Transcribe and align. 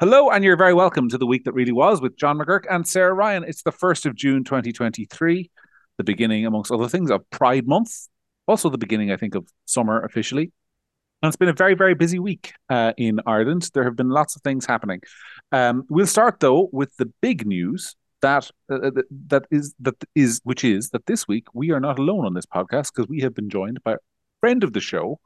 Hello, 0.00 0.30
and 0.30 0.44
you're 0.44 0.56
very 0.56 0.74
welcome 0.74 1.08
to 1.08 1.18
the 1.18 1.26
week 1.26 1.42
that 1.42 1.54
really 1.54 1.72
was 1.72 2.00
with 2.00 2.16
John 2.16 2.38
McGuirk 2.38 2.66
and 2.70 2.86
Sarah 2.86 3.12
Ryan. 3.12 3.42
It's 3.42 3.64
the 3.64 3.72
1st 3.72 4.06
of 4.06 4.14
June 4.14 4.44
2023, 4.44 5.50
the 5.96 6.04
beginning, 6.04 6.46
amongst 6.46 6.70
other 6.70 6.88
things, 6.88 7.10
of 7.10 7.28
Pride 7.30 7.66
Month. 7.66 8.06
Also, 8.46 8.70
the 8.70 8.78
beginning, 8.78 9.10
I 9.10 9.16
think, 9.16 9.34
of 9.34 9.48
summer 9.64 10.00
officially. 10.04 10.52
And 11.20 11.28
it's 11.28 11.36
been 11.36 11.48
a 11.48 11.52
very, 11.52 11.74
very 11.74 11.94
busy 11.94 12.20
week 12.20 12.52
uh, 12.70 12.92
in 12.96 13.18
Ireland. 13.26 13.70
There 13.74 13.82
have 13.82 13.96
been 13.96 14.08
lots 14.08 14.36
of 14.36 14.42
things 14.42 14.66
happening. 14.66 15.00
Um, 15.50 15.82
we'll 15.88 16.06
start 16.06 16.38
though 16.38 16.68
with 16.72 16.96
the 16.98 17.06
big 17.20 17.44
news 17.44 17.96
that 18.22 18.52
uh, 18.70 18.76
uh 18.76 18.90
that 19.26 19.46
is 19.50 19.74
that 19.80 19.96
is 20.14 20.40
which 20.44 20.62
is 20.62 20.90
that 20.90 21.06
this 21.06 21.26
week 21.26 21.46
we 21.54 21.72
are 21.72 21.80
not 21.80 21.98
alone 21.98 22.24
on 22.24 22.34
this 22.34 22.46
podcast 22.46 22.92
because 22.94 23.08
we 23.08 23.20
have 23.22 23.34
been 23.34 23.50
joined 23.50 23.82
by 23.82 23.94
a 23.94 23.98
friend 24.40 24.62
of 24.62 24.74
the 24.74 24.80
show 24.80 25.18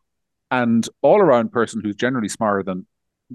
and 0.50 0.89
all 1.02 1.20
around 1.20 1.52
person 1.52 1.82
who's 1.82 1.96
generally 1.96 2.29
smarter 2.29 2.62
than 2.62 2.86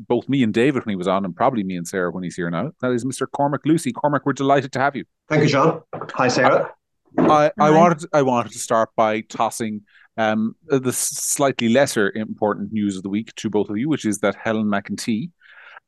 both 0.08 0.30
me 0.30 0.44
and 0.44 0.54
David 0.54 0.86
when 0.86 0.94
he 0.94 0.96
was 0.96 1.08
on, 1.08 1.26
and 1.26 1.36
probably 1.36 1.64
me 1.64 1.76
and 1.76 1.88
Sarah 1.88 2.12
when 2.12 2.24
he's 2.24 2.36
here 2.36 2.50
now. 2.50 2.72
That 2.82 2.92
is 2.92 3.06
Mr. 3.06 3.26
Cormac 3.30 3.66
Lucey. 3.66 3.92
Cormac, 3.92 4.26
we're 4.26 4.34
delighted 4.34 4.72
to 4.74 4.80
have 4.80 4.96
you. 4.96 5.06
Thank 5.30 5.44
you, 5.44 5.50
John. 5.50 5.82
Hi, 6.14 6.28
Sarah. 6.28 6.72
I, 7.18 7.52
I 7.60 7.72
wanted 7.72 8.08
I 8.14 8.22
wanted 8.22 8.52
to 8.52 8.60
start 8.60 8.90
by 8.96 9.22
tossing 9.22 9.82
um, 10.18 10.56
the 10.66 10.94
slightly 10.94 11.70
lesser 11.70 12.12
important 12.16 12.72
news 12.72 12.98
of 12.98 13.04
the 13.04 13.10
week 13.10 13.34
to 13.36 13.50
both 13.50 13.70
of 13.70 13.78
you, 13.78 13.90
which 13.90 14.06
is 14.06 14.20
that 14.20 14.36
Helen 14.36 14.68
McEntee 14.68 15.32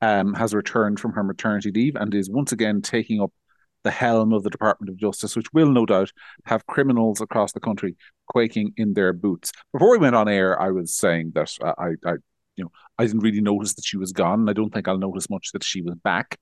um, 0.01 0.33
has 0.33 0.53
returned 0.53 0.99
from 0.99 1.13
her 1.13 1.23
maternity 1.23 1.71
leave 1.71 1.95
and 1.95 2.13
is 2.13 2.29
once 2.29 2.51
again 2.51 2.81
taking 2.81 3.21
up 3.21 3.31
the 3.83 3.91
helm 3.91 4.33
of 4.33 4.43
the 4.43 4.49
Department 4.49 4.89
of 4.89 4.97
Justice, 4.97 5.35
which 5.35 5.51
will 5.53 5.71
no 5.71 5.85
doubt 5.85 6.11
have 6.45 6.65
criminals 6.67 7.21
across 7.21 7.53
the 7.53 7.59
country 7.59 7.95
quaking 8.27 8.73
in 8.77 8.93
their 8.93 9.13
boots. 9.13 9.51
Before 9.71 9.91
we 9.91 9.97
went 9.97 10.15
on 10.15 10.27
air, 10.27 10.61
I 10.61 10.71
was 10.71 10.93
saying 10.93 11.31
that 11.35 11.55
uh, 11.61 11.73
I, 11.77 11.89
I, 12.05 12.13
you 12.59 12.65
know, 12.65 12.71
I 12.97 13.05
didn't 13.05 13.21
really 13.21 13.41
notice 13.41 13.73
that 13.75 13.85
she 13.85 13.97
was 13.97 14.11
gone. 14.11 14.49
I 14.49 14.53
don't 14.53 14.71
think 14.71 14.87
I'll 14.87 14.97
notice 14.97 15.29
much 15.29 15.51
that 15.53 15.63
she 15.63 15.81
was 15.81 15.95
back 15.95 16.37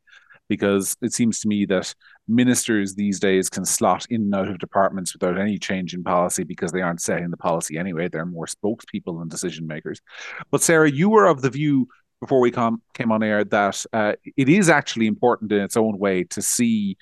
because 0.49 0.97
it 1.01 1.13
seems 1.13 1.39
to 1.41 1.47
me 1.47 1.65
that 1.65 1.93
ministers 2.27 2.95
these 2.95 3.19
days 3.19 3.49
can 3.49 3.65
slot 3.65 4.05
in 4.09 4.21
and 4.21 4.35
out 4.35 4.47
of 4.47 4.57
departments 4.59 5.13
without 5.13 5.37
any 5.37 5.57
change 5.57 5.93
in 5.93 6.03
policy 6.03 6.43
because 6.43 6.71
they 6.71 6.81
aren't 6.81 7.01
setting 7.01 7.29
the 7.29 7.37
policy 7.37 7.77
anyway. 7.77 8.07
They're 8.07 8.25
more 8.25 8.47
spokespeople 8.47 9.19
than 9.19 9.27
decision 9.27 9.67
makers. 9.67 10.01
But 10.49 10.63
Sarah, 10.63 10.89
you 10.89 11.09
were 11.09 11.27
of 11.27 11.41
the 11.41 11.49
view 11.49 11.87
before 12.19 12.39
we 12.39 12.49
come 12.49 12.81
came 12.95 13.11
on 13.11 13.21
air 13.21 13.43
that 13.43 13.85
uh, 13.93 14.13
it 14.35 14.49
is 14.49 14.69
actually 14.69 15.05
important 15.05 15.51
in 15.51 15.61
its 15.61 15.77
own 15.77 15.99
way 15.99 16.23
to 16.23 16.41
see 16.41 16.97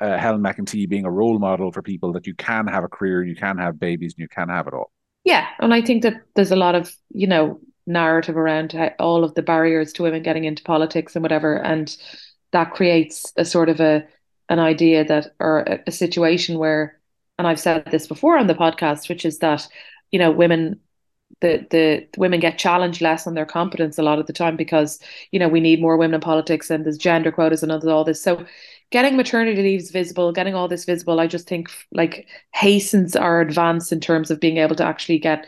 uh, 0.00 0.16
Helen 0.16 0.40
McEntee 0.42 0.88
being 0.88 1.04
a 1.04 1.10
role 1.10 1.38
model 1.38 1.70
for 1.70 1.82
people 1.82 2.12
that 2.12 2.26
you 2.26 2.34
can 2.34 2.66
have 2.66 2.84
a 2.84 2.88
career, 2.88 3.22
you 3.22 3.36
can 3.36 3.58
have 3.58 3.78
babies, 3.78 4.14
and 4.14 4.22
you 4.22 4.28
can 4.28 4.48
have 4.48 4.66
it 4.66 4.72
all. 4.72 4.90
Yeah, 5.24 5.46
and 5.58 5.74
I 5.74 5.82
think 5.82 6.02
that 6.02 6.22
there's 6.34 6.52
a 6.52 6.56
lot 6.56 6.74
of 6.74 6.94
you 7.10 7.26
know 7.26 7.60
narrative 7.86 8.36
around 8.36 8.74
all 8.98 9.24
of 9.24 9.34
the 9.34 9.42
barriers 9.42 9.92
to 9.94 10.02
women 10.02 10.22
getting 10.22 10.44
into 10.44 10.62
politics 10.62 11.14
and 11.14 11.22
whatever, 11.22 11.56
and 11.56 11.96
that 12.52 12.72
creates 12.72 13.32
a 13.36 13.44
sort 13.44 13.68
of 13.68 13.80
a 13.80 14.06
an 14.48 14.58
idea 14.58 15.04
that 15.04 15.34
or 15.40 15.60
a, 15.60 15.80
a 15.86 15.92
situation 15.92 16.58
where, 16.58 17.00
and 17.38 17.46
I've 17.46 17.60
said 17.60 17.86
this 17.90 18.06
before 18.06 18.38
on 18.38 18.46
the 18.46 18.54
podcast, 18.54 19.08
which 19.08 19.24
is 19.24 19.38
that 19.38 19.66
you 20.10 20.18
know 20.18 20.30
women 20.30 20.80
the, 21.40 21.66
the 21.70 22.06
women 22.16 22.38
get 22.38 22.58
challenged 22.58 23.00
less 23.00 23.26
on 23.26 23.34
their 23.34 23.46
competence 23.46 23.98
a 23.98 24.02
lot 24.02 24.18
of 24.18 24.26
the 24.26 24.32
time 24.32 24.56
because 24.56 25.00
you 25.32 25.38
know 25.38 25.48
we 25.48 25.60
need 25.60 25.80
more 25.80 25.96
women 25.96 26.14
in 26.14 26.20
politics 26.20 26.70
and 26.70 26.84
there's 26.84 26.98
gender 26.98 27.32
quotas 27.32 27.62
and 27.62 27.72
all 27.72 28.04
this. 28.04 28.22
So 28.22 28.46
getting 28.90 29.16
maternity 29.16 29.60
leaves 29.60 29.90
visible 29.90 30.30
getting 30.30 30.54
all 30.54 30.68
this 30.68 30.84
visible 30.84 31.18
i 31.18 31.26
just 31.26 31.48
think 31.48 31.68
like 31.90 32.28
hastens 32.52 33.16
our 33.16 33.40
advance 33.40 33.90
in 33.90 33.98
terms 33.98 34.30
of 34.30 34.38
being 34.38 34.58
able 34.58 34.76
to 34.76 34.84
actually 34.84 35.18
get 35.18 35.46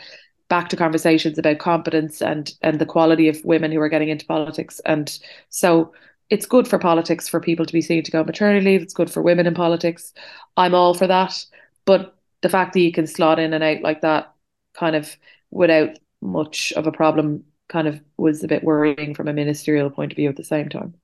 back 0.48 0.68
to 0.68 0.76
conversations 0.76 1.38
about 1.38 1.58
competence 1.58 2.22
and 2.22 2.54
and 2.62 2.78
the 2.78 2.86
quality 2.86 3.28
of 3.28 3.44
women 3.44 3.72
who 3.72 3.80
are 3.80 3.88
getting 3.88 4.08
into 4.08 4.26
politics 4.26 4.80
and 4.86 5.18
so 5.48 5.92
it's 6.28 6.46
good 6.46 6.66
for 6.66 6.78
politics 6.78 7.28
for 7.28 7.40
people 7.40 7.66
to 7.66 7.72
be 7.72 7.80
seen 7.80 8.02
to 8.02 8.10
go 8.10 8.20
on 8.20 8.26
maternity 8.26 8.64
leave 8.64 8.82
it's 8.82 8.94
good 8.94 9.10
for 9.10 9.22
women 9.22 9.46
in 9.46 9.54
politics 9.54 10.12
i'm 10.56 10.74
all 10.74 10.94
for 10.94 11.06
that 11.06 11.44
but 11.84 12.16
the 12.42 12.48
fact 12.48 12.72
that 12.72 12.80
you 12.80 12.92
can 12.92 13.06
slot 13.06 13.38
in 13.38 13.52
and 13.52 13.64
out 13.64 13.80
like 13.82 14.02
that 14.02 14.32
kind 14.74 14.94
of 14.94 15.16
without 15.50 15.98
much 16.20 16.72
of 16.74 16.86
a 16.86 16.92
problem 16.92 17.44
kind 17.68 17.88
of 17.88 18.00
was 18.16 18.44
a 18.44 18.48
bit 18.48 18.62
worrying 18.62 19.14
from 19.14 19.28
a 19.28 19.32
ministerial 19.32 19.90
point 19.90 20.12
of 20.12 20.16
view 20.16 20.28
at 20.28 20.36
the 20.36 20.44
same 20.44 20.68
time. 20.68 20.94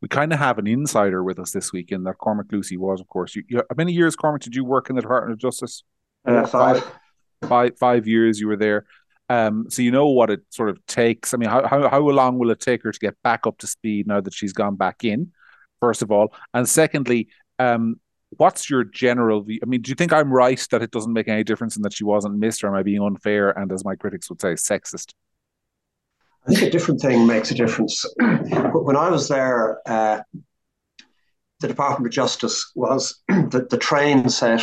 We 0.00 0.08
kind 0.08 0.32
of 0.32 0.38
have 0.38 0.58
an 0.58 0.66
insider 0.66 1.24
with 1.24 1.38
us 1.38 1.50
this 1.50 1.72
week 1.72 1.90
in 1.90 2.04
that 2.04 2.18
Cormac 2.18 2.52
Lucey 2.52 2.76
was, 2.76 3.00
of 3.00 3.08
course. 3.08 3.34
You, 3.34 3.42
you, 3.48 3.58
how 3.58 3.76
many 3.76 3.92
years, 3.92 4.14
Cormac, 4.14 4.42
did 4.42 4.54
you 4.54 4.64
work 4.64 4.90
in 4.90 4.96
the 4.96 5.02
Department 5.02 5.32
of 5.32 5.38
Justice? 5.38 5.82
Uh, 6.24 6.46
five. 6.46 6.84
Five. 7.42 7.78
Five 7.78 8.06
years 8.06 8.40
you 8.40 8.48
were 8.48 8.56
there. 8.56 8.86
Um, 9.30 9.66
so 9.68 9.82
you 9.82 9.90
know 9.90 10.08
what 10.08 10.30
it 10.30 10.40
sort 10.50 10.70
of 10.70 10.84
takes. 10.86 11.34
I 11.34 11.36
mean, 11.36 11.50
how, 11.50 11.66
how 11.66 11.88
how 11.88 12.00
long 12.00 12.38
will 12.38 12.50
it 12.50 12.60
take 12.60 12.82
her 12.82 12.92
to 12.92 12.98
get 12.98 13.16
back 13.22 13.46
up 13.46 13.58
to 13.58 13.66
speed 13.66 14.06
now 14.06 14.20
that 14.20 14.34
she's 14.34 14.52
gone 14.52 14.76
back 14.76 15.04
in? 15.04 15.32
First 15.80 16.02
of 16.02 16.10
all, 16.10 16.34
and 16.54 16.68
secondly, 16.68 17.28
um, 17.58 18.00
what's 18.30 18.68
your 18.68 18.84
general 18.84 19.42
view? 19.42 19.60
I 19.62 19.66
mean, 19.66 19.82
do 19.82 19.90
you 19.90 19.94
think 19.94 20.12
I'm 20.12 20.32
right 20.32 20.64
that 20.70 20.82
it 20.82 20.90
doesn't 20.90 21.12
make 21.12 21.28
any 21.28 21.44
difference 21.44 21.76
and 21.76 21.84
that 21.84 21.92
she 21.92 22.04
wasn't 22.04 22.36
missed, 22.36 22.64
or 22.64 22.68
am 22.68 22.74
I 22.74 22.82
being 22.82 23.02
unfair 23.02 23.50
and, 23.50 23.70
as 23.72 23.84
my 23.84 23.94
critics 23.94 24.28
would 24.28 24.40
say, 24.40 24.54
sexist? 24.54 25.12
I 26.46 26.52
think 26.52 26.62
a 26.62 26.70
different 26.70 27.00
thing 27.00 27.26
makes 27.26 27.50
a 27.50 27.54
difference. 27.54 28.04
when 28.18 28.96
I 28.96 29.10
was 29.10 29.28
there, 29.28 29.80
uh, 29.86 30.22
the 31.60 31.68
Department 31.68 32.06
of 32.06 32.12
Justice 32.12 32.72
was 32.74 33.20
the, 33.28 33.66
the 33.68 33.78
train 33.78 34.28
set 34.28 34.62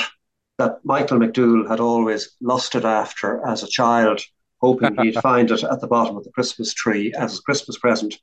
that 0.57 0.79
Michael 0.83 1.19
McDowell 1.19 1.67
had 1.69 1.79
always 1.79 2.35
lusted 2.41 2.85
after 2.85 3.45
as 3.45 3.63
a 3.63 3.67
child, 3.67 4.21
hoping 4.61 4.95
he'd 4.97 5.15
find 5.21 5.51
it 5.51 5.63
at 5.63 5.81
the 5.81 5.87
bottom 5.87 6.17
of 6.17 6.23
the 6.23 6.31
Christmas 6.31 6.73
tree 6.73 7.13
as 7.17 7.37
a 7.37 7.41
Christmas 7.41 7.77
present. 7.77 8.15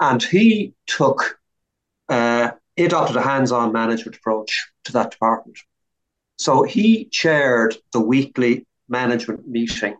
And 0.00 0.22
he 0.22 0.74
took 0.86 1.38
uh, 2.08 2.50
he 2.76 2.84
adopted 2.84 3.16
a 3.16 3.22
hands-on 3.22 3.72
management 3.72 4.16
approach 4.16 4.70
to 4.84 4.92
that 4.92 5.10
department. 5.10 5.58
So 6.38 6.62
he 6.62 7.06
chaired 7.06 7.76
the 7.92 8.00
weekly 8.00 8.66
management 8.88 9.48
meeting 9.48 9.96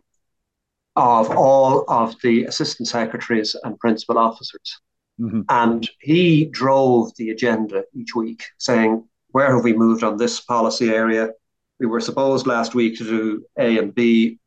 of 0.95 1.29
all 1.31 1.85
of 1.87 2.15
the 2.21 2.45
assistant 2.45 2.87
secretaries 2.87 3.55
and 3.63 3.79
principal 3.79 4.17
officers. 4.17 4.79
Mm-hmm. 5.19 5.41
And 5.49 5.89
he 5.99 6.45
drove 6.45 7.15
the 7.17 7.31
agenda 7.31 7.83
each 7.93 8.15
week, 8.15 8.43
saying, 8.59 9.03
Where 9.29 9.55
have 9.55 9.63
we 9.63 9.73
moved 9.73 10.03
on 10.03 10.17
this 10.17 10.39
policy 10.39 10.89
area? 10.89 11.31
We 11.79 11.85
were 11.85 11.99
supposed 11.99 12.47
last 12.47 12.73
week 12.73 12.97
to 12.97 13.03
do 13.03 13.45
A 13.57 13.77
and 13.77 13.93
B. 13.93 14.39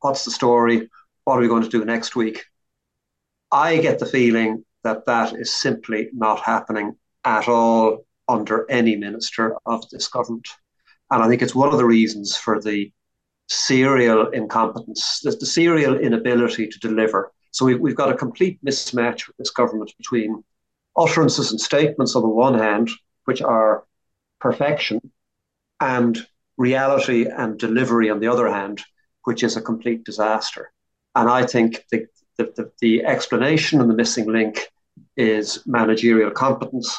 What's 0.00 0.24
the 0.24 0.30
story? 0.30 0.88
What 1.24 1.38
are 1.38 1.40
we 1.40 1.48
going 1.48 1.62
to 1.62 1.68
do 1.68 1.84
next 1.84 2.14
week? 2.14 2.44
I 3.50 3.78
get 3.78 3.98
the 3.98 4.06
feeling 4.06 4.64
that 4.82 5.06
that 5.06 5.34
is 5.34 5.54
simply 5.54 6.10
not 6.12 6.40
happening 6.40 6.96
at 7.24 7.48
all 7.48 8.04
under 8.28 8.70
any 8.70 8.96
minister 8.96 9.56
of 9.64 9.88
this 9.90 10.08
government. 10.08 10.48
And 11.10 11.22
I 11.22 11.28
think 11.28 11.40
it's 11.40 11.54
one 11.54 11.70
of 11.70 11.78
the 11.78 11.84
reasons 11.84 12.36
for 12.36 12.60
the 12.60 12.92
serial 13.48 14.28
incompetence, 14.28 15.20
the, 15.22 15.30
the 15.30 15.46
serial 15.46 15.98
inability 15.98 16.68
to 16.68 16.78
deliver. 16.80 17.32
So 17.50 17.64
we've, 17.64 17.80
we've 17.80 17.96
got 17.96 18.10
a 18.10 18.16
complete 18.16 18.58
mismatch 18.64 19.26
with 19.26 19.36
this 19.38 19.50
government 19.50 19.92
between 19.96 20.42
utterances 20.96 21.50
and 21.50 21.60
statements 21.60 22.16
on 22.16 22.22
the 22.22 22.28
one 22.28 22.58
hand, 22.58 22.90
which 23.24 23.42
are 23.42 23.84
perfection, 24.40 25.00
and 25.80 26.26
reality 26.56 27.26
and 27.26 27.58
delivery 27.58 28.10
on 28.10 28.20
the 28.20 28.28
other 28.28 28.50
hand, 28.50 28.82
which 29.24 29.42
is 29.42 29.56
a 29.56 29.62
complete 29.62 30.04
disaster. 30.04 30.72
And 31.14 31.28
I 31.28 31.46
think 31.46 31.84
the, 31.90 32.06
the, 32.38 32.44
the, 32.56 32.72
the 32.80 33.04
explanation 33.04 33.80
and 33.80 33.90
the 33.90 33.94
missing 33.94 34.30
link 34.30 34.60
is 35.16 35.62
managerial 35.66 36.30
competence 36.30 36.98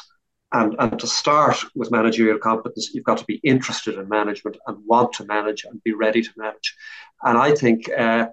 and, 0.52 0.76
and 0.78 0.98
to 0.98 1.06
start 1.06 1.56
with 1.74 1.90
managerial 1.90 2.38
competence, 2.38 2.90
you've 2.94 3.04
got 3.04 3.18
to 3.18 3.24
be 3.24 3.40
interested 3.42 3.96
in 3.96 4.08
management 4.08 4.56
and 4.66 4.78
want 4.86 5.12
to 5.14 5.24
manage 5.24 5.64
and 5.64 5.82
be 5.82 5.92
ready 5.92 6.22
to 6.22 6.30
manage. 6.36 6.74
And 7.22 7.36
I 7.36 7.54
think 7.54 7.90
uh, 7.90 8.28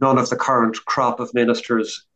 none 0.00 0.18
of 0.18 0.28
the 0.28 0.36
current 0.36 0.76
crop 0.84 1.20
of 1.20 1.32
ministers 1.34 2.06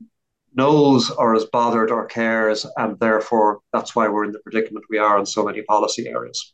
knows 0.55 1.11
or 1.11 1.35
is 1.37 1.45
bothered 1.45 1.93
or 1.93 2.07
cares, 2.07 2.67
and 2.77 2.99
therefore 2.99 3.61
that's 3.73 3.95
why 3.95 4.09
we're 4.09 4.25
in 4.25 4.33
the 4.33 4.41
predicament 4.41 4.85
we 4.91 4.99
are 4.99 5.19
in 5.19 5.27
so 5.27 5.45
many 5.45 5.63
policy 5.63 6.09
areas. 6.09 6.53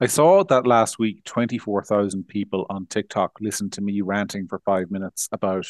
I 0.00 0.06
saw 0.06 0.44
that 0.44 0.66
last 0.66 0.98
week 0.98 1.24
24,000 1.24 2.26
people 2.26 2.66
on 2.70 2.86
TikTok 2.86 3.32
listened 3.40 3.72
to 3.74 3.80
me 3.80 4.00
ranting 4.00 4.46
for 4.46 4.60
five 4.60 4.90
minutes 4.90 5.28
about 5.32 5.66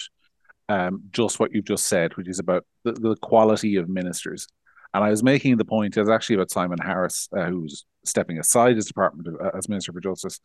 um, 0.69 1.03
just 1.11 1.41
what 1.41 1.53
you've 1.53 1.65
just 1.65 1.87
said, 1.87 2.17
which 2.17 2.29
is 2.29 2.39
about 2.39 2.65
the, 2.85 2.93
the 2.93 3.17
quality 3.17 3.77
of 3.77 3.89
ministers. 3.89 4.47
And 4.95 5.05
I 5.05 5.11
was 5.11 5.23
making 5.23 5.57
the 5.57 5.65
point, 5.65 5.97
it 5.97 6.01
was 6.01 6.09
actually 6.09 6.37
about 6.37 6.51
Simon 6.51 6.79
Harris, 6.79 7.29
uh, 7.37 7.47
who's 7.47 7.85
stepping 8.05 8.39
aside 8.39 8.77
his 8.77 8.87
department 8.87 9.29
of, 9.29 9.35
uh, 9.41 9.57
as 9.57 9.69
Minister 9.69 9.93
for 9.93 10.01
Justice, 10.01 10.41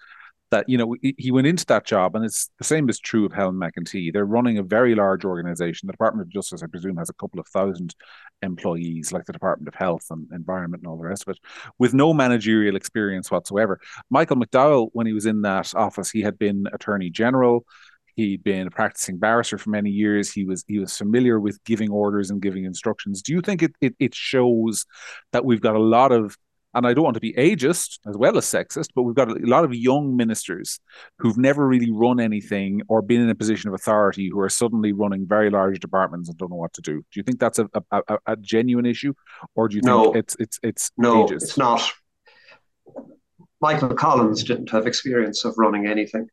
that, 0.53 0.69
you 0.69 0.77
know, 0.77 0.95
he 1.01 1.31
went 1.31 1.47
into 1.47 1.65
that 1.65 1.85
job, 1.85 2.15
and 2.15 2.23
it's 2.23 2.49
the 2.57 2.63
same 2.63 2.89
is 2.89 2.99
true 2.99 3.25
of 3.25 3.33
Helen 3.33 3.55
McEntee. 3.55 4.13
They're 4.13 4.25
running 4.25 4.57
a 4.57 4.63
very 4.63 4.95
large 4.95 5.25
organization. 5.25 5.87
The 5.87 5.93
Department 5.93 6.27
of 6.27 6.31
Justice, 6.31 6.63
I 6.63 6.67
presume, 6.67 6.97
has 6.97 7.09
a 7.09 7.13
couple 7.13 7.39
of 7.39 7.47
thousand 7.47 7.95
employees, 8.41 9.11
like 9.11 9.25
the 9.25 9.33
Department 9.33 9.67
of 9.67 9.75
Health 9.75 10.05
and 10.09 10.27
Environment 10.31 10.83
and 10.83 10.89
all 10.89 10.97
the 10.97 11.03
rest 11.03 11.23
of 11.27 11.35
it, 11.35 11.39
with 11.79 11.93
no 11.93 12.13
managerial 12.13 12.75
experience 12.75 13.31
whatsoever. 13.31 13.79
Michael 14.09 14.37
McDowell, 14.37 14.89
when 14.93 15.07
he 15.07 15.13
was 15.13 15.25
in 15.25 15.41
that 15.41 15.73
office, 15.75 16.11
he 16.11 16.21
had 16.21 16.37
been 16.37 16.67
Attorney 16.71 17.09
General 17.09 17.65
He'd 18.15 18.43
been 18.43 18.67
a 18.67 18.71
practicing 18.71 19.17
barrister 19.17 19.57
for 19.57 19.71
many 19.71 19.89
years. 19.89 20.31
He 20.31 20.45
was 20.45 20.63
he 20.67 20.77
was 20.77 20.95
familiar 20.95 21.39
with 21.39 21.63
giving 21.63 21.89
orders 21.89 22.29
and 22.29 22.41
giving 22.41 22.63
instructions. 22.63 23.23
Do 23.23 23.33
you 23.33 23.41
think 23.41 23.63
it 23.63 23.75
it, 23.81 23.95
it 23.99 24.13
shows 24.13 24.85
that 25.31 25.45
we've 25.45 25.61
got 25.61 25.75
a 25.75 25.79
lot 25.79 26.11
of 26.11 26.37
and 26.73 26.87
I 26.87 26.93
don't 26.93 27.03
want 27.03 27.15
to 27.15 27.19
be 27.19 27.33
ageist 27.33 27.99
as 28.07 28.17
well 28.17 28.37
as 28.37 28.45
sexist, 28.45 28.89
but 28.95 29.03
we've 29.03 29.15
got 29.15 29.29
a 29.29 29.35
lot 29.45 29.63
of 29.63 29.73
young 29.73 30.15
ministers 30.15 30.79
who've 31.19 31.37
never 31.37 31.67
really 31.67 31.91
run 31.91 32.19
anything 32.19 32.81
or 32.87 33.01
been 33.01 33.21
in 33.21 33.29
a 33.29 33.35
position 33.35 33.67
of 33.67 33.75
authority 33.75 34.29
who 34.29 34.39
are 34.39 34.49
suddenly 34.49 34.91
running 34.91 35.27
very 35.27 35.49
large 35.49 35.79
departments 35.79 36.29
and 36.29 36.37
don't 36.37 36.49
know 36.49 36.57
what 36.57 36.73
to 36.73 36.81
do. 36.81 36.97
Do 36.97 37.19
you 37.19 37.23
think 37.23 37.39
that's 37.39 37.59
a, 37.59 37.69
a, 37.91 38.17
a 38.25 38.35
genuine 38.37 38.85
issue, 38.85 39.13
or 39.55 39.67
do 39.67 39.75
you 39.75 39.81
no. 39.83 40.05
think 40.05 40.15
it's 40.15 40.35
it's 40.39 40.59
it's 40.63 40.91
no, 40.97 41.25
ageist? 41.25 41.43
it's 41.43 41.57
not. 41.57 41.91
Michael 43.61 43.93
Collins 43.93 44.43
didn't 44.43 44.69
have 44.71 44.87
experience 44.87 45.45
of 45.45 45.53
running 45.57 45.87
anything, 45.87 46.27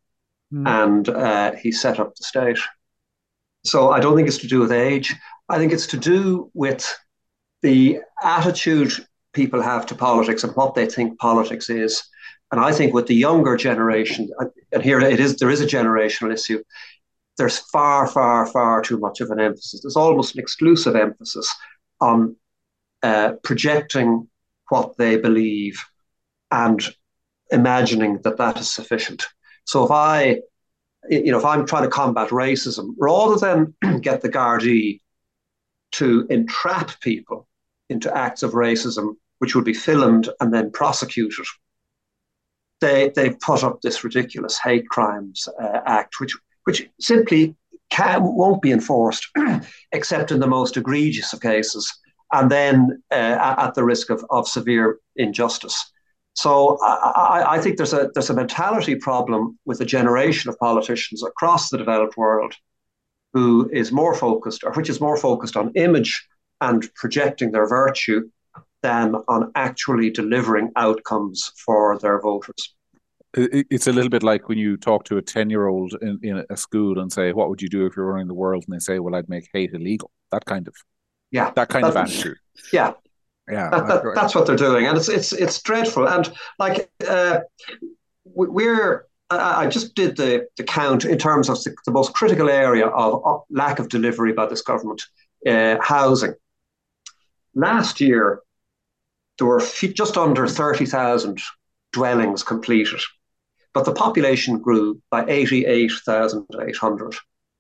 mm. 0.53 0.67
and 0.67 1.09
uh, 1.09 1.53
he 1.53 1.71
set 1.71 2.01
up 2.01 2.15
the 2.17 2.25
state. 2.25 2.59
So 3.65 3.91
I 3.91 4.01
don't 4.01 4.17
think 4.17 4.27
it's 4.27 4.39
to 4.39 4.49
do 4.49 4.61
with 4.61 4.73
age. 4.73 5.15
I 5.49 5.59
think 5.59 5.73
it's 5.73 5.87
to 5.89 5.99
do 5.99 6.51
with 6.55 6.87
the 7.63 8.01
attitude 8.23 8.93
people 9.32 9.62
have 9.62 9.87
to 9.87 9.94
politics 9.94 10.44
and 10.44 10.55
what 10.56 10.75
they 10.75 10.87
think 10.87 11.19
politics 11.19 11.71
is. 11.71 12.03
And 12.53 12.61
I 12.61 12.73
think 12.73 12.93
with 12.93 13.06
the 13.06 13.15
younger 13.15 13.56
generation, 13.56 14.29
and 14.73 14.82
here 14.82 15.00
it 15.00 15.21
is, 15.21 15.37
there 15.37 15.50
is 15.50 15.61
a 15.61 15.67
generational 15.67 16.32
issue. 16.32 16.62
There's 17.38 17.59
far, 17.59 18.06
far, 18.06 18.47
far 18.47 18.82
too 18.82 18.99
much 18.99 19.21
of 19.21 19.31
an 19.31 19.41
emphasis. 19.41 19.82
There's 19.82 19.97
almost 19.97 20.35
an 20.35 20.41
exclusive 20.41 20.97
emphasis 20.97 21.49
on 22.00 22.37
uh, 23.03 23.32
projecting 23.44 24.29
what 24.69 24.97
they 24.97 25.17
believe 25.17 25.85
and 26.50 26.82
imagining 27.50 28.21
that 28.23 28.37
that 28.38 28.59
is 28.59 28.73
sufficient. 28.73 29.27
So 29.65 29.85
if 29.85 29.91
I, 29.91 30.41
you 31.09 31.31
know, 31.31 31.38
if 31.38 31.44
I'm 31.44 31.67
trying 31.67 31.85
to 31.85 31.88
combat 31.88 32.31
racism, 32.31 32.94
rather 32.99 33.37
than 33.37 33.75
get 34.00 34.23
the 34.23 34.29
Gardaí 34.29 35.00
to 35.93 36.27
entrap 36.31 37.00
people 37.00 37.49
into 37.91 38.17
acts 38.17 38.43
of 38.43 38.53
racism, 38.53 39.17
which 39.39 39.55
would 39.55 39.65
be 39.65 39.75
filmed 39.75 40.29
and 40.41 40.55
then 40.55 40.71
prosecuted. 40.71 41.45
They 42.81 43.11
they've 43.15 43.39
put 43.41 43.63
up 43.63 43.83
this 43.83 44.05
ridiculous 44.05 44.59
hate 44.59 44.89
crimes 44.89 45.47
uh, 45.61 45.81
act, 45.85 46.21
which 46.21 46.35
which 46.65 46.89
simply 46.99 47.57
can 47.91 48.23
won't 48.23 48.63
be 48.63 48.73
enforced 48.73 49.29
except 49.93 50.31
in 50.33 50.41
the 50.41 50.47
most 50.47 50.77
egregious 50.77 51.33
of 51.33 51.41
cases, 51.41 51.93
and 52.33 52.51
then 52.51 53.03
uh, 53.11 53.57
at 53.59 53.75
the 53.75 53.85
risk 53.85 54.09
of, 54.09 54.25
of 54.31 54.49
severe 54.49 54.99
injustice. 55.17 55.93
So 56.35 56.79
I, 56.83 57.57
I, 57.57 57.61
think 57.61 57.77
there's 57.77 57.93
a 57.93 58.11
there's 58.15 58.31
a 58.31 58.35
mentality 58.35 58.95
problem 58.95 59.59
with 59.67 59.81
a 59.81 59.85
generation 59.85 60.49
of 60.49 60.59
politicians 60.59 61.23
across 61.23 61.69
the 61.69 61.77
developed 61.77 62.17
world 62.17 62.55
who 63.35 63.69
is 63.73 63.93
more 63.93 64.15
focused, 64.15 64.65
or 64.65 64.73
which 64.73 64.89
is 64.89 65.01
more 65.01 65.17
focused 65.17 65.57
on 65.57 65.73
image 65.75 66.27
and 66.61 66.93
projecting 66.95 67.51
their 67.53 67.69
virtue 67.69 68.29
than 68.83 69.15
on 69.29 69.53
actually 69.55 70.11
delivering 70.11 70.71
outcomes 70.77 71.53
for 71.65 71.99
their 71.99 72.21
voters. 72.21 72.75
It's 73.35 73.87
a 73.87 73.93
little 73.93 74.09
bit 74.11 74.25
like 74.25 74.49
when 74.49 74.59
you 74.59 74.77
talk 74.77 75.05
to 75.05 75.19
a 75.19 75.23
10 75.23 75.51
year 75.51 75.69
old 75.69 75.95
in, 76.03 76.19
in 76.23 76.45
a 76.51 76.57
school 76.57 76.99
and 76.99 77.12
say, 77.12 77.33
What 77.33 77.49
would 77.49 77.62
you 77.62 77.69
do 77.69 77.87
if 77.87 77.97
you're 77.97 78.07
running 78.07 78.27
the 78.27 78.35
world? 78.35 78.65
And 78.67 78.75
they 78.75 78.81
say, 78.81 78.99
Well, 78.99 79.15
I'd 79.15 79.29
make 79.29 79.49
hate 79.53 79.73
illegal. 79.73 80.11
That 80.33 80.45
kind 80.47 80.67
of, 80.67 80.75
yeah, 81.31 81.53
that 81.55 81.69
kind 81.69 81.85
of 81.85 81.97
attitude. 81.97 82.39
Yeah. 82.73 82.95
Yeah, 83.51 83.69
that, 83.71 83.89
that, 83.89 84.03
that's 84.15 84.35
what 84.37 84.47
they're 84.47 84.55
doing, 84.55 84.87
and 84.87 84.97
it's 84.97 85.09
it's 85.09 85.33
it's 85.33 85.61
dreadful. 85.61 86.06
And 86.06 86.31
like 86.61 86.89
uh, 87.09 87.41
we're 88.25 89.09
I 89.31 89.67
just 89.69 89.95
did 89.95 90.17
the, 90.17 90.49
the 90.56 90.65
count 90.65 91.05
in 91.05 91.17
terms 91.17 91.49
of 91.49 91.63
the, 91.63 91.75
the 91.87 91.93
most 91.93 92.15
critical 92.15 92.49
area 92.49 92.87
of, 92.87 93.25
of, 93.25 93.43
lack 93.49 93.79
of 93.79 93.89
delivery 93.89 94.33
by 94.33 94.47
this 94.47 94.63
government, 94.63 95.03
uh, 95.47 95.77
housing. 95.81 96.35
Last 97.55 98.00
year, 98.00 98.43
there 99.38 99.47
were 99.47 99.61
just 99.61 100.17
under 100.17 100.47
30,000 100.47 101.41
dwellings 101.93 102.43
completed, 102.43 103.00
but 103.75 103.85
the 103.85 103.93
population 103.93 104.58
grew 104.58 105.00
by 105.11 105.25
88,800. 105.26 107.14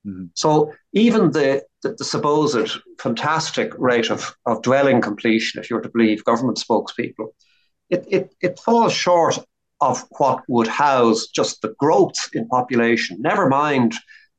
Mm-hmm. 0.06 0.24
So 0.34 0.72
even 0.92 1.32
the, 1.32 1.62
the, 1.82 1.94
the, 1.98 2.04
supposed 2.04 2.80
fantastic 2.98 3.72
rate 3.76 4.10
of, 4.10 4.34
of 4.46 4.62
dwelling 4.62 5.00
completion, 5.00 5.60
if 5.60 5.68
you 5.68 5.76
were 5.76 5.82
to 5.82 5.90
believe 5.90 6.24
government 6.24 6.58
spokespeople, 6.58 7.28
it, 7.90 8.04
it, 8.08 8.34
it 8.40 8.58
falls 8.58 8.92
short 8.92 9.38
of 9.80 10.06
what 10.18 10.42
would 10.48 10.68
house 10.68 11.26
just 11.26 11.60
the 11.62 11.74
growth 11.78 12.30
in 12.34 12.48
population, 12.48 13.18
never 13.20 13.48
mind 13.48 13.94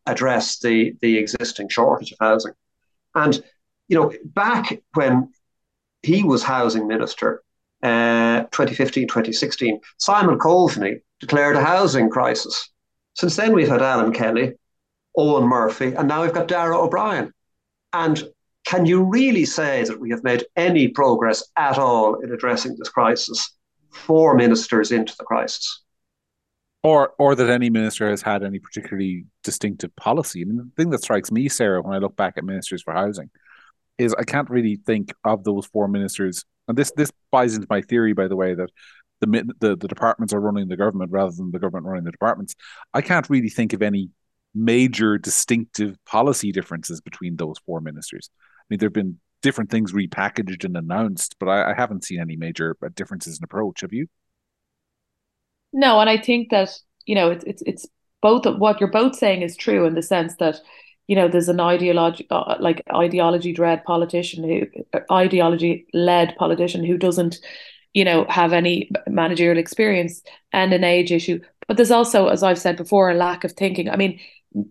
address 0.08 0.60
the, 0.60 0.94
the 1.02 1.18
existing 1.18 1.70
shortage 1.70 2.12
of 2.12 2.18
housing. 2.20 2.54
And, 3.14 3.44
you 3.88 4.00
know, 4.00 4.12
back 4.24 4.82
when 4.94 5.32
he 6.04 6.24
was 6.24 6.44
housing 6.44 6.88
minister 6.88 7.44
uh, 7.84 8.42
2015, 8.52 9.08
2016. 9.08 9.80
Simon 9.98 10.38
Coveney 10.38 11.02
declared 11.20 11.56
a 11.56 11.64
housing 11.64 12.10
crisis. 12.10 12.70
Since 13.16 13.36
then, 13.36 13.54
we've 13.54 13.68
had 13.68 13.82
Alan 13.82 14.14
Kelly, 14.14 14.54
Eoghan 15.18 15.48
Murphy, 15.48 15.94
and 15.94 16.08
now 16.08 16.22
we've 16.22 16.34
got 16.34 16.48
Darragh 16.48 16.78
O'Brien. 16.78 17.34
And 17.94 18.24
can 18.66 18.86
you 18.86 19.04
really 19.04 19.46
say 19.46 19.84
that 19.84 20.00
we 20.00 20.10
have 20.12 20.24
made 20.24 20.46
any 20.56 20.88
progress 20.88 21.44
at 21.58 21.78
all 21.78 22.16
in 22.22 22.32
addressing 22.32 22.76
this 22.78 22.90
crisis 22.90 23.56
four 23.92 24.36
ministers 24.36 24.92
into 24.92 25.16
the 25.18 25.26
crisis? 25.26 25.84
Or, 26.84 27.14
or 27.20 27.36
that 27.36 27.50
any 27.50 27.70
minister 27.70 28.10
has 28.10 28.24
had 28.24 28.44
any 28.44 28.58
particularly 28.58 29.26
distinctive 29.44 29.96
policy. 29.96 30.42
I 30.42 30.46
mean, 30.46 30.58
the 30.58 30.72
thing 30.76 30.90
that 30.92 31.04
strikes 31.04 31.32
me, 31.32 31.48
Sarah, 31.48 31.82
when 31.82 31.94
I 31.94 32.00
look 32.00 32.16
back 32.16 32.36
at 32.38 32.44
ministers 32.44 32.82
for 32.82 32.94
housing, 32.94 33.30
is 34.02 34.14
I 34.18 34.24
can't 34.24 34.50
really 34.50 34.80
think 34.86 35.14
of 35.24 35.44
those 35.44 35.66
four 35.68 35.88
ministers. 35.88 36.46
And 36.68 36.78
this 36.78 36.92
this 36.96 37.12
buys 37.32 37.56
into 37.56 37.68
my 37.70 37.82
theory, 37.82 38.14
by 38.14 38.28
the 38.28 38.36
way, 38.36 38.56
that 38.56 38.70
the, 39.20 39.54
the 39.60 39.76
the 39.76 39.88
departments 39.88 40.34
are 40.34 40.42
running 40.42 40.68
the 40.68 40.78
government 40.78 41.12
rather 41.12 41.32
than 41.32 41.52
the 41.52 41.60
government 41.60 41.86
running 41.86 42.04
the 42.04 42.12
departments. 42.12 42.56
I 42.94 43.02
can't 43.02 43.30
really 43.30 43.50
think 43.50 43.74
of 43.74 43.82
any 43.82 44.10
major 44.54 45.18
distinctive 45.18 45.96
policy 46.06 46.52
differences 46.52 47.00
between 47.02 47.38
those 47.38 47.58
four 47.66 47.80
ministers. 47.82 48.30
I 48.60 48.64
mean, 48.70 48.80
there 48.80 48.88
have 48.88 48.94
been 48.94 49.20
different 49.42 49.70
things 49.70 49.94
repackaged 49.94 50.66
and 50.66 50.76
announced, 50.76 51.36
but 51.40 51.48
I, 51.48 51.72
I 51.72 51.74
haven't 51.74 52.04
seen 52.04 52.20
any 52.20 52.36
major 52.36 52.76
uh, 52.84 52.90
differences 52.94 53.38
in 53.38 53.44
approach. 53.44 53.82
Have 53.82 53.94
you? 53.94 54.08
No, 55.74 56.00
and 56.00 56.10
I 56.10 56.18
think 56.18 56.50
that 56.52 56.70
you 57.06 57.16
know 57.16 57.32
it's 57.32 57.44
it's 57.46 57.64
it's 57.66 57.88
both 58.22 58.46
what 58.46 58.80
you're 58.80 58.92
both 58.92 59.16
saying 59.16 59.42
is 59.42 59.56
true 59.56 59.86
in 59.86 59.96
the 59.96 60.04
sense 60.04 60.36
that 60.38 60.60
you 61.12 61.16
know 61.18 61.28
there's 61.28 61.50
an 61.50 61.60
ideology 61.60 62.26
uh, 62.32 62.56
like 62.62 62.82
ideology 62.96 63.52
dread 63.52 63.84
politician 63.84 64.46
who 64.46 64.66
ideology 65.12 65.86
led 65.94 66.34
politician 66.38 66.86
who 66.86 66.98
doesn't 66.98 67.42
you 67.94 68.06
know 68.06 68.26
have 68.30 68.54
any 68.54 68.90
managerial 69.08 69.58
experience 69.58 70.24
and 70.54 70.72
an 70.72 70.86
age 70.86 71.12
issue. 71.12 71.38
But 71.68 71.76
there's 71.76 71.92
also 71.92 72.28
as 72.30 72.44
i've 72.44 72.60
said 72.60 72.78
before 72.78 73.10
a 73.10 73.14
lack 73.14 73.44
of 73.44 73.52
thinking. 73.52 73.90
I 73.90 73.98
mean 73.98 74.22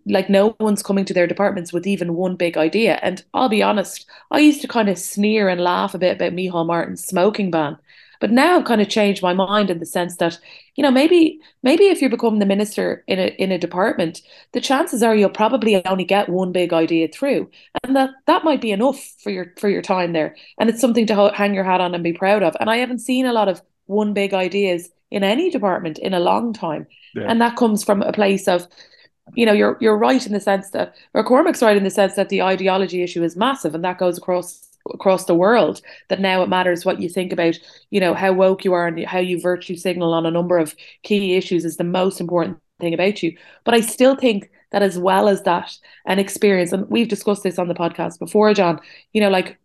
like 0.07 0.31
no 0.31 0.55
one's 0.59 0.81
coming 0.81 1.05
to 1.05 1.13
their 1.13 1.27
departments 1.27 1.71
with 1.71 1.85
even 1.85 2.15
one 2.15 2.35
big 2.37 2.57
idea. 2.57 2.97
And 3.03 3.23
i'll 3.35 3.49
be 3.57 3.61
honest 3.61 4.07
i 4.31 4.39
used 4.39 4.61
to 4.61 4.67
kind 4.67 4.89
of 4.89 4.97
sneer 4.97 5.47
and 5.47 5.61
laugh 5.61 5.93
a 5.93 5.99
bit 5.99 6.15
about 6.15 6.33
Micheál 6.33 6.65
Martin's 6.65 7.05
smoking 7.05 7.51
ban 7.51 7.77
but 8.21 8.31
now 8.31 8.57
I've 8.59 8.65
kind 8.65 8.81
of 8.81 8.87
changed 8.87 9.21
my 9.21 9.33
mind 9.33 9.69
in 9.69 9.79
the 9.79 9.85
sense 9.85 10.15
that, 10.17 10.39
you 10.75 10.83
know, 10.83 10.91
maybe 10.91 11.41
maybe 11.63 11.85
if 11.85 12.01
you 12.01 12.09
become 12.09 12.39
the 12.39 12.45
minister 12.45 13.03
in 13.07 13.19
a 13.19 13.35
in 13.37 13.51
a 13.51 13.57
department, 13.57 14.21
the 14.53 14.61
chances 14.61 15.03
are 15.03 15.15
you'll 15.15 15.29
probably 15.29 15.85
only 15.85 16.05
get 16.05 16.29
one 16.29 16.51
big 16.53 16.71
idea 16.71 17.07
through, 17.09 17.49
and 17.83 17.95
that 17.95 18.11
that 18.27 18.45
might 18.45 18.61
be 18.61 18.71
enough 18.71 19.03
for 19.21 19.31
your 19.31 19.53
for 19.57 19.69
your 19.69 19.81
time 19.81 20.13
there, 20.13 20.35
and 20.59 20.69
it's 20.69 20.79
something 20.79 21.07
to 21.07 21.31
hang 21.33 21.53
your 21.53 21.65
hat 21.65 21.81
on 21.81 21.93
and 21.93 22.03
be 22.03 22.13
proud 22.13 22.43
of. 22.43 22.55
And 22.59 22.69
I 22.69 22.77
haven't 22.77 22.99
seen 22.99 23.25
a 23.25 23.33
lot 23.33 23.49
of 23.49 23.61
one 23.87 24.13
big 24.13 24.33
ideas 24.33 24.89
in 25.09 25.23
any 25.23 25.49
department 25.49 25.99
in 25.99 26.13
a 26.13 26.19
long 26.19 26.53
time, 26.53 26.87
yeah. 27.15 27.25
and 27.27 27.41
that 27.41 27.57
comes 27.57 27.83
from 27.83 28.01
a 28.01 28.13
place 28.13 28.47
of 28.47 28.67
you 29.35 29.45
know, 29.45 29.53
you're 29.53 29.77
you're 29.79 29.97
right 29.97 30.25
in 30.25 30.33
the 30.33 30.39
sense 30.39 30.71
that, 30.71 30.95
or 31.13 31.23
Cormac's 31.23 31.61
right 31.61 31.77
in 31.77 31.83
the 31.83 31.89
sense 31.89 32.15
that 32.15 32.29
the 32.29 32.41
ideology 32.41 33.01
issue 33.01 33.23
is 33.23 33.35
massive, 33.35 33.75
and 33.75 33.83
that 33.83 33.97
goes 33.97 34.17
across 34.17 34.70
across 34.93 35.25
the 35.25 35.35
world 35.35 35.81
that 36.09 36.19
now 36.19 36.41
it 36.41 36.49
matters 36.49 36.85
what 36.85 37.01
you 37.01 37.09
think 37.09 37.31
about 37.31 37.55
you 37.89 37.99
know 37.99 38.13
how 38.13 38.31
woke 38.31 38.65
you 38.65 38.73
are 38.73 38.87
and 38.87 39.03
how 39.05 39.19
you 39.19 39.39
virtue 39.39 39.75
signal 39.75 40.13
on 40.13 40.25
a 40.25 40.31
number 40.31 40.57
of 40.57 40.75
key 41.03 41.35
issues 41.35 41.65
is 41.65 41.77
the 41.77 41.83
most 41.83 42.19
important 42.19 42.57
thing 42.79 42.93
about 42.93 43.21
you. 43.21 43.37
But 43.63 43.75
i 43.75 43.81
still 43.81 44.15
think 44.15 44.49
that 44.71 44.81
as 44.81 44.97
well 44.97 45.27
as 45.27 45.43
that 45.43 45.77
an 46.05 46.19
experience 46.19 46.71
and 46.71 46.89
we've 46.89 47.07
discussed 47.09 47.43
this 47.43 47.59
on 47.59 47.67
the 47.67 47.73
podcast 47.75 48.19
before 48.19 48.53
john 48.53 48.79
you 49.13 49.21
know 49.21 49.29
like 49.29 49.59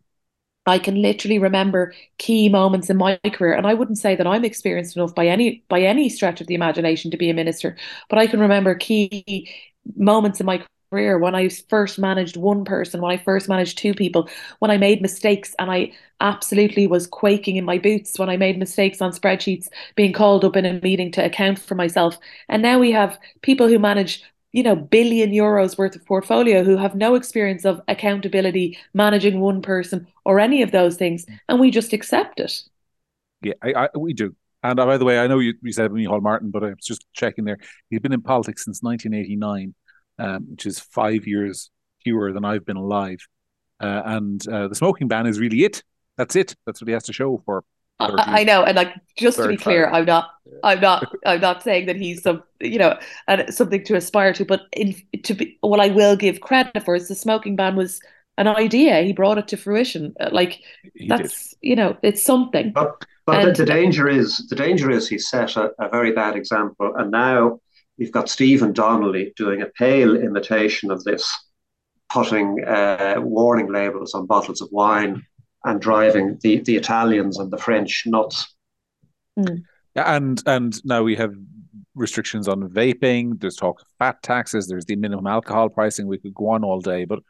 I 0.66 0.78
can 0.78 1.00
literally 1.00 1.38
remember 1.38 1.94
key 2.18 2.48
moments 2.48 2.90
in 2.90 2.96
my 2.96 3.18
career, 3.32 3.54
and 3.54 3.66
I 3.66 3.74
wouldn't 3.74 3.98
say 3.98 4.16
that 4.16 4.26
I'm 4.26 4.44
experienced 4.44 4.96
enough 4.96 5.14
by 5.14 5.26
any 5.28 5.62
by 5.68 5.80
any 5.80 6.08
stretch 6.08 6.40
of 6.40 6.48
the 6.48 6.54
imagination 6.54 7.10
to 7.12 7.16
be 7.16 7.30
a 7.30 7.34
minister, 7.34 7.76
but 8.10 8.18
I 8.18 8.26
can 8.26 8.40
remember 8.40 8.74
key 8.74 9.48
moments 9.96 10.40
in 10.40 10.46
my 10.46 10.64
career 10.90 11.18
when 11.18 11.34
I 11.34 11.48
first 11.48 11.98
managed 11.98 12.36
one 12.36 12.64
person, 12.64 13.00
when 13.00 13.12
I 13.12 13.16
first 13.16 13.48
managed 13.48 13.78
two 13.78 13.94
people, 13.94 14.28
when 14.58 14.70
I 14.70 14.76
made 14.76 15.02
mistakes 15.02 15.54
and 15.58 15.70
I 15.70 15.92
absolutely 16.20 16.86
was 16.86 17.06
quaking 17.06 17.56
in 17.56 17.64
my 17.64 17.78
boots 17.78 18.18
when 18.18 18.30
I 18.30 18.36
made 18.36 18.58
mistakes 18.58 19.00
on 19.02 19.12
spreadsheets, 19.12 19.68
being 19.94 20.12
called 20.12 20.44
up 20.44 20.56
in 20.56 20.64
a 20.64 20.80
meeting 20.80 21.10
to 21.12 21.24
account 21.24 21.58
for 21.58 21.74
myself. 21.74 22.18
And 22.48 22.62
now 22.62 22.78
we 22.78 22.92
have 22.92 23.18
people 23.42 23.68
who 23.68 23.78
manage 23.78 24.22
you 24.52 24.62
know, 24.62 24.74
billion 24.74 25.32
euros 25.32 25.76
worth 25.76 25.94
of 25.96 26.06
portfolio 26.06 26.64
who 26.64 26.78
have 26.78 26.94
no 26.94 27.14
experience 27.14 27.66
of 27.66 27.78
accountability, 27.88 28.78
managing 28.94 29.38
one 29.38 29.60
person, 29.60 30.06
or 30.24 30.40
any 30.40 30.62
of 30.62 30.70
those 30.70 30.96
things, 30.96 31.26
and 31.46 31.60
we 31.60 31.70
just 31.70 31.92
accept 31.92 32.40
it. 32.40 32.62
Yeah, 33.42 33.52
I, 33.62 33.72
I, 33.74 33.88
we 33.98 34.14
do. 34.14 34.34
And 34.62 34.80
uh, 34.80 34.86
by 34.86 34.96
the 34.96 35.04
way, 35.04 35.18
I 35.18 35.26
know 35.26 35.40
you, 35.40 35.54
you 35.62 35.72
said 35.72 35.90
Hall 35.90 36.20
Martin, 36.22 36.50
but 36.50 36.64
I 36.64 36.68
was 36.68 36.86
just 36.86 37.06
checking 37.12 37.44
there. 37.44 37.58
He's 37.90 38.00
been 38.00 38.14
in 38.14 38.22
politics 38.22 38.64
since 38.64 38.82
1989, 38.82 39.74
um, 40.18 40.46
which 40.50 40.66
is 40.66 40.78
five 40.78 41.26
years 41.26 41.70
fewer 42.02 42.32
than 42.32 42.44
I've 42.44 42.64
been 42.64 42.76
alive. 42.76 43.18
Uh, 43.80 44.02
and 44.04 44.48
uh, 44.48 44.68
the 44.68 44.74
smoking 44.74 45.08
ban 45.08 45.26
is 45.26 45.38
really 45.38 45.64
it. 45.64 45.82
That's 46.16 46.36
it. 46.36 46.56
That's 46.64 46.80
what 46.80 46.88
he 46.88 46.94
has 46.94 47.04
to 47.04 47.12
show 47.12 47.42
for. 47.44 47.64
I, 47.98 48.40
I 48.40 48.44
know, 48.44 48.62
and 48.62 48.76
like 48.76 48.94
just 49.16 49.38
to 49.38 49.48
be 49.48 49.56
clear, 49.56 49.88
I'm 49.88 50.04
not, 50.04 50.30
I'm 50.62 50.80
not, 50.80 51.10
I'm 51.24 51.40
not 51.40 51.62
saying 51.62 51.86
that 51.86 51.96
he's 51.96 52.22
some, 52.22 52.42
you 52.60 52.78
know, 52.78 52.98
and 53.26 53.52
something 53.52 53.84
to 53.84 53.96
aspire 53.96 54.34
to. 54.34 54.44
But 54.44 54.62
in 54.72 54.94
to 55.22 55.34
be, 55.34 55.56
what 55.62 55.80
I 55.80 55.88
will 55.88 56.14
give 56.14 56.40
credit 56.42 56.84
for 56.84 56.94
is 56.94 57.08
the 57.08 57.14
smoking 57.14 57.56
ban 57.56 57.74
was 57.74 58.00
an 58.36 58.48
idea. 58.48 59.02
He 59.02 59.14
brought 59.14 59.38
it 59.38 59.48
to 59.48 59.56
fruition. 59.56 60.14
Uh, 60.20 60.28
like 60.30 60.60
he 60.94 61.08
that's, 61.08 61.50
did. 61.50 61.58
you 61.62 61.76
know, 61.76 61.96
it's 62.02 62.22
something. 62.22 62.72
But 62.72 63.02
but 63.24 63.40
and, 63.40 63.56
the, 63.56 63.64
the, 63.64 63.66
danger 63.66 64.08
is 64.08 64.46
the 64.48 64.56
danger 64.56 64.90
is 64.90 65.08
he 65.08 65.18
set 65.18 65.56
a, 65.56 65.70
a 65.78 65.88
very 65.88 66.12
bad 66.12 66.36
example, 66.36 66.94
and 66.96 67.10
now 67.10 67.60
we've 67.98 68.12
got 68.12 68.28
Stephen 68.28 68.72
Donnelly 68.72 69.32
doing 69.36 69.62
a 69.62 69.66
pale 69.66 70.16
imitation 70.16 70.90
of 70.90 71.02
this, 71.04 71.28
putting 72.10 72.64
uh, 72.64 73.16
warning 73.18 73.72
labels 73.72 74.14
on 74.14 74.26
bottles 74.26 74.60
of 74.60 74.68
wine 74.70 75.24
and 75.64 75.80
driving 75.80 76.38
the, 76.42 76.60
the 76.60 76.76
Italians 76.76 77.38
and 77.38 77.50
the 77.50 77.58
French 77.58 78.04
nuts. 78.06 78.54
Mm. 79.38 79.62
And 79.96 80.42
and 80.46 80.84
now 80.84 81.02
we 81.02 81.16
have 81.16 81.32
restrictions 81.94 82.48
on 82.48 82.68
vaping. 82.68 83.40
There's 83.40 83.56
talk 83.56 83.80
of 83.80 83.86
fat 83.98 84.22
taxes. 84.22 84.66
There's 84.66 84.84
the 84.84 84.96
minimum 84.96 85.26
alcohol 85.26 85.70
pricing. 85.70 86.06
We 86.06 86.18
could 86.18 86.34
go 86.34 86.50
on 86.50 86.64
all 86.64 86.80
day, 86.80 87.06
but 87.06 87.20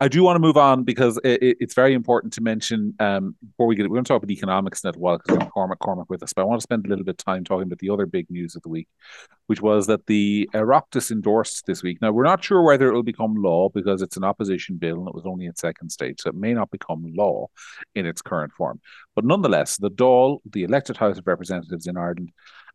I 0.00 0.06
do 0.06 0.22
want 0.22 0.36
to 0.36 0.40
move 0.40 0.56
on 0.56 0.84
because 0.84 1.18
it, 1.24 1.56
it's 1.60 1.74
very 1.74 1.92
important 1.92 2.32
to 2.34 2.40
mention 2.40 2.94
um, 3.00 3.34
before 3.44 3.66
we 3.66 3.74
get 3.74 3.84
it 3.84 3.88
we're 3.88 3.96
going 3.96 4.04
to 4.04 4.08
talk 4.08 4.22
about 4.22 4.30
economics 4.30 4.84
in 4.84 4.94
a 4.94 4.98
while 4.98 5.18
because 5.18 5.48
Cormac 5.52 5.80
Cormac 5.80 6.08
with 6.08 6.22
us, 6.22 6.32
but 6.32 6.42
I 6.42 6.44
want 6.44 6.60
to 6.60 6.62
spend 6.62 6.86
a 6.86 6.88
little 6.88 7.04
bit 7.04 7.20
of 7.20 7.24
time 7.24 7.42
talking 7.42 7.64
about 7.64 7.80
the 7.80 7.90
other 7.90 8.06
big 8.06 8.30
news 8.30 8.54
of 8.54 8.62
the 8.62 8.68
week, 8.68 8.86
which 9.48 9.60
was 9.60 9.88
that 9.88 10.06
the 10.06 10.48
Oireachtas 10.54 11.10
endorsed 11.10 11.66
this 11.66 11.82
week. 11.82 11.98
Now 12.00 12.12
we're 12.12 12.22
not 12.22 12.44
sure 12.44 12.62
whether 12.62 12.88
it 12.88 12.94
will 12.94 13.02
become 13.02 13.34
law 13.34 13.70
because 13.70 14.00
it's 14.00 14.16
an 14.16 14.22
opposition 14.22 14.76
bill 14.76 15.00
and 15.00 15.08
it 15.08 15.14
was 15.14 15.26
only 15.26 15.46
in 15.46 15.56
second 15.56 15.90
stage, 15.90 16.20
so 16.20 16.28
it 16.28 16.36
may 16.36 16.54
not 16.54 16.70
become 16.70 17.12
law 17.16 17.48
in 17.96 18.06
its 18.06 18.22
current 18.22 18.52
form. 18.52 18.80
But 19.16 19.24
nonetheless, 19.24 19.78
the 19.78 19.90
Dáil, 19.90 20.38
the 20.48 20.62
elected 20.62 20.96
House 20.96 21.18
of 21.18 21.26
Representatives 21.26 21.88
in 21.88 21.96
Ireland, 21.96 22.30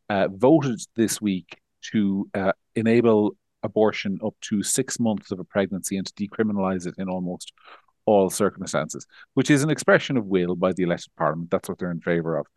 uh, 0.10 0.28
voted 0.30 0.82
this 0.98 1.22
week 1.22 1.58
to 1.92 2.30
uh, 2.34 2.52
enable 2.76 3.36
abortion 3.64 4.20
up 4.24 4.36
to 4.42 4.64
six 4.64 5.00
months 5.00 5.32
of 5.32 5.40
a 5.40 5.44
pregnancy 5.44 5.98
and 5.98 6.06
to 6.06 6.14
decriminalize 6.14 6.86
it 6.86 6.96
in 6.98 7.10
almost 7.10 7.54
all 8.06 8.30
circumstances, 8.30 9.08
which 9.34 9.50
is 9.50 9.64
an 9.64 9.70
expression 9.70 10.18
of 10.18 10.26
will 10.26 10.56
by 10.56 10.74
the 10.74 10.84
elected 10.84 11.16
parliament. 11.18 11.50
That's 11.50 11.70
what 11.70 11.80
they're 11.80 11.92
in 11.92 12.02
favour 12.02 12.38
of, 12.38 12.48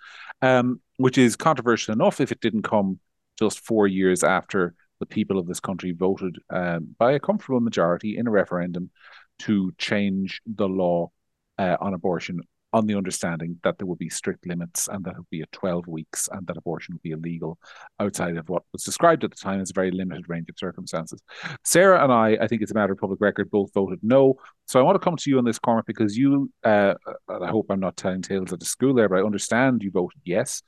um, 0.42 0.80
which 0.96 1.18
is 1.18 1.36
controversial 1.36 1.92
enough 1.94 2.20
if 2.20 2.32
it 2.32 2.40
didn't 2.40 2.62
come 2.62 2.98
just 3.38 3.60
four 3.60 3.86
years 3.86 4.24
after 4.24 4.74
the 4.98 5.06
people 5.06 5.38
of 5.38 5.46
this 5.46 5.60
country 5.60 5.92
voted 5.92 6.36
um, 6.50 6.94
by 6.98 7.12
a 7.12 7.20
comfortable 7.20 7.60
majority 7.60 8.16
in 8.16 8.26
a 8.26 8.30
referendum 8.30 8.90
to 9.38 9.72
change 9.78 10.40
the 10.46 10.66
law 10.66 11.10
uh, 11.58 11.76
on 11.80 11.94
abortion 11.94 12.40
on 12.76 12.86
the 12.86 12.94
understanding 12.94 13.58
that 13.64 13.78
there 13.78 13.86
would 13.86 13.98
be 13.98 14.10
strict 14.10 14.46
limits 14.46 14.86
and 14.86 15.02
that 15.02 15.12
it 15.12 15.16
would 15.16 15.30
be 15.30 15.40
at 15.40 15.50
12 15.52 15.88
weeks 15.88 16.28
and 16.30 16.46
that 16.46 16.58
abortion 16.58 16.94
would 16.94 17.02
be 17.02 17.12
illegal 17.12 17.58
outside 18.00 18.36
of 18.36 18.46
what 18.50 18.64
was 18.70 18.82
described 18.82 19.24
at 19.24 19.30
the 19.30 19.36
time 19.36 19.62
as 19.62 19.70
a 19.70 19.72
very 19.72 19.90
limited 19.90 20.28
range 20.28 20.50
of 20.50 20.58
circumstances. 20.58 21.22
Sarah 21.64 22.04
and 22.04 22.12
I, 22.12 22.36
I 22.38 22.46
think 22.46 22.60
it's 22.60 22.72
a 22.72 22.74
matter 22.74 22.92
of 22.92 22.98
public 22.98 23.18
record, 23.18 23.50
both 23.50 23.72
voted 23.72 24.00
no. 24.02 24.34
So 24.66 24.78
I 24.78 24.82
want 24.82 24.96
to 24.96 25.04
come 25.04 25.16
to 25.16 25.30
you 25.30 25.38
on 25.38 25.44
this, 25.46 25.58
Cormac, 25.58 25.86
because 25.86 26.18
you, 26.18 26.50
uh, 26.64 26.94
I 27.30 27.48
hope 27.48 27.66
I'm 27.70 27.80
not 27.80 27.96
telling 27.96 28.20
tales 28.20 28.52
at 28.52 28.60
the 28.60 28.66
school 28.66 28.92
there, 28.92 29.08
but 29.08 29.20
I 29.20 29.24
understand 29.24 29.82
you 29.82 29.90
voted 29.90 30.20
yes. 30.26 30.62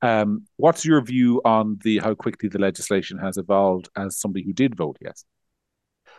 Um, 0.00 0.46
what's 0.56 0.86
your 0.86 1.02
view 1.02 1.42
on 1.44 1.78
the 1.84 1.98
how 1.98 2.14
quickly 2.14 2.48
the 2.48 2.58
legislation 2.58 3.18
has 3.18 3.36
evolved 3.36 3.90
as 3.96 4.18
somebody 4.18 4.46
who 4.46 4.54
did 4.54 4.76
vote 4.76 4.96
yes? 5.02 5.26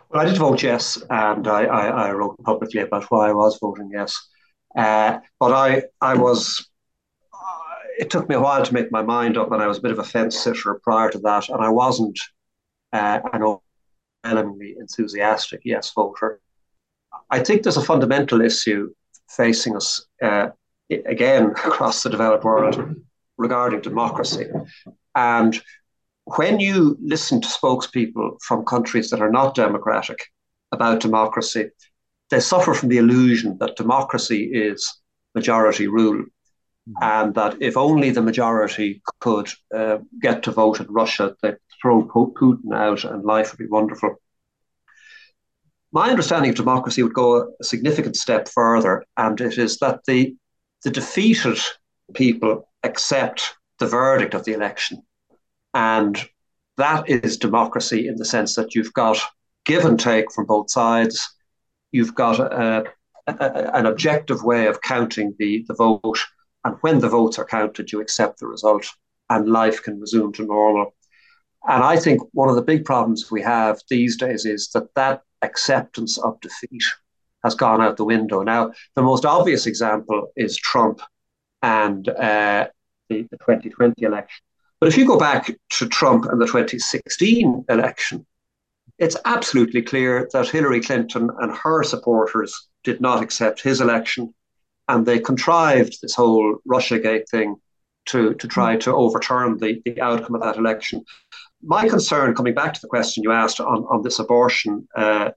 Well, 0.09 0.21
I 0.21 0.29
did 0.29 0.37
vote 0.37 0.61
yes, 0.61 1.01
and 1.09 1.47
I, 1.47 1.63
I, 1.63 1.87
I 1.87 2.11
wrote 2.11 2.37
publicly 2.43 2.81
about 2.81 3.05
why 3.05 3.29
I 3.29 3.33
was 3.33 3.57
voting 3.59 3.89
yes. 3.91 4.13
Uh, 4.75 5.19
but 5.39 5.53
I, 5.53 5.83
I 5.99 6.15
was, 6.15 6.69
uh, 7.33 7.37
it 7.99 8.09
took 8.09 8.29
me 8.29 8.35
a 8.35 8.41
while 8.41 8.63
to 8.63 8.73
make 8.73 8.91
my 8.91 9.01
mind 9.01 9.37
up, 9.37 9.51
and 9.51 9.61
I 9.61 9.67
was 9.67 9.77
a 9.77 9.81
bit 9.81 9.91
of 9.91 9.99
a 9.99 10.03
fence 10.03 10.39
sitter 10.39 10.79
prior 10.83 11.09
to 11.11 11.19
that, 11.19 11.49
and 11.49 11.61
I 11.61 11.69
wasn't 11.69 12.19
uh, 12.93 13.19
an 13.33 13.59
overwhelmingly 14.23 14.75
enthusiastic 14.79 15.61
yes 15.63 15.91
voter. 15.93 16.39
I 17.29 17.39
think 17.39 17.63
there's 17.63 17.77
a 17.77 17.83
fundamental 17.83 18.41
issue 18.41 18.93
facing 19.29 19.75
us 19.75 20.05
uh, 20.21 20.49
again 20.89 21.45
across 21.65 22.03
the 22.03 22.09
developed 22.09 22.43
world 22.43 22.95
regarding 23.37 23.81
democracy. 23.81 24.45
And 25.15 25.61
when 26.25 26.59
you 26.59 26.97
listen 27.01 27.41
to 27.41 27.47
spokespeople 27.47 28.41
from 28.41 28.65
countries 28.65 29.09
that 29.09 29.21
are 29.21 29.31
not 29.31 29.55
democratic 29.55 30.19
about 30.71 31.01
democracy, 31.01 31.69
they 32.31 32.39
suffer 32.39 32.73
from 32.73 32.89
the 32.89 32.97
illusion 32.97 33.57
that 33.59 33.75
democracy 33.75 34.45
is 34.45 34.91
majority 35.35 35.87
rule. 35.87 36.23
Mm-hmm. 36.89 37.03
And 37.03 37.35
that 37.35 37.61
if 37.61 37.77
only 37.77 38.09
the 38.09 38.23
majority 38.23 39.03
could 39.19 39.49
uh, 39.75 39.99
get 40.19 40.41
to 40.43 40.51
vote 40.51 40.79
in 40.79 40.87
Russia, 40.87 41.35
they'd 41.43 41.57
throw 41.79 42.03
Putin 42.03 42.73
out 42.73 43.03
and 43.03 43.23
life 43.23 43.51
would 43.51 43.59
be 43.59 43.67
wonderful. 43.67 44.15
My 45.91 46.09
understanding 46.09 46.49
of 46.49 46.55
democracy 46.55 47.03
would 47.03 47.13
go 47.13 47.53
a 47.59 47.63
significant 47.63 48.15
step 48.15 48.47
further, 48.47 49.03
and 49.17 49.39
it 49.41 49.57
is 49.57 49.77
that 49.79 49.99
the, 50.07 50.35
the 50.83 50.89
defeated 50.89 51.59
people 52.13 52.69
accept 52.83 53.55
the 53.77 53.87
verdict 53.87 54.33
of 54.33 54.45
the 54.45 54.53
election. 54.53 55.03
And 55.73 56.17
that 56.77 57.09
is 57.09 57.37
democracy 57.37 58.07
in 58.07 58.15
the 58.15 58.25
sense 58.25 58.55
that 58.55 58.73
you've 58.73 58.93
got 58.93 59.19
give 59.65 59.85
and 59.85 59.99
take 59.99 60.31
from 60.31 60.45
both 60.45 60.71
sides 60.71 61.29
you've 61.91 62.15
got 62.15 62.39
a, 62.39 62.85
a, 63.27 63.75
an 63.75 63.85
objective 63.85 64.43
way 64.43 64.67
of 64.67 64.81
counting 64.81 65.35
the, 65.39 65.65
the 65.67 65.73
vote. 65.73 66.19
And 66.63 66.75
when 66.81 66.99
the 66.99 67.09
votes 67.09 67.39
are 67.39 67.45
counted, 67.45 67.91
you 67.91 68.01
accept 68.01 68.39
the 68.39 68.47
result 68.47 68.87
and 69.29 69.49
life 69.49 69.81
can 69.81 69.99
resume 69.99 70.33
to 70.33 70.45
normal. 70.45 70.93
And 71.67 71.83
I 71.83 71.97
think 71.97 72.21
one 72.33 72.49
of 72.49 72.55
the 72.55 72.61
big 72.61 72.85
problems 72.85 73.29
we 73.31 73.41
have 73.41 73.79
these 73.89 74.17
days 74.17 74.45
is 74.45 74.69
that 74.69 74.93
that 74.95 75.21
acceptance 75.41 76.17
of 76.17 76.39
defeat 76.41 76.83
has 77.43 77.55
gone 77.55 77.81
out 77.81 77.97
the 77.97 78.05
window. 78.05 78.41
Now, 78.43 78.71
the 78.95 79.01
most 79.01 79.25
obvious 79.25 79.65
example 79.65 80.31
is 80.35 80.57
Trump 80.57 81.01
and 81.61 82.07
uh, 82.09 82.67
the, 83.09 83.27
the 83.29 83.37
2020 83.37 84.03
election. 84.03 84.43
But 84.79 84.87
if 84.87 84.97
you 84.97 85.05
go 85.05 85.17
back 85.17 85.51
to 85.73 85.87
Trump 85.87 86.25
and 86.25 86.41
the 86.41 86.45
2016 86.45 87.65
election, 87.69 88.25
it's 89.01 89.17
absolutely 89.25 89.81
clear 89.81 90.29
that 90.31 90.47
Hillary 90.47 90.79
Clinton 90.79 91.31
and 91.39 91.51
her 91.57 91.81
supporters 91.81 92.67
did 92.83 93.01
not 93.01 93.23
accept 93.23 93.59
his 93.59 93.81
election, 93.81 94.31
and 94.87 95.03
they 95.03 95.17
contrived 95.17 95.97
this 96.01 96.13
whole 96.13 96.59
Russiagate 96.69 97.27
thing 97.27 97.55
to, 98.05 98.35
to 98.35 98.47
try 98.47 98.77
to 98.77 98.93
overturn 98.93 99.57
the, 99.57 99.81
the 99.85 99.99
outcome 99.99 100.35
of 100.35 100.43
that 100.43 100.57
election. 100.57 101.03
My 101.63 101.89
concern, 101.89 102.35
coming 102.35 102.53
back 102.53 102.75
to 102.75 102.81
the 102.81 102.87
question 102.87 103.23
you 103.23 103.31
asked 103.31 103.59
on, 103.59 103.85
on 103.89 104.03
this 104.03 104.19
abortion 104.19 104.87
uh, 104.95 105.31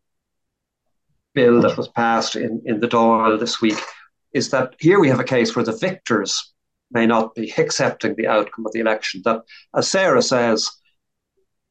bill 1.32 1.62
that 1.62 1.78
was 1.78 1.88
passed 1.88 2.36
in, 2.36 2.62
in 2.66 2.80
the 2.80 2.88
Dáil 2.88 3.40
this 3.40 3.62
week, 3.62 3.80
is 4.34 4.50
that 4.50 4.74
here 4.78 5.00
we 5.00 5.08
have 5.08 5.20
a 5.20 5.24
case 5.24 5.56
where 5.56 5.64
the 5.64 5.72
victors 5.76 6.52
may 6.90 7.06
not 7.06 7.34
be 7.34 7.50
accepting 7.56 8.14
the 8.14 8.26
outcome 8.26 8.66
of 8.66 8.72
the 8.72 8.80
election. 8.80 9.22
That, 9.24 9.40
as 9.74 9.88
Sarah 9.88 10.22
says, 10.22 10.70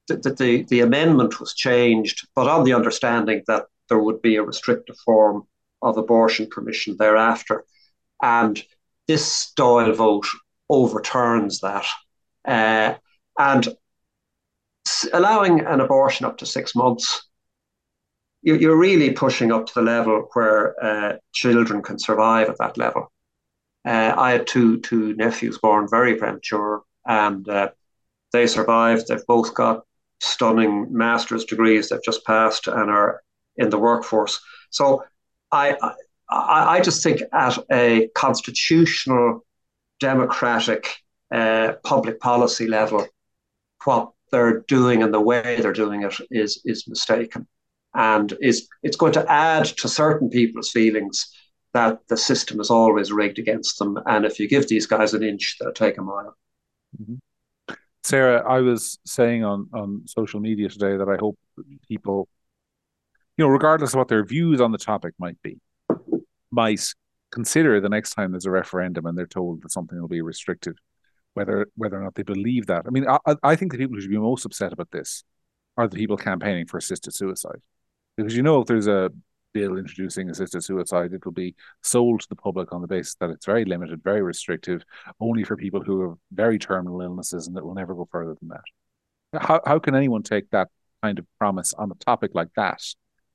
the, 0.08 0.18
the, 0.18 0.64
the 0.64 0.82
amendment 0.82 1.40
was 1.40 1.54
changed, 1.54 2.28
but 2.36 2.48
on 2.48 2.64
the 2.64 2.74
understanding 2.74 3.44
that 3.48 3.66
there 3.90 4.00
would 4.00 4.22
be 4.22 4.36
a 4.36 4.44
restrictive 4.44 4.98
form 4.98 5.44
of 5.82 5.98
abortion 5.98 6.48
permission 6.48 6.96
thereafter. 6.98 7.66
And 8.22 8.62
this 9.08 9.54
Dáil 9.58 9.96
vote 9.96 10.28
overturns 10.70 11.60
that. 11.62 11.86
Uh, 12.46 12.96
and 13.38 13.68
allowing 15.12 15.62
an 15.62 15.82
abortion 15.82 16.26
up 16.26 16.38
to 16.38 16.46
six 16.46 16.76
months, 16.76 17.28
you're 18.42 18.78
really 18.78 19.12
pushing 19.12 19.54
up 19.54 19.66
to 19.66 19.74
the 19.76 19.82
level 19.82 20.28
where 20.34 20.84
uh, 20.84 21.18
children 21.32 21.82
can 21.82 21.98
survive 21.98 22.50
at 22.50 22.58
that 22.58 22.78
level. 22.78 23.12
Uh, 23.86 24.14
I 24.18 24.32
had 24.32 24.48
two 24.48 24.80
two 24.82 25.14
nephews 25.16 25.58
born 25.60 25.88
very 25.90 26.16
premature, 26.16 26.84
and 27.06 27.48
uh, 27.48 27.70
they 28.34 28.48
survived. 28.48 29.08
They've 29.08 29.26
both 29.28 29.54
got 29.54 29.86
stunning 30.24 30.88
master's 30.90 31.46
degrees 31.46 31.90
that 31.90 32.04
just 32.04 32.26
passed 32.26 32.68
and 32.68 32.90
are 32.90 33.22
in 33.58 33.70
the 33.70 33.78
workforce. 33.78 34.40
So 34.70 35.04
I, 35.52 35.78
I, 36.30 36.78
I 36.78 36.82
just 36.82 37.04
think 37.04 37.22
at 37.32 37.58
a 37.72 38.10
constitutional, 38.16 39.46
democratic, 40.00 40.88
uh, 41.32 41.74
public 41.84 42.20
policy 42.20 42.68
level, 42.68 43.08
what 43.86 44.12
they're 44.32 44.62
doing 44.62 45.04
and 45.04 45.14
the 45.14 45.22
way 45.22 45.58
they're 45.60 45.74
doing 45.74 46.04
it 46.04 46.16
is 46.32 46.62
is 46.66 46.88
mistaken, 46.88 47.48
and 47.94 48.34
is 48.42 48.68
it's 48.82 48.98
going 48.98 49.14
to 49.14 49.32
add 49.32 49.66
to 49.66 49.88
certain 49.88 50.30
people's 50.30 50.72
feelings 50.72 51.30
that 51.74 52.00
the 52.08 52.18
system 52.18 52.60
is 52.60 52.70
always 52.70 53.12
rigged 53.12 53.40
against 53.40 53.78
them, 53.78 54.00
and 54.06 54.26
if 54.26 54.40
you 54.40 54.48
give 54.48 54.68
these 54.68 54.88
guys 54.88 55.14
an 55.14 55.24
inch, 55.24 55.58
they'll 55.60 55.72
take 55.74 55.98
a 55.98 56.02
mile. 56.02 56.36
Mm-hmm. 57.00 57.16
Sarah, 58.04 58.44
I 58.48 58.60
was 58.60 59.00
saying 59.06 59.44
on 59.44 59.70
on 59.74 60.04
social 60.06 60.40
media 60.40 60.70
today 60.70 60.98
that 60.98 61.08
I 61.08 61.16
hope 61.18 61.38
people, 61.88 62.28
you 63.38 63.46
know, 63.46 63.50
regardless 63.50 63.94
of 63.94 63.98
what 63.98 64.10
their 64.10 64.26
views 64.26 64.60
on 64.60 64.72
the 64.72 64.78
topic 64.78 65.14
might 65.18 65.42
be, 65.42 65.60
might 66.52 66.86
consider 67.32 67.80
the 67.80 67.90
next 67.90 68.14
time 68.14 68.32
there's 68.32 68.46
a 68.46 68.52
referendum 68.52 69.06
and 69.06 69.18
they're 69.18 69.26
told 69.26 69.64
that 69.64 69.72
something 69.72 70.00
will 70.00 70.10
be 70.10 70.22
restricted, 70.22 70.78
whether 71.34 71.68
whether 71.76 72.00
or 72.00 72.04
not 72.04 72.16
they 72.16 72.24
believe 72.24 72.68
that. 72.68 72.84
I 72.86 72.90
mean, 72.90 73.08
I, 73.08 73.36
I 73.42 73.56
think 73.56 73.72
the 73.72 73.78
people 73.78 73.96
who 73.96 74.02
should 74.02 74.12
be 74.12 74.18
most 74.18 74.46
upset 74.46 74.74
about 74.74 74.92
this 74.92 75.24
are 75.78 75.88
the 75.88 75.98
people 75.98 76.18
campaigning 76.18 76.68
for 76.68 76.78
assisted 76.78 77.14
suicide, 77.14 77.62
because 78.18 78.36
you 78.36 78.44
know 78.44 78.62
if 78.62 78.68
there's 78.68 78.88
a 78.88 79.12
bill 79.54 79.78
introducing 79.78 80.30
assisted 80.30 80.64
suicide, 80.64 81.14
it 81.14 81.24
will 81.26 81.32
be 81.32 81.56
sold 81.82 82.22
to 82.22 82.30
the 82.30 82.36
public 82.36 82.74
on 82.74 82.82
the 82.82 82.88
basis 82.88 83.16
that 83.16 83.30
it's 83.30 83.46
very 83.46 83.66
limited, 83.66 84.04
very 84.04 84.22
restrictive, 84.22 84.84
only 85.20 85.44
for 85.44 85.56
people 85.56 85.82
who 85.82 86.10
have 86.10 86.18
very 86.32 86.60
terminal 86.60 87.02
illnesses, 87.02 87.48
and 87.48 87.56
that 87.56 87.66
will 87.66 87.76
never 87.76 87.94
go 87.94 88.08
further 88.12 88.36
than 88.40 88.50
that. 88.50 89.42
How 89.42 89.62
how 89.66 89.80
can 89.80 89.96
anyone 89.96 90.24
take 90.24 90.50
that 90.52 90.70
kind 91.02 91.20
of 91.20 91.26
promise 91.40 91.74
on 91.74 91.92
a 91.92 91.96
topic 91.96 92.32
like 92.34 92.50
that 92.56 92.82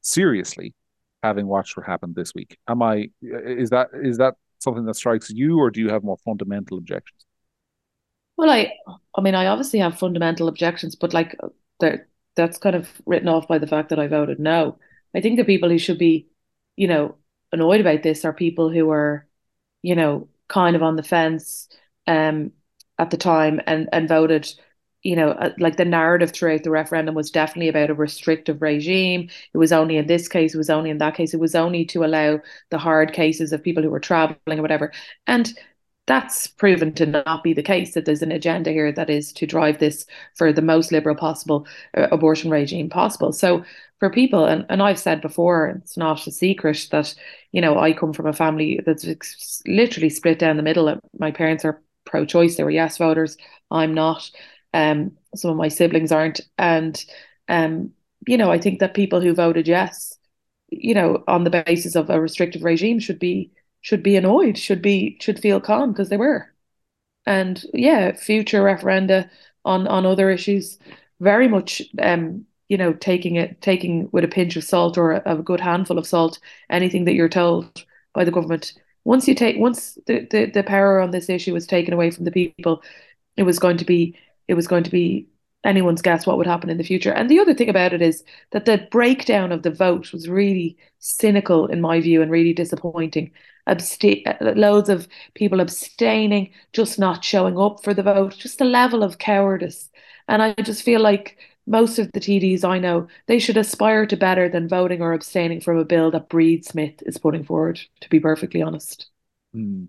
seriously, 0.00 0.74
having 1.22 1.46
watched 1.46 1.76
what 1.76 1.86
happened 1.86 2.14
this 2.14 2.34
week? 2.34 2.58
Am 2.68 2.82
I 2.82 3.10
is 3.22 3.70
that 3.70 3.88
is 3.94 4.18
that 4.18 4.34
something 4.58 4.84
that 4.86 4.94
strikes 4.94 5.30
you, 5.30 5.58
or 5.58 5.70
do 5.70 5.80
you 5.80 5.88
have 5.88 6.04
more 6.04 6.18
fundamental 6.24 6.78
objections? 6.78 7.24
Well, 8.36 8.50
I 8.50 8.72
I 9.16 9.20
mean, 9.20 9.34
I 9.34 9.46
obviously 9.46 9.80
have 9.80 9.98
fundamental 9.98 10.48
objections, 10.48 10.94
but 10.94 11.12
like 11.12 11.36
that's 12.36 12.58
kind 12.58 12.76
of 12.76 12.88
written 13.04 13.28
off 13.28 13.48
by 13.48 13.58
the 13.58 13.66
fact 13.66 13.88
that 13.88 13.98
I 13.98 14.06
voted 14.06 14.38
no. 14.38 14.78
I 15.14 15.20
think 15.20 15.36
the 15.38 15.44
people 15.44 15.68
who 15.68 15.78
should 15.78 15.98
be, 15.98 16.28
you 16.76 16.88
know, 16.88 17.16
annoyed 17.52 17.80
about 17.80 18.02
this 18.02 18.24
are 18.24 18.32
people 18.32 18.70
who 18.70 18.90
are, 18.90 19.26
you 19.82 19.94
know, 19.94 20.28
kind 20.48 20.76
of 20.76 20.82
on 20.82 20.96
the 20.96 21.02
fence 21.02 21.68
um, 22.06 22.52
at 22.98 23.10
the 23.10 23.16
time 23.16 23.60
and 23.66 23.88
and 23.92 24.08
voted 24.08 24.52
you 25.02 25.14
know, 25.14 25.30
uh, 25.30 25.52
like 25.58 25.76
the 25.76 25.84
narrative 25.84 26.32
throughout 26.32 26.64
the 26.64 26.70
referendum 26.70 27.14
was 27.14 27.30
definitely 27.30 27.68
about 27.68 27.90
a 27.90 27.94
restrictive 27.94 28.60
regime. 28.60 29.30
It 29.54 29.58
was 29.58 29.72
only 29.72 29.96
in 29.96 30.06
this 30.06 30.26
case, 30.28 30.54
it 30.54 30.58
was 30.58 30.70
only 30.70 30.90
in 30.90 30.98
that 30.98 31.14
case, 31.14 31.32
it 31.32 31.40
was 31.40 31.54
only 31.54 31.84
to 31.86 32.04
allow 32.04 32.40
the 32.70 32.78
hard 32.78 33.12
cases 33.12 33.52
of 33.52 33.62
people 33.62 33.82
who 33.82 33.90
were 33.90 34.00
traveling 34.00 34.58
or 34.58 34.62
whatever. 34.62 34.92
And 35.26 35.52
that's 36.08 36.46
proven 36.46 36.92
to 36.94 37.06
not 37.06 37.44
be 37.44 37.52
the 37.52 37.62
case 37.62 37.94
that 37.94 38.06
there's 38.06 38.22
an 38.22 38.32
agenda 38.32 38.70
here 38.70 38.90
that 38.90 39.10
is 39.10 39.32
to 39.34 39.46
drive 39.46 39.78
this 39.78 40.06
for 40.34 40.52
the 40.52 40.62
most 40.62 40.90
liberal 40.90 41.14
possible 41.14 41.66
uh, 41.96 42.08
abortion 42.10 42.50
regime 42.50 42.88
possible. 42.88 43.32
So 43.32 43.62
for 44.00 44.10
people 44.10 44.44
and, 44.44 44.64
and 44.68 44.80
i've 44.80 44.98
said 44.98 45.20
before 45.20 45.80
it's 45.82 45.96
not 45.96 46.24
a 46.26 46.30
secret 46.30 46.86
that 46.92 47.12
you 47.50 47.60
know 47.60 47.78
i 47.78 47.92
come 47.92 48.12
from 48.12 48.26
a 48.26 48.32
family 48.32 48.80
that's 48.86 49.04
literally 49.66 50.08
split 50.10 50.38
down 50.38 50.56
the 50.56 50.62
middle. 50.62 50.98
My 51.18 51.30
parents 51.30 51.64
are 51.64 51.82
pro-choice 52.04 52.56
they 52.56 52.64
were 52.64 52.70
yes 52.70 52.96
voters 52.98 53.36
i'm 53.70 53.94
not. 53.94 54.30
Um 54.72 55.12
some 55.34 55.50
of 55.50 55.56
my 55.56 55.68
siblings 55.68 56.12
aren't. 56.12 56.40
And 56.56 57.04
um 57.48 57.90
you 58.26 58.36
know 58.36 58.50
i 58.50 58.58
think 58.58 58.80
that 58.80 58.94
people 58.94 59.20
who 59.20 59.34
voted 59.34 59.68
yes 59.68 60.16
you 60.70 60.94
know 60.94 61.22
on 61.28 61.44
the 61.44 61.50
basis 61.50 61.94
of 61.94 62.10
a 62.10 62.20
restrictive 62.20 62.64
regime 62.64 62.98
should 62.98 63.18
be 63.18 63.50
should 63.88 64.02
be 64.02 64.16
annoyed, 64.16 64.58
should 64.58 64.82
be 64.82 65.16
should 65.20 65.40
feel 65.40 65.60
calm 65.60 65.92
because 65.92 66.10
they 66.10 66.18
were. 66.18 66.52
And 67.26 67.64
yeah, 67.72 68.12
future 68.12 68.62
referenda 68.62 69.30
on 69.64 69.88
on 69.88 70.04
other 70.04 70.30
issues, 70.30 70.78
very 71.20 71.48
much 71.48 71.82
um, 72.00 72.44
you 72.68 72.76
know, 72.76 72.92
taking 72.92 73.36
it 73.36 73.62
taking 73.62 74.10
with 74.12 74.24
a 74.24 74.28
pinch 74.28 74.56
of 74.56 74.64
salt 74.64 74.98
or 74.98 75.12
a, 75.12 75.22
a 75.38 75.42
good 75.42 75.60
handful 75.60 75.98
of 75.98 76.06
salt, 76.06 76.38
anything 76.68 77.06
that 77.06 77.14
you're 77.14 77.30
told 77.30 77.84
by 78.12 78.24
the 78.24 78.30
government. 78.30 78.74
Once 79.04 79.26
you 79.26 79.34
take 79.34 79.56
once 79.58 79.96
the, 80.06 80.26
the, 80.30 80.46
the 80.46 80.62
power 80.62 81.00
on 81.00 81.10
this 81.10 81.30
issue 81.30 81.54
was 81.54 81.66
taken 81.66 81.94
away 81.94 82.10
from 82.10 82.24
the 82.26 82.30
people, 82.30 82.82
it 83.38 83.44
was 83.44 83.58
going 83.58 83.78
to 83.78 83.86
be 83.86 84.18
it 84.48 84.54
was 84.54 84.66
going 84.68 84.84
to 84.84 84.90
be 84.90 85.28
anyone's 85.64 86.02
guess 86.02 86.26
what 86.26 86.38
would 86.38 86.46
happen 86.46 86.70
in 86.70 86.78
the 86.78 86.84
future. 86.84 87.12
And 87.12 87.28
the 87.28 87.40
other 87.40 87.54
thing 87.54 87.68
about 87.68 87.92
it 87.92 88.00
is 88.00 88.24
that 88.52 88.64
the 88.64 88.86
breakdown 88.90 89.52
of 89.52 89.62
the 89.62 89.70
vote 89.70 90.12
was 90.12 90.28
really 90.28 90.76
cynical 90.98 91.66
in 91.66 91.80
my 91.80 92.00
view 92.00 92.22
and 92.22 92.30
really 92.30 92.52
disappointing. 92.52 93.32
Loads 94.40 94.88
of 94.88 95.08
people 95.34 95.60
abstaining, 95.60 96.52
just 96.72 96.98
not 96.98 97.24
showing 97.24 97.58
up 97.58 97.82
for 97.84 97.92
the 97.92 98.02
vote, 98.02 98.36
just 98.38 98.60
a 98.60 98.64
level 98.64 99.02
of 99.02 99.18
cowardice. 99.18 99.90
And 100.26 100.42
I 100.42 100.54
just 100.54 100.82
feel 100.82 101.00
like 101.00 101.36
most 101.66 101.98
of 101.98 102.10
the 102.12 102.20
TDs 102.20 102.64
I 102.64 102.78
know, 102.78 103.08
they 103.26 103.38
should 103.38 103.58
aspire 103.58 104.06
to 104.06 104.16
better 104.16 104.48
than 104.48 104.68
voting 104.68 105.02
or 105.02 105.12
abstaining 105.12 105.60
from 105.60 105.76
a 105.76 105.84
bill 105.84 106.10
that 106.12 106.30
Bríd 106.30 106.64
Smith 106.64 107.02
is 107.04 107.18
putting 107.18 107.44
forward, 107.44 107.78
to 108.00 108.08
be 108.08 108.20
perfectly 108.20 108.62
honest. 108.62 109.10
Mm. 109.54 109.88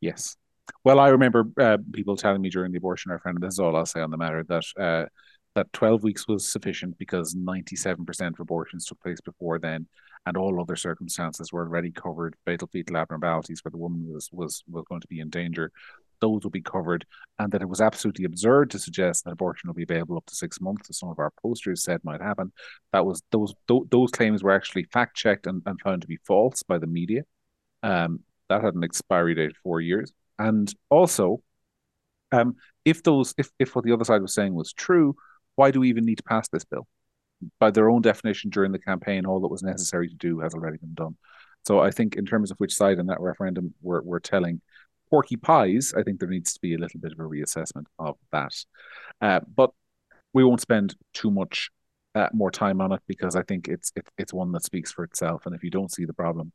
Yes, 0.00 0.36
well, 0.84 0.98
I 0.98 1.08
remember 1.08 1.46
uh, 1.60 1.78
people 1.92 2.16
telling 2.16 2.40
me 2.42 2.50
during 2.50 2.72
the 2.72 2.78
abortion 2.78 3.12
referendum. 3.12 3.42
This 3.42 3.54
is 3.54 3.60
all 3.60 3.76
I'll 3.76 3.86
say 3.86 4.00
on 4.00 4.10
the 4.10 4.16
matter 4.16 4.42
that 4.44 4.64
uh, 4.78 5.06
that 5.54 5.72
twelve 5.72 6.02
weeks 6.02 6.28
was 6.28 6.48
sufficient 6.48 6.98
because 6.98 7.34
ninety 7.34 7.76
seven 7.76 8.04
percent 8.04 8.36
of 8.36 8.40
abortions 8.40 8.86
took 8.86 9.00
place 9.00 9.20
before 9.20 9.58
then, 9.58 9.86
and 10.26 10.36
all 10.36 10.60
other 10.60 10.76
circumstances 10.76 11.52
were 11.52 11.66
already 11.66 11.90
covered. 11.90 12.36
Fatal 12.46 12.68
fetal 12.72 12.96
abnormalities 12.96 13.62
where 13.62 13.70
the 13.70 13.78
woman 13.78 14.06
was 14.12 14.28
was 14.32 14.62
was 14.70 14.84
going 14.88 15.00
to 15.00 15.08
be 15.08 15.20
in 15.20 15.28
danger, 15.28 15.72
those 16.20 16.44
would 16.44 16.52
be 16.52 16.62
covered, 16.62 17.04
and 17.38 17.50
that 17.52 17.62
it 17.62 17.68
was 17.68 17.80
absolutely 17.80 18.24
absurd 18.24 18.70
to 18.70 18.78
suggest 18.78 19.24
that 19.24 19.32
abortion 19.32 19.68
will 19.68 19.74
be 19.74 19.82
available 19.82 20.16
up 20.16 20.26
to 20.26 20.34
six 20.34 20.60
months, 20.60 20.88
as 20.88 20.98
some 20.98 21.08
of 21.08 21.18
our 21.18 21.32
posters 21.42 21.82
said 21.82 22.00
might 22.04 22.22
happen. 22.22 22.52
That 22.92 23.04
was 23.04 23.22
those 23.32 23.54
th- 23.68 23.84
those 23.90 24.10
claims 24.10 24.42
were 24.42 24.52
actually 24.52 24.84
fact 24.84 25.16
checked 25.16 25.46
and, 25.46 25.62
and 25.66 25.80
found 25.80 26.02
to 26.02 26.08
be 26.08 26.18
false 26.26 26.62
by 26.62 26.78
the 26.78 26.86
media. 26.86 27.22
Um, 27.82 28.20
that 28.48 28.62
had 28.62 28.74
an 28.74 28.84
expiry 28.84 29.34
date 29.34 29.50
of 29.50 29.56
four 29.62 29.80
years. 29.80 30.12
And 30.40 30.74
also, 30.88 31.42
um, 32.32 32.56
if 32.84 33.02
those 33.02 33.34
if, 33.36 33.50
if 33.58 33.76
what 33.76 33.84
the 33.84 33.92
other 33.92 34.04
side 34.04 34.22
was 34.22 34.34
saying 34.34 34.54
was 34.54 34.72
true, 34.72 35.14
why 35.54 35.70
do 35.70 35.80
we 35.80 35.90
even 35.90 36.06
need 36.06 36.16
to 36.16 36.24
pass 36.24 36.48
this 36.48 36.64
bill? 36.64 36.88
By 37.58 37.70
their 37.70 37.90
own 37.90 38.00
definition 38.00 38.50
during 38.50 38.72
the 38.72 38.78
campaign, 38.78 39.26
all 39.26 39.40
that 39.40 39.48
was 39.48 39.62
necessary 39.62 40.08
to 40.08 40.14
do 40.14 40.40
has 40.40 40.54
already 40.54 40.78
been 40.78 40.94
done. 40.94 41.16
So 41.66 41.78
I 41.78 41.90
think 41.90 42.16
in 42.16 42.24
terms 42.24 42.50
of 42.50 42.56
which 42.56 42.74
side 42.74 42.98
in 42.98 43.06
that 43.06 43.20
referendum 43.20 43.74
we're, 43.82 44.00
we're 44.00 44.18
telling 44.18 44.62
porky 45.10 45.36
pies, 45.36 45.92
I 45.94 46.02
think 46.02 46.20
there 46.20 46.28
needs 46.28 46.54
to 46.54 46.60
be 46.60 46.74
a 46.74 46.78
little 46.78 47.00
bit 47.00 47.12
of 47.12 47.18
a 47.18 47.28
reassessment 47.28 47.84
of 47.98 48.16
that. 48.32 48.54
Uh, 49.20 49.40
but 49.54 49.70
we 50.32 50.42
won't 50.42 50.62
spend 50.62 50.96
too 51.12 51.30
much 51.30 51.70
uh, 52.14 52.28
more 52.32 52.50
time 52.50 52.80
on 52.80 52.92
it 52.92 53.02
because 53.06 53.36
I 53.36 53.42
think 53.42 53.68
it's 53.68 53.92
it, 53.94 54.08
it's 54.16 54.32
one 54.32 54.52
that 54.52 54.64
speaks 54.64 54.90
for 54.90 55.04
itself. 55.04 55.44
And 55.44 55.54
if 55.54 55.62
you 55.62 55.70
don't 55.70 55.92
see 55.92 56.06
the 56.06 56.14
problem, 56.14 56.52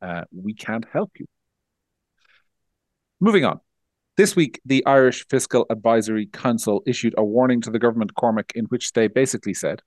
uh, 0.00 0.24
we 0.32 0.54
can't 0.54 0.86
help 0.90 1.12
you. 1.18 1.26
Moving 3.20 3.46
on. 3.46 3.60
This 4.18 4.36
week, 4.36 4.60
the 4.66 4.84
Irish 4.84 5.26
Fiscal 5.28 5.64
Advisory 5.70 6.26
Council 6.26 6.82
issued 6.86 7.14
a 7.16 7.24
warning 7.24 7.62
to 7.62 7.70
the 7.70 7.78
government, 7.78 8.14
Cormac, 8.14 8.52
in 8.54 8.66
which 8.66 8.92
they 8.92 9.08
basically 9.08 9.54
said 9.54 9.80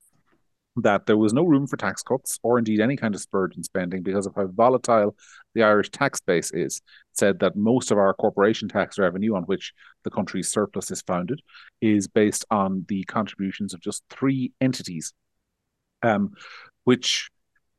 that 0.78 1.06
there 1.06 1.18
was 1.18 1.32
no 1.34 1.44
room 1.44 1.68
for 1.68 1.78
tax 1.78 2.02
cuts 2.02 2.39
or 2.42 2.58
indeed 2.58 2.80
any 2.80 2.96
kind 2.96 3.13
of 3.13 3.22
spurge 3.22 3.56
in 3.56 3.63
spending 3.63 4.02
because 4.02 4.26
of 4.26 4.34
how 4.36 4.48
volatile 4.48 5.15
the 5.54 5.62
Irish 5.62 5.92
tax 5.92 6.20
base 6.22 6.52
is. 6.52 6.78
It 6.78 6.84
said 7.13 7.39
that 7.39 7.56
most 7.56 7.92
of 7.92 8.00
our 8.00 8.15
corporation 8.15 8.68
tax 8.68 8.98
revenue, 8.98 9.36
on 9.36 9.44
which 9.44 9.74
the 10.04 10.10
country's 10.10 10.50
surplus 10.50 10.89
is 10.89 11.04
founded, 11.04 11.42
is 11.82 12.08
based 12.08 12.46
on 12.50 12.86
the 12.88 13.04
contributions 13.04 13.76
of 13.76 13.82
just 13.82 14.04
three 14.10 14.54
entities, 14.60 15.13
um, 16.02 16.34
which 16.84 17.30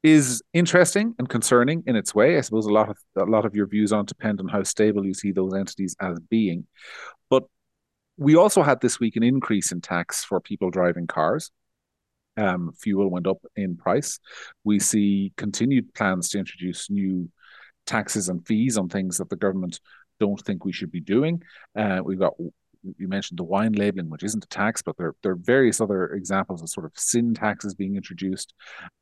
is 0.02 0.42
interesting 0.54 1.14
and 1.18 1.28
concerning 1.28 1.82
in 1.86 1.96
its 1.96 2.14
way. 2.14 2.38
I 2.38 2.40
suppose 2.40 2.66
a 2.66 2.72
lot 2.72 2.88
of 2.88 2.98
a 3.16 3.24
lot 3.24 3.44
of 3.44 3.54
your 3.54 3.66
views 3.66 3.92
on 3.92 4.06
depend 4.06 4.40
on 4.40 4.48
how 4.48 4.62
stable 4.62 5.04
you 5.04 5.14
see 5.14 5.32
those 5.32 5.54
entities 5.54 5.94
as 6.00 6.18
being. 6.18 6.66
But 7.28 7.44
we 8.16 8.36
also 8.36 8.62
had 8.62 8.80
this 8.80 8.98
week 8.98 9.16
an 9.16 9.22
increase 9.22 9.72
in 9.72 9.80
tax 9.80 10.24
for 10.24 10.40
people 10.40 10.70
driving 10.70 11.06
cars. 11.06 11.50
Um, 12.36 12.72
fuel 12.78 13.10
went 13.10 13.26
up 13.26 13.38
in 13.56 13.76
price. 13.76 14.18
We 14.64 14.78
see 14.78 15.32
continued 15.36 15.92
plans 15.94 16.30
to 16.30 16.38
introduce 16.38 16.88
new 16.88 17.28
taxes 17.86 18.28
and 18.28 18.46
fees 18.46 18.78
on 18.78 18.88
things 18.88 19.18
that 19.18 19.28
the 19.28 19.36
government 19.36 19.80
don't 20.20 20.40
think 20.40 20.64
we 20.64 20.72
should 20.72 20.92
be 20.92 21.00
doing. 21.00 21.42
Uh, 21.76 22.00
we've 22.04 22.18
got 22.18 22.34
you 22.98 23.08
mentioned 23.08 23.38
the 23.38 23.44
wine 23.44 23.72
labeling, 23.72 24.08
which 24.08 24.22
isn't 24.22 24.44
a 24.44 24.48
tax, 24.48 24.82
but 24.82 24.96
there, 24.96 25.14
there 25.22 25.32
are 25.32 25.36
various 25.36 25.80
other 25.80 26.06
examples 26.08 26.62
of 26.62 26.68
sort 26.68 26.86
of 26.86 26.92
sin 26.96 27.34
taxes 27.34 27.74
being 27.74 27.96
introduced. 27.96 28.54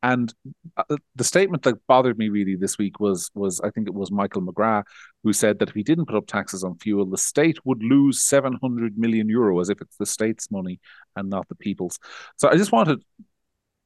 And 0.03 0.33
uh, 0.77 0.97
the 1.14 1.25
statement 1.25 1.62
that 1.64 1.87
bothered 1.87 2.19
me 2.19 2.29
really 2.29 2.57
this 2.57 2.79
week 2.79 3.01
was 3.01 3.31
was 3.35 3.61
I 3.61 3.71
think 3.71 3.87
it 3.87 3.95
was 3.95 4.11
Michael 4.11 4.43
McGrath 4.43 4.85
who 5.23 5.33
said 5.33 5.59
that 5.59 5.69
if 5.69 5.75
he 5.75 5.83
didn't 5.83 6.07
put 6.07 6.17
up 6.17 6.27
taxes 6.27 6.64
on 6.64 6.79
fuel, 6.79 7.07
the 7.07 7.19
state 7.19 7.59
would 7.64 7.83
lose 7.83 8.23
700 8.23 8.99
million 8.99 9.29
euro 9.29 9.61
as 9.61 9.69
if 9.69 9.81
it's 9.81 9.97
the 9.97 10.07
state's 10.07 10.51
money 10.51 10.81
and 11.17 11.29
not 11.29 11.49
the 11.49 11.55
people's. 11.55 11.99
So 12.37 12.49
I 12.49 12.57
just 12.57 12.73
wanted 12.73 13.03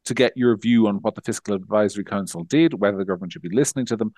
to 0.05 0.14
get 0.14 0.37
your 0.37 0.57
view 0.57 0.88
on 0.88 0.96
what 0.96 1.14
the 1.14 1.22
Fiscal 1.22 1.55
Advisory 1.55 2.05
Council 2.05 2.44
did, 2.44 2.74
whether 2.74 2.96
the 2.96 3.05
government 3.05 3.33
should 3.33 3.42
be 3.42 3.55
listening 3.55 3.87
to 3.87 3.96
them, 3.96 4.12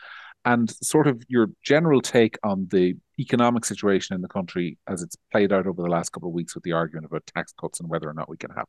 and 0.44 0.70
sort 0.84 1.06
of 1.06 1.22
your 1.28 1.48
general 1.62 2.00
take 2.00 2.38
on 2.42 2.66
the 2.70 2.94
economic 3.18 3.64
situation 3.64 4.14
in 4.14 4.20
the 4.20 4.28
country 4.28 4.78
as 4.86 5.02
it's 5.02 5.16
played 5.32 5.52
out 5.52 5.66
over 5.66 5.82
the 5.82 5.88
last 5.88 6.10
couple 6.10 6.28
of 6.28 6.34
weeks 6.34 6.54
with 6.54 6.64
the 6.64 6.72
argument 6.72 7.06
about 7.06 7.26
tax 7.26 7.52
cuts 7.58 7.80
and 7.80 7.88
whether 7.88 8.08
or 8.08 8.14
not 8.14 8.28
we 8.28 8.36
can 8.36 8.50
have. 8.50 8.66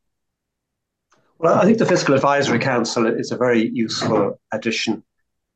Well, 1.37 1.55
I 1.55 1.65
think 1.65 1.79
the 1.79 1.85
Fiscal 1.85 2.15
Advisory 2.15 2.59
Council 2.59 3.07
is 3.07 3.31
a 3.31 3.37
very 3.37 3.69
useful 3.69 4.39
addition 4.53 5.03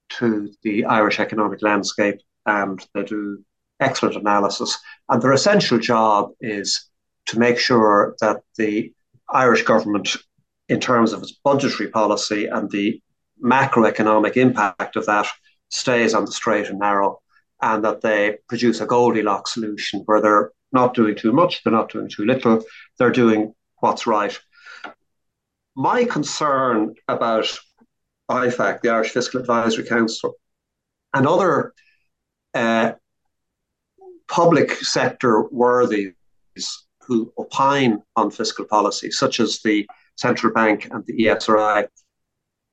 to 0.09 0.51
the 0.63 0.85
Irish 0.85 1.19
economic 1.19 1.61
landscape, 1.61 2.19
and 2.45 2.85
they 2.93 3.03
do 3.03 3.43
excellent 3.79 4.17
analysis. 4.17 4.77
And 5.07 5.21
their 5.21 5.31
essential 5.31 5.79
job 5.79 6.31
is 6.41 6.89
to 7.27 7.39
make 7.39 7.57
sure 7.57 8.15
that 8.19 8.41
the 8.57 8.91
Irish 9.29 9.63
government, 9.63 10.17
in 10.67 10.81
terms 10.81 11.13
of 11.13 11.21
its 11.21 11.39
budgetary 11.43 11.89
policy 11.89 12.47
and 12.47 12.69
the 12.69 13.01
macroeconomic 13.41 14.35
impact 14.35 14.97
of 14.97 15.05
that, 15.05 15.27
stays 15.69 16.13
on 16.13 16.25
the 16.25 16.31
straight 16.31 16.69
and 16.69 16.79
narrow, 16.79 17.21
and 17.61 17.83
that 17.83 18.01
they 18.01 18.37
produce 18.47 18.81
a 18.81 18.85
Goldilocks 18.85 19.53
solution 19.53 20.01
where 20.05 20.21
they're 20.21 20.51
not 20.71 20.93
doing 20.93 21.15
too 21.15 21.31
much, 21.31 21.63
they're 21.63 21.73
not 21.73 21.91
doing 21.91 22.09
too 22.09 22.25
little, 22.25 22.63
they're 22.97 23.11
doing 23.11 23.53
what's 23.79 24.07
right. 24.07 24.37
My 25.75 26.03
concern 26.03 26.95
about 27.07 27.59
IFAC, 28.29 28.81
the 28.81 28.89
Irish 28.89 29.11
Fiscal 29.11 29.39
Advisory 29.39 29.85
Council, 29.85 30.35
and 31.13 31.25
other 31.25 31.73
uh, 32.53 32.93
public 34.27 34.71
sector 34.71 35.43
worthies 35.49 36.13
who 37.01 37.33
opine 37.37 38.01
on 38.15 38.29
fiscal 38.29 38.65
policy, 38.65 39.09
such 39.09 39.39
as 39.39 39.61
the 39.63 39.87
central 40.15 40.53
bank 40.53 40.87
and 40.91 41.03
the 41.05 41.25
ESRI, 41.25 41.87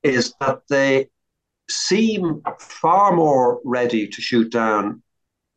is 0.03 0.35
that 0.41 0.61
they 0.69 1.09
seem 1.69 2.43
far 2.59 3.15
more 3.15 3.61
ready 3.65 4.07
to 4.09 4.21
shoot 4.21 4.51
down 4.51 5.03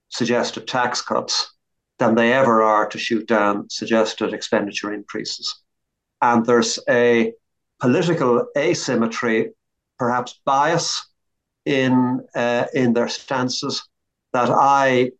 suggested 0.09 0.67
tax 0.67 1.01
cuts 1.01 1.53
than 1.99 2.15
they 2.15 2.33
ever 2.33 2.63
are 2.63 2.87
to 2.87 2.97
shoot 2.97 3.27
down 3.27 3.69
suggested 3.69 4.33
expenditure 4.33 4.93
increases. 4.93 5.61
And 6.21 6.45
there's 6.45 6.79
a 6.89 7.33
political 7.79 8.47
asymmetry, 8.57 9.51
perhaps 9.97 10.39
bias 10.45 11.05
in 11.65 12.21
uh, 12.35 12.65
in 12.73 12.93
their 12.93 13.09
stances 13.09 13.87
that 14.33 14.49
I 14.49 15.11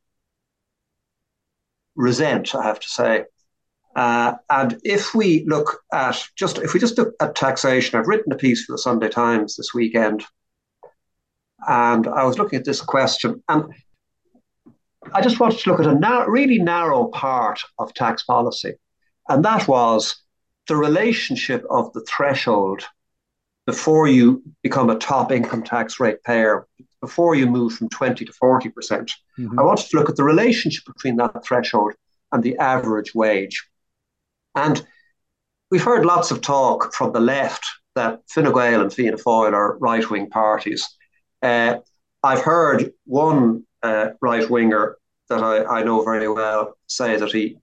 resent, 1.95 2.55
I 2.55 2.63
have 2.63 2.79
to 2.79 2.87
say. 2.87 3.25
Uh, 3.95 4.33
and 4.49 4.79
if 4.83 5.13
we 5.13 5.45
look 5.45 5.81
at 5.91 6.23
just 6.35 6.57
if 6.59 6.73
we 6.73 6.79
just 6.79 6.97
look 6.97 7.13
at 7.19 7.35
taxation, 7.35 7.99
I've 7.99 8.07
written 8.07 8.31
a 8.31 8.37
piece 8.37 8.63
for 8.63 8.73
the 8.73 8.77
Sunday 8.77 9.09
Times 9.09 9.55
this 9.55 9.73
weekend, 9.73 10.25
and 11.67 12.07
I 12.07 12.23
was 12.23 12.37
looking 12.37 12.59
at 12.59 12.65
this 12.65 12.81
question, 12.81 13.43
and 13.49 13.73
I 15.13 15.21
just 15.21 15.39
wanted 15.39 15.59
to 15.59 15.69
look 15.69 15.79
at 15.79 15.87
a 15.87 15.95
na- 15.95 16.25
really 16.25 16.59
narrow 16.59 17.05
part 17.07 17.61
of 17.77 17.93
tax 17.93 18.23
policy, 18.23 18.73
and 19.27 19.43
that 19.45 19.67
was 19.67 20.15
the 20.67 20.75
relationship 20.75 21.65
of 21.69 21.91
the 21.93 22.01
threshold 22.01 22.83
before 23.65 24.07
you 24.07 24.41
become 24.63 24.89
a 24.89 24.95
top 24.95 25.31
income 25.31 25.63
tax 25.63 25.99
rate 25.99 26.23
payer, 26.23 26.65
before 27.01 27.35
you 27.35 27.45
move 27.45 27.73
from 27.73 27.89
20 27.89 28.25
to 28.25 28.31
40%. 28.31 28.73
percent 28.73 29.11
mm 29.37 29.47
hmm 29.47 29.59
I 29.59 29.63
wanted 29.63 29.87
to 29.89 29.97
look 29.97 30.09
at 30.09 30.15
the 30.15 30.23
relationship 30.23 30.85
between 30.85 31.17
that 31.17 31.43
threshold 31.45 31.93
and 32.31 32.43
the 32.43 32.57
average 32.57 33.13
wage. 33.13 33.67
And 34.55 34.85
we've 35.71 35.83
heard 35.83 36.05
lots 36.05 36.31
of 36.31 36.41
talk 36.41 36.93
from 36.93 37.13
the 37.13 37.19
left 37.19 37.65
that 37.95 38.21
Fine 38.29 38.51
Gael 38.53 38.81
and 38.81 38.93
Fianna 38.93 39.17
Fáil 39.17 39.53
are 39.53 39.77
right 39.77 40.09
wing 40.09 40.29
parties. 40.29 40.87
Uh, 41.41 41.77
I've 42.23 42.41
heard 42.41 42.91
one 43.05 43.63
uh, 43.81 44.09
right 44.21 44.49
winger 44.49 44.97
that 45.29 45.43
I, 45.43 45.79
I 45.79 45.83
know 45.83 46.03
very 46.03 46.27
well 46.27 46.77
say 46.87 47.15
that 47.17 47.31
he 47.31 47.57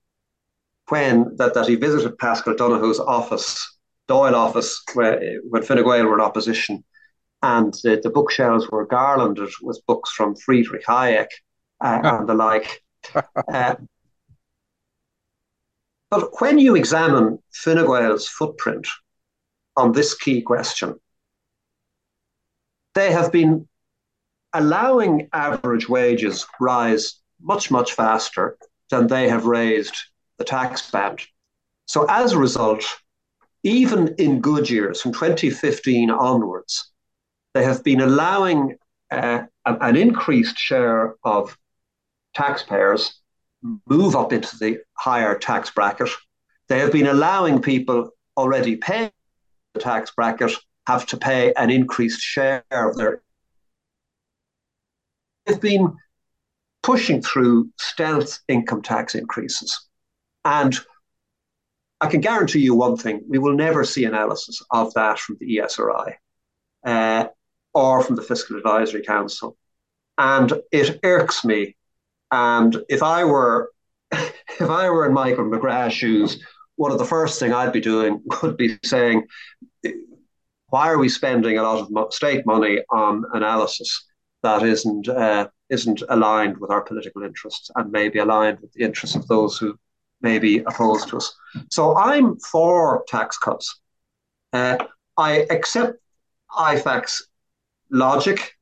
when 0.89 1.37
that, 1.37 1.55
that 1.55 1.69
he 1.69 1.75
visited 1.75 2.19
Paschal 2.19 2.55
Donohoe's 2.55 3.01
office, 3.01 3.79
Dáil 4.09 4.35
office, 4.35 4.83
where, 4.95 5.41
when 5.49 5.63
Fine 5.63 5.83
Gael 5.83 6.07
were 6.07 6.15
in 6.15 6.21
opposition, 6.21 6.85
and 7.43 7.75
the, 7.83 8.01
the 8.03 8.11
bookshelves 8.11 8.69
were 8.71 8.87
garlanded 8.87 9.51
with 9.63 9.85
books 9.87 10.13
from 10.13 10.37
Friedrich 10.37 10.85
Hayek 10.87 11.29
uh, 11.81 12.01
and 12.03 12.29
the 12.29 12.35
like. 12.35 12.83
Uh, 13.53 13.75
but 16.11 16.41
when 16.41 16.59
you 16.59 16.77
examine 16.77 17.39
Fine 17.53 17.85
Gael's 17.85 18.29
footprint 18.29 18.87
on 19.77 19.93
this 19.93 20.15
key 20.15 20.41
question, 20.41 20.95
they 22.97 23.13
have 23.13 23.31
been 23.31 23.69
allowing 24.55 25.29
average 25.35 25.87
wages 25.87 26.47
rise 26.59 27.21
much, 27.41 27.71
much 27.71 27.93
faster 27.93 28.57
than 28.91 29.07
they 29.07 29.29
have 29.29 29.45
raised 29.45 29.95
the 30.39 30.45
tax 30.45 30.91
band. 30.91 31.21
So 31.85 32.07
as 32.09 32.33
a 32.33 32.39
result, 32.39 32.83
even 33.63 34.15
in 34.17 34.41
good 34.41 34.71
years, 34.71 35.03
from 35.03 35.13
2015 35.13 36.11
onwards, 36.11 36.91
they 37.53 37.65
have 37.65 37.85
been 37.85 38.01
allowing 38.01 38.77
uh, 39.11 39.43
an 39.67 39.97
increased 39.97 40.57
share 40.59 41.17
of 41.23 41.57
taxpayers 42.35 43.21
move 43.87 44.17
up 44.17 44.33
into 44.33 44.57
the 44.57 44.79
higher 44.95 45.37
tax 45.39 45.71
bracket. 45.71 46.09
They 46.69 46.79
have 46.79 46.93
been 46.93 47.09
allowing 47.09 47.61
people 47.61 48.11
already 48.39 48.77
paying 48.77 49.11
the 49.75 49.81
tax 49.81 50.13
bracket 50.13 50.53
have 50.87 51.07
to 51.07 51.17
pay 51.17 51.53
an 51.55 51.71
increased 51.71 52.21
share 52.21 52.65
of 52.71 52.97
their. 52.97 53.23
They've 55.45 55.61
been 55.61 55.97
pushing 56.83 57.21
through 57.21 57.71
stealth 57.79 58.39
income 58.49 58.83
tax 58.83 59.15
increases. 59.15 59.87
And 60.45 60.79
I 62.01 62.09
can 62.09 62.21
guarantee 62.21 62.61
you 62.61 62.75
one 62.75 62.97
thing 62.97 63.23
we 63.29 63.39
will 63.39 63.55
never 63.55 63.85
see 63.85 64.05
analysis 64.05 64.63
of 64.71 64.95
that 64.95 65.19
from 65.19 65.37
the 65.41 65.57
ESRI 65.57 66.15
uh, 66.85 67.27
or 67.75 68.03
from 68.03 68.17
the 68.17 68.23
Fiscal 68.23 68.57
Advisory 68.57 69.03
Council. 69.03 69.57
And 70.19 70.53
it 70.71 71.01
irks 71.03 71.45
me. 71.45 71.77
And 72.31 72.77
if 72.89 73.03
I 73.03 73.25
were 73.25 73.71
if 74.13 74.71
I 74.71 74.89
were 74.91 75.07
in 75.07 75.13
Michael 75.13 75.45
McGrath's 75.45 75.95
shoes, 75.95 76.43
one 76.77 76.93
of 76.93 76.99
the 76.99 77.05
first 77.05 77.41
thing 77.41 77.53
I'd 77.53 77.73
be 77.73 77.81
doing 77.81 78.23
would 78.43 78.57
be 78.57 78.79
saying, 78.85 79.27
why 80.69 80.89
are 80.89 80.99
we 80.99 81.09
spending 81.09 81.59
a 81.59 81.63
lot 81.63 81.89
of 81.91 82.15
state 82.15 82.45
money 82.47 82.81
on 82.91 83.25
analysis 83.33 84.05
that 84.43 84.63
isn't 84.63 85.09
uh, 85.09 85.49
isn't 85.71 86.03
aligned 86.09 86.57
with 86.59 86.71
our 86.71 86.83
political 86.83 87.23
interests 87.23 87.71
and 87.77 87.91
maybe 87.91 88.19
aligned 88.19 88.61
with 88.61 88.73
the 88.73 88.85
interests 88.85 89.17
of 89.17 89.27
those 89.27 89.59
who 89.59 89.79
may 90.21 90.39
be 90.39 90.59
opposed 90.59 91.09
to 91.09 91.17
us. 91.17 91.35
So 91.71 91.97
I'm 91.97 92.37
for 92.39 93.05
tax 93.09 93.39
cuts. 93.39 93.81
Uh, 94.53 94.79
I 95.17 95.47
accept 95.51 95.99
IFAC's 96.51 97.29
logic, 97.91 98.53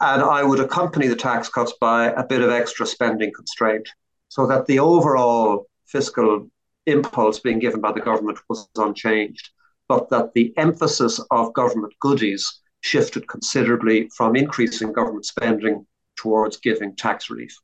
and 0.00 0.22
I 0.22 0.42
would 0.42 0.60
accompany 0.60 1.06
the 1.06 1.16
tax 1.16 1.48
cuts 1.48 1.72
by 1.80 2.10
a 2.12 2.24
bit 2.24 2.42
of 2.42 2.50
extra 2.50 2.86
spending 2.86 3.32
constraint 3.32 3.88
so 4.28 4.46
that 4.46 4.66
the 4.66 4.78
overall 4.78 5.66
fiscal 5.86 6.48
impulse 6.86 7.40
being 7.40 7.58
given 7.58 7.80
by 7.80 7.92
the 7.92 8.00
government 8.00 8.38
was 8.48 8.68
unchanged, 8.76 9.50
but 9.92 10.08
that 10.08 10.32
the 10.32 10.54
emphasis 10.56 11.20
of 11.30 11.52
government 11.52 11.92
goodies 12.00 12.60
shifted 12.80 13.28
considerably 13.28 14.08
from 14.16 14.34
increasing 14.34 14.90
government 14.90 15.26
spending 15.26 15.86
towards 16.16 16.56
giving 16.56 16.96
tax 16.96 17.28
relief. 17.28 17.54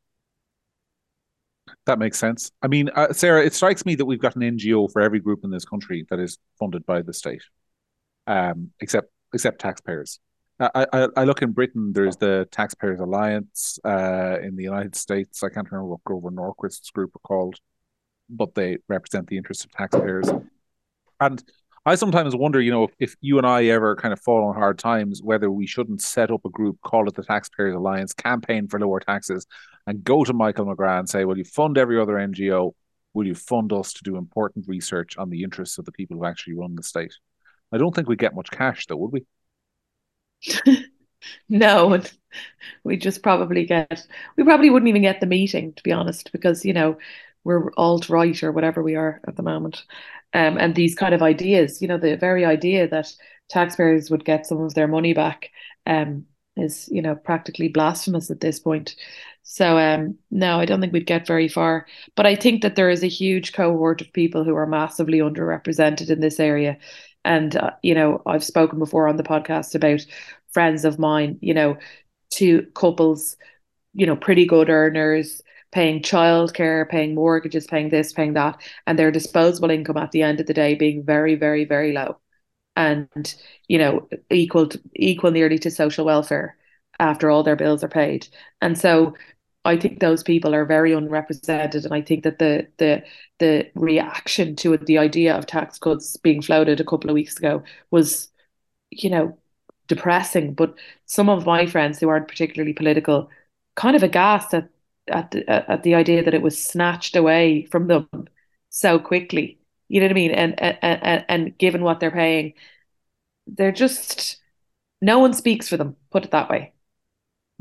That 1.86 1.98
makes 1.98 2.18
sense. 2.18 2.52
I 2.60 2.68
mean, 2.68 2.90
uh, 2.94 3.14
Sarah, 3.14 3.42
it 3.42 3.54
strikes 3.54 3.86
me 3.86 3.94
that 3.94 4.04
we've 4.04 4.20
got 4.20 4.36
an 4.36 4.42
NGO 4.42 4.92
for 4.92 5.00
every 5.00 5.20
group 5.20 5.40
in 5.42 5.50
this 5.50 5.64
country 5.64 6.04
that 6.10 6.20
is 6.20 6.36
funded 6.58 6.84
by 6.84 7.00
the 7.00 7.14
state, 7.14 7.42
um, 8.26 8.72
except 8.80 9.08
except 9.32 9.58
taxpayers. 9.58 10.20
I, 10.60 10.86
I, 10.92 11.08
I 11.16 11.24
look 11.24 11.40
in 11.40 11.52
Britain. 11.52 11.92
There's 11.94 12.18
the 12.18 12.46
Taxpayers 12.50 13.00
Alliance. 13.00 13.78
Uh, 13.82 14.36
in 14.42 14.54
the 14.54 14.64
United 14.64 14.96
States, 14.96 15.42
I 15.42 15.48
can't 15.48 15.70
remember 15.70 15.88
what 15.88 16.04
Grover 16.04 16.30
Norquist's 16.30 16.90
group 16.90 17.16
are 17.16 17.20
called, 17.20 17.56
but 18.28 18.54
they 18.54 18.76
represent 18.86 19.28
the 19.28 19.38
interests 19.38 19.64
of 19.64 19.70
taxpayers. 19.70 20.28
And 21.20 21.42
I 21.86 21.94
sometimes 21.94 22.36
wonder, 22.36 22.60
you 22.60 22.70
know, 22.70 22.84
if, 22.84 22.90
if 22.98 23.16
you 23.20 23.38
and 23.38 23.46
I 23.46 23.66
ever 23.66 23.96
kind 23.96 24.12
of 24.12 24.20
fall 24.20 24.44
on 24.48 24.54
hard 24.54 24.78
times, 24.78 25.22
whether 25.22 25.50
we 25.50 25.66
shouldn't 25.66 26.02
set 26.02 26.30
up 26.30 26.44
a 26.44 26.50
group, 26.50 26.78
call 26.82 27.08
it 27.08 27.14
the 27.14 27.22
Taxpayers 27.22 27.74
Alliance, 27.74 28.12
campaign 28.12 28.68
for 28.68 28.78
lower 28.80 29.00
taxes, 29.00 29.46
and 29.86 30.04
go 30.04 30.24
to 30.24 30.32
Michael 30.32 30.66
McGrath 30.66 31.00
and 31.00 31.08
say, 31.08 31.24
"Will 31.24 31.38
you 31.38 31.44
fund 31.44 31.78
every 31.78 31.98
other 32.00 32.18
NGO? 32.18 32.74
Will 33.14 33.26
you 33.26 33.34
fund 33.34 33.72
us 33.72 33.92
to 33.94 34.02
do 34.02 34.16
important 34.16 34.68
research 34.68 35.16
on 35.16 35.30
the 35.30 35.42
interests 35.42 35.78
of 35.78 35.84
the 35.84 35.92
people 35.92 36.16
who 36.16 36.24
actually 36.24 36.54
run 36.54 36.74
the 36.74 36.82
state?" 36.82 37.14
I 37.72 37.78
don't 37.78 37.94
think 37.94 38.08
we 38.08 38.16
get 38.16 38.34
much 38.34 38.50
cash, 38.50 38.86
though, 38.86 38.96
would 38.96 39.12
we? 39.12 39.26
no, 41.48 42.02
we 42.84 42.96
just 42.96 43.22
probably 43.22 43.66
get. 43.66 44.06
We 44.36 44.44
probably 44.44 44.70
wouldn't 44.70 44.88
even 44.88 45.02
get 45.02 45.20
the 45.20 45.26
meeting, 45.26 45.72
to 45.74 45.82
be 45.82 45.92
honest, 45.92 46.32
because 46.32 46.64
you 46.64 46.72
know 46.72 46.98
we're 47.44 47.70
alt 47.76 48.08
right 48.08 48.42
or 48.42 48.52
whatever 48.52 48.82
we 48.82 48.94
are 48.96 49.20
at 49.26 49.36
the 49.36 49.42
moment. 49.42 49.84
Um, 50.34 50.58
and 50.58 50.74
these 50.74 50.94
kind 50.94 51.14
of 51.14 51.22
ideas, 51.22 51.80
you 51.80 51.88
know, 51.88 51.98
the 51.98 52.16
very 52.16 52.44
idea 52.44 52.86
that 52.88 53.12
taxpayers 53.48 54.10
would 54.10 54.24
get 54.24 54.46
some 54.46 54.60
of 54.60 54.74
their 54.74 54.88
money 54.88 55.14
back 55.14 55.50
um, 55.86 56.26
is 56.56 56.88
you 56.90 57.00
know 57.00 57.14
practically 57.14 57.68
blasphemous 57.68 58.30
at 58.30 58.40
this 58.40 58.58
point. 58.58 58.94
So 59.42 59.78
um, 59.78 60.18
no, 60.30 60.60
I 60.60 60.66
don't 60.66 60.80
think 60.80 60.92
we'd 60.92 61.06
get 61.06 61.26
very 61.26 61.48
far. 61.48 61.86
But 62.16 62.26
I 62.26 62.34
think 62.36 62.62
that 62.62 62.76
there 62.76 62.90
is 62.90 63.02
a 63.02 63.08
huge 63.08 63.52
cohort 63.54 64.00
of 64.00 64.12
people 64.12 64.44
who 64.44 64.54
are 64.54 64.66
massively 64.66 65.18
underrepresented 65.20 66.10
in 66.10 66.20
this 66.20 66.38
area. 66.38 66.76
And 67.24 67.56
uh, 67.56 67.70
you 67.82 67.94
know, 67.94 68.22
I've 68.26 68.44
spoken 68.44 68.78
before 68.78 69.08
on 69.08 69.16
the 69.16 69.22
podcast 69.22 69.74
about 69.74 70.04
friends 70.52 70.84
of 70.84 70.98
mine, 70.98 71.38
you 71.40 71.54
know, 71.54 71.78
two 72.30 72.66
couples, 72.74 73.36
you 73.94 74.06
know, 74.06 74.16
pretty 74.16 74.44
good 74.46 74.68
earners, 74.68 75.42
paying 75.72 76.02
childcare, 76.02 76.88
paying 76.88 77.14
mortgages, 77.14 77.66
paying 77.66 77.90
this, 77.90 78.12
paying 78.12 78.34
that, 78.34 78.60
and 78.86 78.98
their 78.98 79.10
disposable 79.10 79.70
income 79.70 79.96
at 79.98 80.12
the 80.12 80.22
end 80.22 80.40
of 80.40 80.46
the 80.46 80.54
day 80.54 80.74
being 80.74 81.04
very, 81.04 81.34
very, 81.34 81.64
very 81.64 81.92
low, 81.92 82.18
and 82.76 83.34
you 83.68 83.78
know, 83.78 84.08
equal 84.30 84.68
to, 84.68 84.80
equal 84.96 85.30
nearly 85.30 85.58
to 85.58 85.70
social 85.70 86.04
welfare 86.06 86.56
after 86.98 87.30
all 87.30 87.42
their 87.42 87.56
bills 87.56 87.84
are 87.84 87.88
paid. 87.88 88.28
And 88.60 88.78
so 88.78 89.14
I 89.64 89.76
think 89.76 90.00
those 90.00 90.22
people 90.22 90.54
are 90.54 90.64
very 90.64 90.92
unrepresented, 90.92 91.84
and 91.84 91.92
I 91.94 92.00
think 92.02 92.24
that 92.24 92.38
the 92.38 92.68
the 92.78 93.04
the 93.38 93.70
reaction 93.74 94.56
to 94.56 94.76
the 94.78 94.98
idea 94.98 95.36
of 95.36 95.46
tax 95.46 95.78
cuts 95.78 96.16
being 96.16 96.42
floated 96.42 96.80
a 96.80 96.84
couple 96.84 97.10
of 97.10 97.14
weeks 97.14 97.36
ago 97.38 97.62
was, 97.90 98.30
you 98.90 99.10
know, 99.10 99.38
depressing. 99.88 100.54
But 100.54 100.74
some 101.06 101.28
of 101.28 101.46
my 101.46 101.66
friends 101.66 101.98
who 102.00 102.08
aren't 102.08 102.28
particularly 102.28 102.72
political, 102.72 103.30
kind 103.76 103.96
of 103.96 104.02
aghast 104.02 104.54
at 104.54 104.70
at 105.10 105.30
the, 105.30 105.48
at 105.48 105.82
the 105.82 105.94
idea 105.94 106.22
that 106.22 106.34
it 106.34 106.42
was 106.42 106.62
snatched 106.62 107.16
away 107.16 107.66
from 107.70 107.86
them 107.86 108.08
so 108.70 108.98
quickly. 108.98 109.58
You 109.88 110.00
know 110.00 110.06
what 110.06 110.12
I 110.12 110.14
mean? 110.14 110.30
And 110.32 110.60
and 110.60 111.24
and, 111.28 111.58
given 111.58 111.82
what 111.82 112.00
they're 112.00 112.10
paying, 112.10 112.54
they're 113.46 113.72
just 113.72 114.38
no 115.00 115.18
one 115.18 115.32
speaks 115.32 115.68
for 115.68 115.76
them. 115.76 115.96
Put 116.10 116.24
it 116.24 116.30
that 116.32 116.50
way. 116.50 116.72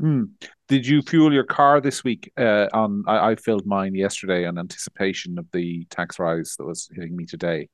Mm. 0.00 0.30
Did 0.68 0.86
you 0.86 1.02
fuel 1.02 1.32
your 1.32 1.44
car 1.44 1.80
this 1.80 2.04
week? 2.04 2.30
Uh, 2.36 2.68
on 2.72 3.02
I, 3.06 3.30
I, 3.30 3.36
filled 3.36 3.66
mine 3.66 3.94
yesterday 3.94 4.46
in 4.46 4.58
anticipation 4.58 5.38
of 5.38 5.46
the 5.52 5.86
tax 5.86 6.18
rise 6.18 6.54
that 6.58 6.66
was 6.66 6.88
hitting 6.94 7.16
me 7.16 7.24
today, 7.24 7.68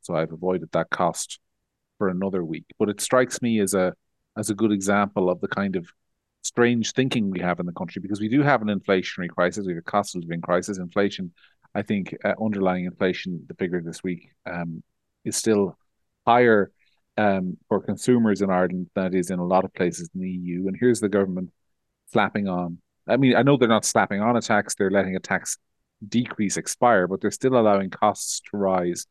so 0.00 0.16
I've 0.16 0.32
avoided 0.32 0.70
that 0.72 0.90
cost 0.90 1.38
for 1.98 2.08
another 2.08 2.42
week. 2.44 2.64
But 2.78 2.88
it 2.88 3.00
strikes 3.00 3.42
me 3.42 3.60
as 3.60 3.74
a 3.74 3.94
as 4.36 4.50
a 4.50 4.54
good 4.54 4.72
example 4.72 5.28
of 5.30 5.40
the 5.40 5.48
kind 5.48 5.76
of 5.76 5.92
strange 6.48 6.92
thinking 6.92 7.30
we 7.30 7.40
have 7.40 7.60
in 7.60 7.66
the 7.66 7.72
country 7.72 8.00
because 8.00 8.20
we 8.20 8.28
do 8.28 8.42
have 8.42 8.62
an 8.62 8.68
inflationary 8.68 9.28
crisis, 9.28 9.66
we 9.66 9.74
have 9.74 9.80
a 9.86 9.90
cost 9.90 10.16
of 10.16 10.22
living 10.22 10.40
crisis. 10.40 10.78
Inflation, 10.78 11.32
I 11.74 11.82
think, 11.82 12.16
uh, 12.24 12.34
underlying 12.42 12.86
inflation, 12.86 13.44
the 13.46 13.54
figure 13.54 13.82
this 13.82 14.02
week 14.02 14.30
um, 14.46 14.82
is 15.24 15.36
still 15.36 15.76
higher 16.26 16.72
um, 17.18 17.58
for 17.68 17.80
consumers 17.80 18.40
in 18.42 18.50
Ireland 18.50 18.88
than 18.94 19.06
it 19.06 19.14
is 19.14 19.30
in 19.30 19.38
a 19.38 19.44
lot 19.44 19.64
of 19.64 19.74
places 19.74 20.08
in 20.14 20.20
the 20.22 20.30
EU. 20.30 20.68
And 20.68 20.76
here's 20.78 21.00
the 21.00 21.08
government 21.08 21.50
slapping 22.12 22.48
on. 22.48 22.78
I 23.06 23.16
mean, 23.18 23.36
I 23.36 23.42
know 23.42 23.56
they're 23.56 23.68
not 23.68 23.84
slapping 23.84 24.20
on 24.20 24.36
a 24.36 24.40
tax; 24.40 24.74
they're 24.74 24.90
letting 24.90 25.16
a 25.16 25.20
tax 25.20 25.58
decrease 26.06 26.56
expire, 26.56 27.06
but 27.06 27.20
they're 27.20 27.30
still 27.30 27.58
allowing 27.58 27.90
costs 27.90 28.40
to 28.50 28.56
rise 28.56 29.06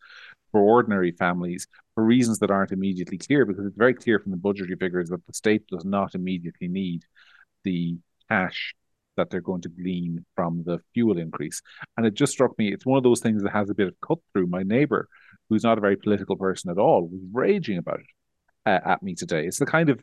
for 0.51 0.61
ordinary 0.61 1.11
families 1.11 1.67
for 1.93 2.03
reasons 2.03 2.39
that 2.39 2.51
aren't 2.51 2.71
immediately 2.71 3.17
clear 3.17 3.45
because 3.45 3.65
it's 3.65 3.75
very 3.75 3.93
clear 3.93 4.19
from 4.19 4.31
the 4.31 4.37
budgetary 4.37 4.77
figures 4.77 5.09
that 5.09 5.25
the 5.25 5.33
state 5.33 5.67
does 5.67 5.83
not 5.83 6.15
immediately 6.15 6.67
need 6.67 7.03
the 7.67 7.97
cash 8.29 8.73
that 9.17 9.29
they're 9.29 9.41
going 9.41 9.61
to 9.61 9.69
glean 9.69 10.23
from 10.35 10.63
the 10.65 10.79
fuel 10.93 11.17
increase. 11.17 11.61
And 11.97 12.05
it 12.05 12.13
just 12.13 12.31
struck 12.31 12.57
me, 12.57 12.71
it's 12.71 12.85
one 12.85 12.97
of 12.97 13.03
those 13.03 13.19
things 13.19 13.43
that 13.43 13.51
has 13.51 13.69
a 13.69 13.73
bit 13.73 13.87
of 13.87 13.95
cut 14.07 14.19
through. 14.31 14.47
My 14.47 14.63
neighbor, 14.63 15.09
who's 15.49 15.63
not 15.63 15.77
a 15.77 15.81
very 15.81 15.97
political 15.97 16.37
person 16.37 16.71
at 16.71 16.77
all, 16.77 17.07
was 17.07 17.21
raging 17.33 17.77
about 17.77 17.99
it 17.99 18.05
uh, 18.65 18.79
at 18.85 19.03
me 19.03 19.15
today. 19.15 19.45
It's 19.45 19.59
the 19.59 19.65
kind 19.65 19.89
of 19.89 20.01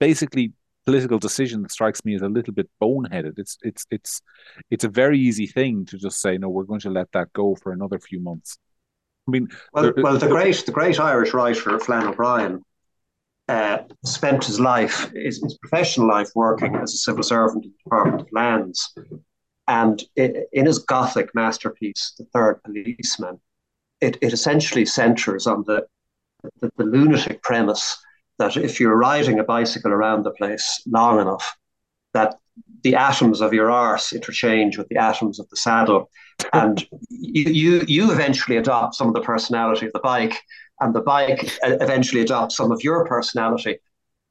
basically 0.00 0.52
political 0.86 1.18
decision 1.18 1.62
that 1.62 1.72
strikes 1.72 2.04
me 2.04 2.14
as 2.14 2.22
a 2.22 2.28
little 2.28 2.54
bit 2.54 2.70
boneheaded. 2.82 3.38
It's 3.38 3.58
it's 3.62 3.86
it's 3.90 4.22
it's 4.70 4.84
a 4.84 4.88
very 4.88 5.18
easy 5.18 5.46
thing 5.46 5.86
to 5.86 5.98
just 5.98 6.20
say 6.20 6.38
no, 6.38 6.48
we're 6.48 6.64
going 6.64 6.80
to 6.80 6.90
let 6.90 7.12
that 7.12 7.32
go 7.32 7.54
for 7.56 7.72
another 7.72 7.98
few 7.98 8.20
months. 8.20 8.58
I 9.26 9.30
mean, 9.30 9.48
well, 9.72 9.84
there, 9.84 9.94
well, 9.96 10.18
the 10.18 10.28
great 10.28 10.64
the 10.66 10.72
great 10.72 11.00
Irish 11.00 11.34
writer 11.34 11.78
Flann 11.78 12.06
O'Brien 12.06 12.62
uh, 13.48 13.78
spent 14.04 14.44
his 14.44 14.58
life, 14.58 15.10
his, 15.14 15.42
his, 15.42 15.58
professional 15.58 16.08
life, 16.08 16.30
working 16.34 16.74
as 16.76 16.94
a 16.94 16.96
civil 16.96 17.22
servant 17.22 17.64
in 17.64 17.70
the 17.70 17.84
Department 17.84 18.22
of 18.22 18.32
Lands, 18.32 18.94
and 19.68 20.02
it, 20.16 20.48
in 20.52 20.66
his 20.66 20.78
Gothic 20.78 21.34
masterpiece, 21.34 22.14
The 22.18 22.24
Third 22.26 22.62
Policeman, 22.64 23.40
it, 24.00 24.18
it 24.20 24.32
essentially 24.32 24.86
centres 24.86 25.46
on 25.46 25.64
the, 25.66 25.86
the 26.60 26.70
the 26.76 26.84
lunatic 26.84 27.42
premise 27.42 27.98
that 28.38 28.56
if 28.56 28.80
you're 28.80 28.96
riding 28.96 29.38
a 29.38 29.44
bicycle 29.44 29.92
around 29.92 30.22
the 30.22 30.32
place 30.32 30.82
long 30.86 31.20
enough, 31.20 31.56
that 32.12 32.36
the 32.82 32.96
atoms 32.96 33.40
of 33.40 33.52
your 33.52 33.70
arse 33.70 34.12
interchange 34.12 34.76
with 34.76 34.88
the 34.88 34.96
atoms 34.96 35.38
of 35.38 35.48
the 35.50 35.56
saddle, 35.56 36.10
and 36.52 36.86
you, 37.08 37.44
you 37.44 37.84
you 37.86 38.12
eventually 38.12 38.56
adopt 38.56 38.94
some 38.94 39.08
of 39.08 39.14
the 39.14 39.20
personality 39.20 39.86
of 39.86 39.92
the 39.92 40.00
bike, 40.00 40.40
and 40.80 40.94
the 40.94 41.00
bike 41.00 41.50
eventually 41.62 42.22
adopts 42.22 42.56
some 42.56 42.72
of 42.72 42.82
your 42.82 43.06
personality. 43.06 43.78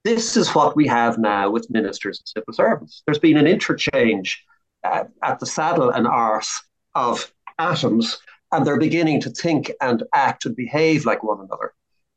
This 0.04 0.36
is 0.36 0.54
what 0.54 0.76
we 0.76 0.86
have 0.88 1.18
now 1.18 1.50
with 1.50 1.70
ministers 1.70 2.20
and 2.20 2.28
civil 2.28 2.54
servants. 2.54 3.04
There's 3.06 3.20
been 3.20 3.38
an 3.38 3.48
interchange 3.48 4.44
at, 4.84 5.10
at 5.24 5.40
the 5.40 5.46
saddle 5.46 5.90
and 5.90 6.06
arse 6.06 6.62
of 6.94 7.32
atoms, 7.58 8.20
and 8.52 8.66
they're 8.66 8.78
beginning 8.78 9.22
to 9.22 9.30
think 9.30 9.72
and 9.82 10.04
act 10.14 10.46
and 10.46 10.56
behave 10.56 11.06
like 11.06 11.24
one 11.24 11.40
another. 11.40 11.74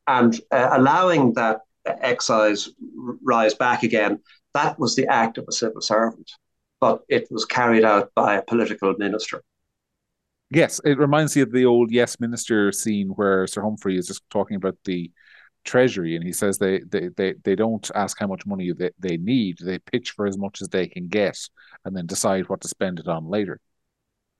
And 0.06 0.38
uh, 0.50 0.70
allowing 0.72 1.34
that 1.34 1.60
excise 1.84 2.68
rise 3.22 3.54
back 3.54 3.84
again, 3.84 4.20
that 4.54 4.78
was 4.78 4.96
the 4.96 5.06
act 5.06 5.38
of 5.38 5.44
a 5.48 5.52
civil 5.52 5.80
servant, 5.80 6.30
but 6.80 7.02
it 7.08 7.28
was 7.30 7.44
carried 7.44 7.84
out 7.84 8.10
by 8.14 8.34
a 8.34 8.42
political 8.42 8.94
minister. 8.98 9.42
Yes, 10.50 10.80
it 10.84 10.98
reminds 10.98 11.34
me 11.34 11.42
of 11.42 11.50
the 11.50 11.64
old 11.66 11.90
Yes 11.90 12.20
Minister 12.20 12.70
scene 12.70 13.08
where 13.08 13.46
Sir 13.46 13.62
Humphrey 13.62 13.98
is 13.98 14.06
just 14.06 14.22
talking 14.30 14.56
about 14.56 14.76
the 14.84 15.10
treasury 15.64 16.14
and 16.14 16.24
he 16.24 16.32
says 16.32 16.58
they 16.58 16.80
they 16.88 17.08
they, 17.16 17.34
they 17.42 17.56
don't 17.56 17.90
ask 17.96 18.18
how 18.20 18.28
much 18.28 18.46
money 18.46 18.72
they, 18.72 18.90
they 18.98 19.16
need. 19.16 19.58
They 19.60 19.80
pitch 19.80 20.12
for 20.12 20.26
as 20.26 20.38
much 20.38 20.62
as 20.62 20.68
they 20.68 20.86
can 20.86 21.08
get 21.08 21.36
and 21.84 21.96
then 21.96 22.06
decide 22.06 22.48
what 22.48 22.60
to 22.60 22.68
spend 22.68 23.00
it 23.00 23.08
on 23.08 23.28
later 23.28 23.60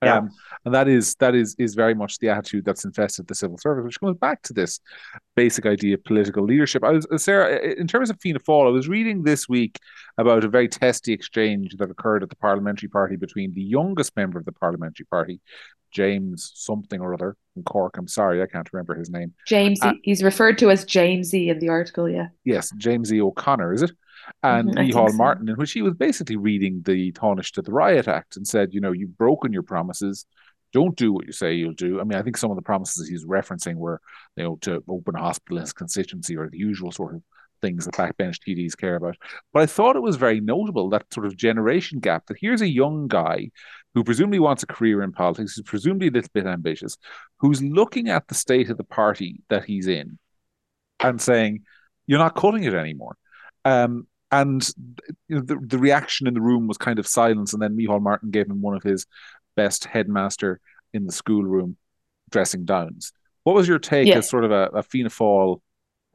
yeah. 0.02 0.18
Um, 0.18 0.30
and 0.64 0.74
that 0.74 0.88
is 0.88 1.14
that 1.16 1.34
is 1.34 1.56
is 1.58 1.74
very 1.74 1.94
much 1.94 2.18
the 2.18 2.28
attitude 2.28 2.64
that's 2.64 2.84
infested 2.84 3.28
the 3.28 3.34
civil 3.34 3.56
service, 3.56 3.84
which 3.84 3.98
comes 3.98 4.18
back 4.18 4.42
to 4.42 4.52
this 4.52 4.80
basic 5.34 5.64
idea 5.64 5.94
of 5.94 6.04
political 6.04 6.44
leadership. 6.44 6.84
I 6.84 6.90
was 6.90 7.06
Sarah, 7.16 7.58
in 7.58 7.86
terms 7.86 8.10
of 8.10 8.20
Fianna 8.20 8.40
Fáil, 8.40 8.66
I 8.66 8.70
was 8.70 8.88
reading 8.88 9.22
this 9.22 9.48
week 9.48 9.78
about 10.18 10.44
a 10.44 10.48
very 10.48 10.68
testy 10.68 11.12
exchange 11.12 11.76
that 11.78 11.90
occurred 11.90 12.22
at 12.22 12.28
the 12.28 12.36
parliamentary 12.36 12.90
party 12.90 13.16
between 13.16 13.54
the 13.54 13.62
youngest 13.62 14.14
member 14.16 14.38
of 14.38 14.44
the 14.44 14.52
parliamentary 14.52 15.06
party, 15.06 15.40
James 15.92 16.52
something 16.54 17.00
or 17.00 17.14
other 17.14 17.36
in 17.56 17.62
Cork. 17.62 17.96
I'm 17.96 18.08
sorry, 18.08 18.42
I 18.42 18.46
can't 18.46 18.70
remember 18.72 18.94
his 18.94 19.08
name. 19.08 19.32
James, 19.46 19.80
uh, 19.82 19.94
he's 20.02 20.22
referred 20.22 20.58
to 20.58 20.70
as 20.70 20.84
Jamesy 20.84 21.48
in 21.48 21.58
the 21.58 21.70
article. 21.70 22.06
Yeah. 22.06 22.28
Yes, 22.44 22.70
Jamesy 22.76 23.20
O'Connor, 23.20 23.72
is 23.72 23.82
it? 23.82 23.92
And 24.42 24.70
mm-hmm, 24.70 24.78
Micheál 24.78 25.10
so. 25.10 25.16
Martin, 25.16 25.48
in 25.48 25.56
which 25.56 25.72
he 25.72 25.82
was 25.82 25.94
basically 25.94 26.36
reading 26.36 26.82
the 26.84 27.12
Taoiseach 27.12 27.52
to 27.52 27.62
the 27.62 27.72
Riot 27.72 28.08
Act 28.08 28.36
and 28.36 28.46
said, 28.46 28.72
you 28.72 28.80
know, 28.80 28.92
you've 28.92 29.16
broken 29.16 29.52
your 29.52 29.62
promises. 29.62 30.26
Don't 30.72 30.96
do 30.96 31.12
what 31.12 31.26
you 31.26 31.32
say 31.32 31.54
you'll 31.54 31.72
do. 31.72 32.00
I 32.00 32.04
mean, 32.04 32.18
I 32.18 32.22
think 32.22 32.36
some 32.36 32.50
of 32.50 32.56
the 32.56 32.62
promises 32.62 33.08
he's 33.08 33.24
referencing 33.24 33.76
were, 33.76 34.00
you 34.36 34.44
know, 34.44 34.56
to 34.62 34.82
open 34.88 35.14
a 35.16 35.20
hospital 35.20 35.58
in 35.58 35.62
his 35.62 35.72
constituency 35.72 36.36
or 36.36 36.48
the 36.48 36.58
usual 36.58 36.92
sort 36.92 37.14
of 37.14 37.22
things 37.62 37.86
that 37.86 37.94
backbench 37.94 38.38
TDs 38.46 38.76
care 38.76 38.96
about. 38.96 39.16
But 39.52 39.62
I 39.62 39.66
thought 39.66 39.96
it 39.96 40.02
was 40.02 40.16
very 40.16 40.40
notable 40.40 40.90
that 40.90 41.12
sort 41.12 41.26
of 41.26 41.36
generation 41.36 42.00
gap 42.00 42.26
that 42.26 42.36
here's 42.40 42.60
a 42.60 42.68
young 42.68 43.08
guy 43.08 43.50
who 43.94 44.04
presumably 44.04 44.40
wants 44.40 44.62
a 44.62 44.66
career 44.66 45.02
in 45.02 45.12
politics, 45.12 45.56
who's 45.56 45.64
presumably 45.64 46.08
a 46.08 46.10
little 46.10 46.30
bit 46.34 46.46
ambitious, 46.46 46.98
who's 47.38 47.62
looking 47.62 48.08
at 48.08 48.28
the 48.28 48.34
state 48.34 48.68
of 48.68 48.76
the 48.76 48.84
party 48.84 49.40
that 49.48 49.64
he's 49.64 49.86
in 49.86 50.18
and 51.00 51.20
saying, 51.20 51.62
you're 52.06 52.18
not 52.18 52.36
cutting 52.36 52.64
it 52.64 52.74
anymore. 52.74 53.16
Um, 53.64 54.06
and 54.30 54.68
you 55.28 55.36
know, 55.36 55.40
the, 55.42 55.56
the 55.60 55.78
reaction 55.78 56.26
in 56.26 56.34
the 56.34 56.40
room 56.40 56.66
was 56.66 56.78
kind 56.78 56.98
of 56.98 57.06
silence. 57.06 57.52
And 57.52 57.62
then 57.62 57.76
Micheál 57.76 58.02
Martin 58.02 58.30
gave 58.30 58.46
him 58.46 58.60
one 58.60 58.76
of 58.76 58.82
his 58.82 59.06
best 59.54 59.84
headmaster 59.84 60.60
in 60.92 61.06
the 61.06 61.12
schoolroom 61.12 61.76
dressing 62.30 62.64
downs. 62.64 63.12
What 63.44 63.54
was 63.54 63.68
your 63.68 63.78
take 63.78 64.08
yeah. 64.08 64.18
as 64.18 64.28
sort 64.28 64.44
of 64.44 64.50
a, 64.50 64.66
a 64.74 64.82
Fianna 64.82 65.10
Fáil 65.10 65.60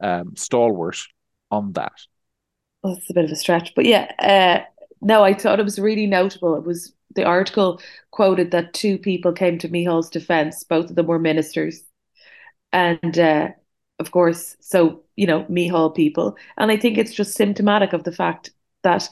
um, 0.00 0.36
stalwart 0.36 0.98
on 1.50 1.72
that? 1.72 1.92
Well, 2.82 2.94
it's 2.94 3.08
a 3.08 3.14
bit 3.14 3.24
of 3.24 3.30
a 3.30 3.36
stretch, 3.36 3.74
but 3.74 3.86
yeah, 3.86 4.12
uh, 4.18 4.64
no, 5.00 5.24
I 5.24 5.34
thought 5.34 5.60
it 5.60 5.64
was 5.64 5.78
really 5.78 6.06
notable. 6.06 6.56
It 6.56 6.64
was 6.64 6.92
the 7.14 7.24
article 7.24 7.80
quoted 8.10 8.50
that 8.50 8.74
two 8.74 8.98
people 8.98 9.32
came 9.32 9.58
to 9.58 9.68
Micheál's 9.68 10.10
defence. 10.10 10.64
Both 10.64 10.90
of 10.90 10.96
them 10.96 11.06
were 11.06 11.18
ministers, 11.18 11.82
and 12.72 13.18
uh, 13.18 13.48
of 14.02 14.10
course, 14.10 14.56
so 14.60 15.02
you 15.16 15.26
know, 15.26 15.44
Micheál 15.44 15.94
people. 15.94 16.36
And 16.58 16.70
I 16.70 16.76
think 16.76 16.98
it's 16.98 17.14
just 17.14 17.34
symptomatic 17.34 17.94
of 17.94 18.04
the 18.04 18.12
fact 18.12 18.50
that 18.82 19.08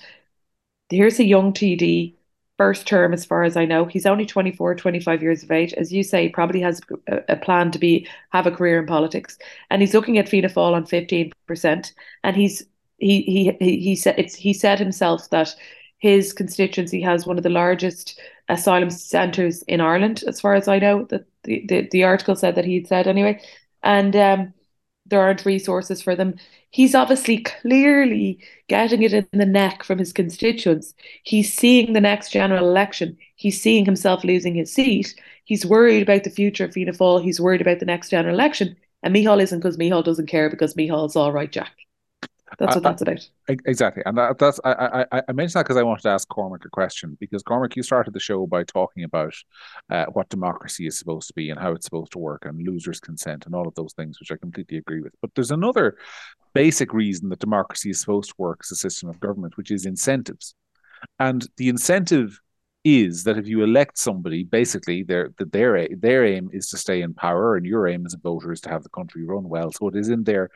here's 0.91 1.19
a 1.19 1.25
young 1.25 1.53
TD, 1.53 2.17
first 2.59 2.87
term, 2.87 3.13
as 3.13 3.25
far 3.25 3.45
as 3.45 3.57
I 3.57 3.65
know. 3.65 3.87
He's 3.87 4.07
only 4.07 4.27
24, 4.27 4.75
25 4.75 5.23
years 5.23 5.43
of 5.43 5.51
age. 5.51 5.73
As 5.75 5.93
you 5.93 6.03
say, 6.03 6.29
probably 6.29 6.61
has 6.61 6.81
a, 7.29 7.37
plan 7.37 7.71
to 7.71 7.79
be 7.79 8.07
have 8.31 8.47
a 8.47 8.51
career 8.51 8.79
in 8.81 8.87
politics. 8.87 9.39
And 9.71 9.81
he's 9.81 9.95
looking 9.95 10.19
at 10.19 10.29
Fianna 10.29 10.49
Fáil 10.49 10.75
on 10.75 10.85
15%. 10.85 11.93
And 12.25 12.37
he's 12.37 12.63
he 12.99 13.23
he 13.59 13.79
he 13.81 13.97
said 13.97 14.17
it's 14.19 14.35
he 14.35 14.53
said 14.53 14.79
himself 14.79 15.31
that 15.31 15.55
his 15.99 16.33
constituency 16.33 17.01
has 17.01 17.27
one 17.27 17.39
of 17.39 17.45
the 17.45 17.51
largest 17.51 18.21
asylum 18.49 18.91
centres 18.91 19.63
in 19.63 19.81
Ireland, 19.81 20.25
as 20.27 20.41
far 20.41 20.55
as 20.55 20.69
I 20.69 20.79
know. 20.79 21.05
That 21.05 21.25
the, 21.45 21.65
the, 21.67 21.89
the 21.93 22.05
article 22.05 22.37
said 22.37 22.57
that 22.57 22.65
he'd 22.65 22.89
said 22.89 23.07
anyway, 23.07 23.41
and 23.83 24.15
um, 24.17 24.55
there 25.11 25.21
aren't 25.21 25.45
resources 25.45 26.01
for 26.03 26.17
them. 26.17 26.37
He's 26.71 26.95
obviously 26.95 27.39
clearly 27.39 28.39
getting 28.69 29.03
it 29.03 29.13
in 29.13 29.27
the 29.33 29.47
neck 29.47 29.83
from 29.83 29.99
his 29.99 30.13
constituents. 30.13 30.95
He's 31.25 31.53
seeing 31.53 31.93
the 31.93 32.01
next 32.01 32.31
general 32.31 32.69
election. 32.69 33.19
He's 33.37 33.61
seeing 33.61 33.85
himself 33.85 34.25
losing 34.25 34.55
his 34.55 34.73
seat. 34.73 35.15
He's 35.45 35.67
worried 35.67 36.03
about 36.03 36.25
the 36.25 36.31
future 36.31 36.65
of 36.65 36.73
Fianna 36.73 36.93
Fáil. 36.93 37.23
He's 37.23 37.41
worried 37.41 37.61
about 37.61 37.81
the 37.81 37.87
next 37.87 38.11
general 38.11 38.35
election. 38.35 38.77
And 39.03 39.15
Micheál 39.15 39.43
isn't 39.43 39.59
because 39.59 39.77
Micheál 39.77 40.05
doesn't 40.05 40.27
care 40.27 40.49
because 40.51 40.75
Micheál's 40.75 41.17
all 41.17 41.33
right, 41.33 41.51
Jack. 41.51 41.73
That's 42.59 42.75
what 42.75 42.83
that's 42.83 43.03
about. 43.03 43.29
Exactly, 43.49 44.03
and 44.07 44.19
that, 44.19 44.39
that's 44.39 44.61
I, 44.65 45.05
I 45.11 45.23
I 45.29 45.33
mentioned 45.33 45.61
that 45.61 45.65
because 45.65 45.77
I 45.77 45.83
wanted 45.83 46.03
to 46.03 46.11
ask 46.11 46.29
Cormac 46.29 46.65
a 46.65 46.69
question 46.69 47.17
because 47.21 47.43
Cormac, 47.43 47.77
you 47.77 47.83
started 47.83 48.13
the 48.13 48.21
show 48.21 48.47
by 48.47 48.65
talking 48.65 49.05
about 49.05 49.35
uh, 49.91 50.07
what 50.07 50.29
democracy 50.29 50.87
is 50.87 50.99
supposed 50.99 51.29
to 51.29 51.35
be 51.35 51.51
and 51.51 51.59
how 51.59 51.73
it's 51.73 51.87
supposed 51.87 52.13
to 52.13 52.19
work 52.19 52.45
and 52.45 52.67
losers 52.67 53.01
consent 53.01 53.47
and 53.47 53.55
all 53.55 53.69
of 53.69 53.75
those 53.75 53.93
things, 53.95 54.19
which 54.21 54.33
I 54.33 54.37
completely 54.37 54.79
agree 54.79 55.01
with. 55.01 55.15
But 55.21 55.31
there's 55.35 55.51
another 55.51 55.97
basic 56.53 56.93
reason 56.93 57.29
that 57.29 57.39
democracy 57.39 57.91
is 57.91 58.01
supposed 58.01 58.31
to 58.31 58.35
work 58.39 58.61
as 58.65 58.73
a 58.73 58.77
system 58.77 59.09
of 59.09 59.21
government, 59.21 59.57
which 59.57 59.71
is 59.71 59.87
incentives, 59.87 60.55
and 61.19 61.49
the 61.57 61.69
incentive 61.69 62.41
is 62.83 63.25
that 63.25 63.37
if 63.37 63.47
you 63.47 63.63
elect 63.63 63.99
somebody, 63.99 64.43
basically 64.43 65.03
their 65.03 65.35
their 65.39 65.89
their 65.97 66.25
aim 66.25 66.49
is 66.53 66.69
to 66.71 66.79
stay 66.79 67.03
in 67.03 67.13
power, 67.13 67.57
and 67.57 67.67
your 67.67 67.87
aim 67.87 68.07
as 68.07 68.15
a 68.15 68.19
voter 68.19 68.53
is 68.53 68.61
to 68.63 68.71
have 68.71 68.83
the 68.83 68.89
country 68.89 69.25
run 69.25 69.49
well. 69.49 69.71
So 69.73 69.89
it 69.89 69.97
is 69.97 70.09
in 70.09 70.25
their 70.25 70.51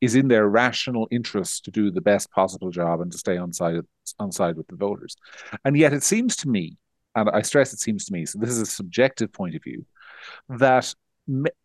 is 0.00 0.14
in 0.14 0.28
their 0.28 0.48
rational 0.48 1.08
interest 1.10 1.64
to 1.64 1.70
do 1.70 1.90
the 1.90 2.00
best 2.00 2.30
possible 2.32 2.70
job 2.70 3.00
and 3.00 3.10
to 3.12 3.18
stay 3.18 3.38
on 3.38 3.52
side 3.52 3.80
on 4.18 4.30
side 4.30 4.56
with 4.56 4.68
the 4.68 4.76
voters. 4.76 5.16
And 5.64 5.76
yet 5.76 5.92
it 5.92 6.02
seems 6.02 6.36
to 6.36 6.48
me, 6.48 6.76
and 7.14 7.30
I 7.30 7.42
stress 7.42 7.72
it 7.72 7.80
seems 7.80 8.04
to 8.06 8.12
me, 8.12 8.26
so 8.26 8.38
this 8.38 8.50
is 8.50 8.60
a 8.60 8.66
subjective 8.66 9.32
point 9.32 9.54
of 9.54 9.62
view, 9.62 9.86
that 10.50 10.94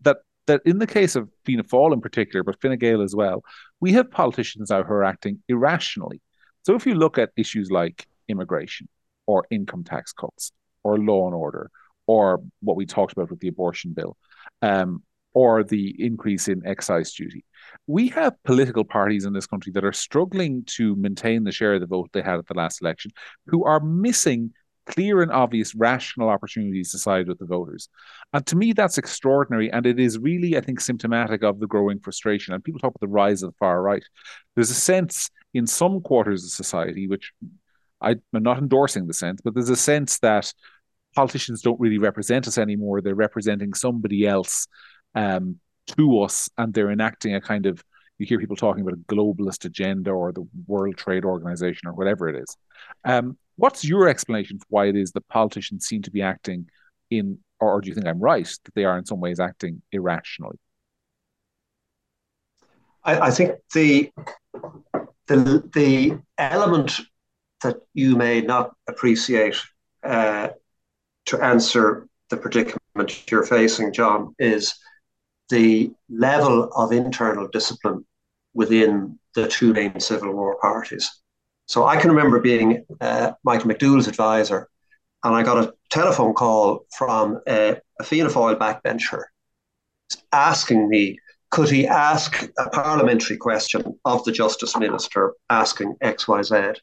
that 0.01 0.17
that 0.47 0.62
in 0.65 0.78
the 0.80 0.88
case 0.88 1.15
of 1.15 1.30
Fianna 1.43 1.63
Fáil 1.63 1.91
in 1.91 2.01
particular, 2.01 2.43
but 2.43 2.62
Fine 2.62 2.78
Gael 2.78 3.01
as 3.01 3.15
well, 3.15 3.43
we 3.82 3.91
have 3.93 4.12
politicians 4.12 4.69
now 4.69 4.84
who 4.84 4.93
are 4.93 5.04
acting 5.04 5.39
irrationally. 5.49 6.21
So 6.63 6.75
if 6.75 6.86
you 6.86 6.95
look 6.95 7.17
at 7.17 7.32
issues 7.36 7.69
like 7.69 8.08
immigration, 8.28 8.88
or 9.27 9.45
income 9.49 9.83
tax 9.83 10.13
cuts 10.13 10.51
or 10.83 10.97
law 10.97 11.25
and 11.25 11.35
order 11.35 11.69
or 12.07 12.43
what 12.61 12.75
we 12.75 12.85
talked 12.85 13.13
about 13.13 13.29
with 13.29 13.39
the 13.39 13.47
abortion 13.47 13.93
bill 13.93 14.15
um, 14.61 15.01
or 15.33 15.63
the 15.63 15.95
increase 16.03 16.47
in 16.47 16.65
excise 16.65 17.13
duty. 17.13 17.43
We 17.88 18.07
have 18.09 18.41
political 18.43 18.85
parties 18.85 19.25
in 19.25 19.33
this 19.33 19.47
country 19.47 19.71
that 19.73 19.83
are 19.83 19.93
struggling 19.93 20.63
to 20.77 20.95
maintain 20.95 21.43
the 21.43 21.51
share 21.51 21.73
of 21.73 21.81
the 21.81 21.88
vote 21.88 22.09
they 22.13 22.21
had 22.21 22.39
at 22.39 22.47
the 22.47 22.53
last 22.53 22.81
election, 22.81 23.11
who 23.47 23.65
are 23.65 23.79
missing 23.79 24.53
clear 24.85 25.21
and 25.21 25.31
obvious 25.31 25.73
rational 25.75 26.29
opportunities 26.29 26.91
to 26.91 26.99
side 26.99 27.27
with 27.27 27.39
the 27.39 27.45
voters. 27.45 27.89
And 28.33 28.45
to 28.45 28.55
me, 28.55 28.71
that's 28.71 28.97
extraordinary. 28.97 29.71
And 29.71 29.85
it 29.85 29.99
is 29.99 30.19
really, 30.19 30.57
I 30.57 30.61
think, 30.61 30.79
symptomatic 30.79 31.43
of 31.43 31.59
the 31.59 31.67
growing 31.67 31.99
frustration. 31.99 32.53
And 32.53 32.63
people 32.63 32.79
talk 32.79 32.91
about 32.91 32.99
the 33.01 33.07
rise 33.07 33.43
of 33.43 33.51
the 33.51 33.57
far 33.57 33.81
right. 33.81 34.03
There's 34.53 34.69
a 34.69 34.75
sense 34.75 35.31
in 35.53 35.65
some 35.65 36.01
quarters 36.01 36.43
of 36.43 36.51
society, 36.51 37.07
which 37.07 37.33
I, 38.05 38.11
am 38.11 38.43
not 38.43 38.59
endorsing 38.59 39.07
the 39.07 39.13
sense, 39.13 39.41
but 39.41 39.53
there's 39.53 39.69
a 39.69 39.75
sense 39.75 40.19
that 40.19 40.53
politicians 41.15 41.61
don't 41.61 41.79
really 41.79 41.97
represent 41.97 42.47
us 42.47 42.57
anymore. 42.57 43.01
They're 43.01 43.15
representing 43.15 43.73
somebody 43.73 44.27
else 44.27 44.67
um, 45.15 45.59
to 45.97 46.21
us, 46.21 46.49
and 46.57 46.73
they're 46.73 46.91
enacting 46.91 47.35
a 47.35 47.41
kind 47.41 47.65
of 47.65 47.83
you 48.17 48.25
hear 48.25 48.39
people 48.39 48.55
talking 48.55 48.81
about 48.81 48.93
a 48.93 49.13
globalist 49.13 49.65
agenda 49.65 50.11
or 50.11 50.31
the 50.31 50.47
World 50.67 50.95
Trade 50.95 51.25
Organization 51.25 51.87
or 51.87 51.93
whatever 51.93 52.29
it 52.29 52.41
is. 52.41 52.57
Um, 53.03 53.37
what's 53.57 53.83
your 53.83 54.07
explanation 54.07 54.57
for 54.59 54.65
why 54.69 54.85
it 54.85 54.95
is 54.95 55.11
that 55.11 55.27
politicians 55.27 55.85
seem 55.85 56.01
to 56.03 56.11
be 56.11 56.21
acting 56.21 56.69
in, 57.09 57.39
or 57.59 57.81
do 57.81 57.89
you 57.89 57.93
think 57.93 58.07
I'm 58.07 58.19
right 58.19 58.45
that 58.45 58.73
they 58.73 58.85
are 58.85 58.97
in 58.97 59.05
some 59.05 59.19
ways 59.19 59.39
acting 59.39 59.81
irrationally? 59.91 60.57
I, 63.03 63.19
I 63.19 63.31
think 63.31 63.55
the 63.73 64.11
the 65.27 65.69
the 65.73 66.19
element 66.37 67.01
that 67.65 67.82
you 67.93 68.15
may 68.15 68.41
not 68.41 68.75
appreciate 68.88 69.58
uh, 70.04 70.49
to 71.25 71.41
answer 71.41 72.08
the 72.30 72.38
predicament 72.38 73.30
you're 73.30 73.43
facing, 73.43 73.91
John, 73.91 74.36
is 74.39 74.75
the 75.49 75.91
level 76.10 76.69
of 76.75 76.91
internal 76.91 77.47
discipline 77.47 78.06
within 78.54 79.19
the 79.34 79.47
two 79.47 79.73
main 79.73 79.99
Civil 79.99 80.34
War 80.34 80.58
parties. 80.62 81.21
So 81.65 81.86
I 81.86 81.97
can 81.97 82.12
remember 82.12 82.39
being 82.39 82.86
uh, 83.01 83.32
Michael 83.43 83.71
McDowell's 83.71 84.08
advisor, 84.08 84.69
and 85.23 85.36
I 85.36 85.41
got 85.41 85.63
a 85.63 85.73
telephone 85.89 86.34
call 86.34 86.86
from 86.95 87.41
a, 87.47 87.78
a 87.99 88.04
Fianna 88.04 88.30
Fáil 88.30 88.58
backbencher 88.58 89.23
asking 90.32 90.88
me 90.88 91.17
could 91.49 91.69
he 91.69 91.88
ask 91.88 92.49
a 92.60 92.69
parliamentary 92.69 93.38
question 93.38 93.97
of 94.04 94.23
the 94.25 94.32
Justice 94.32 94.78
Minister 94.78 95.34
asking 95.49 95.95
XYZ 96.04 96.75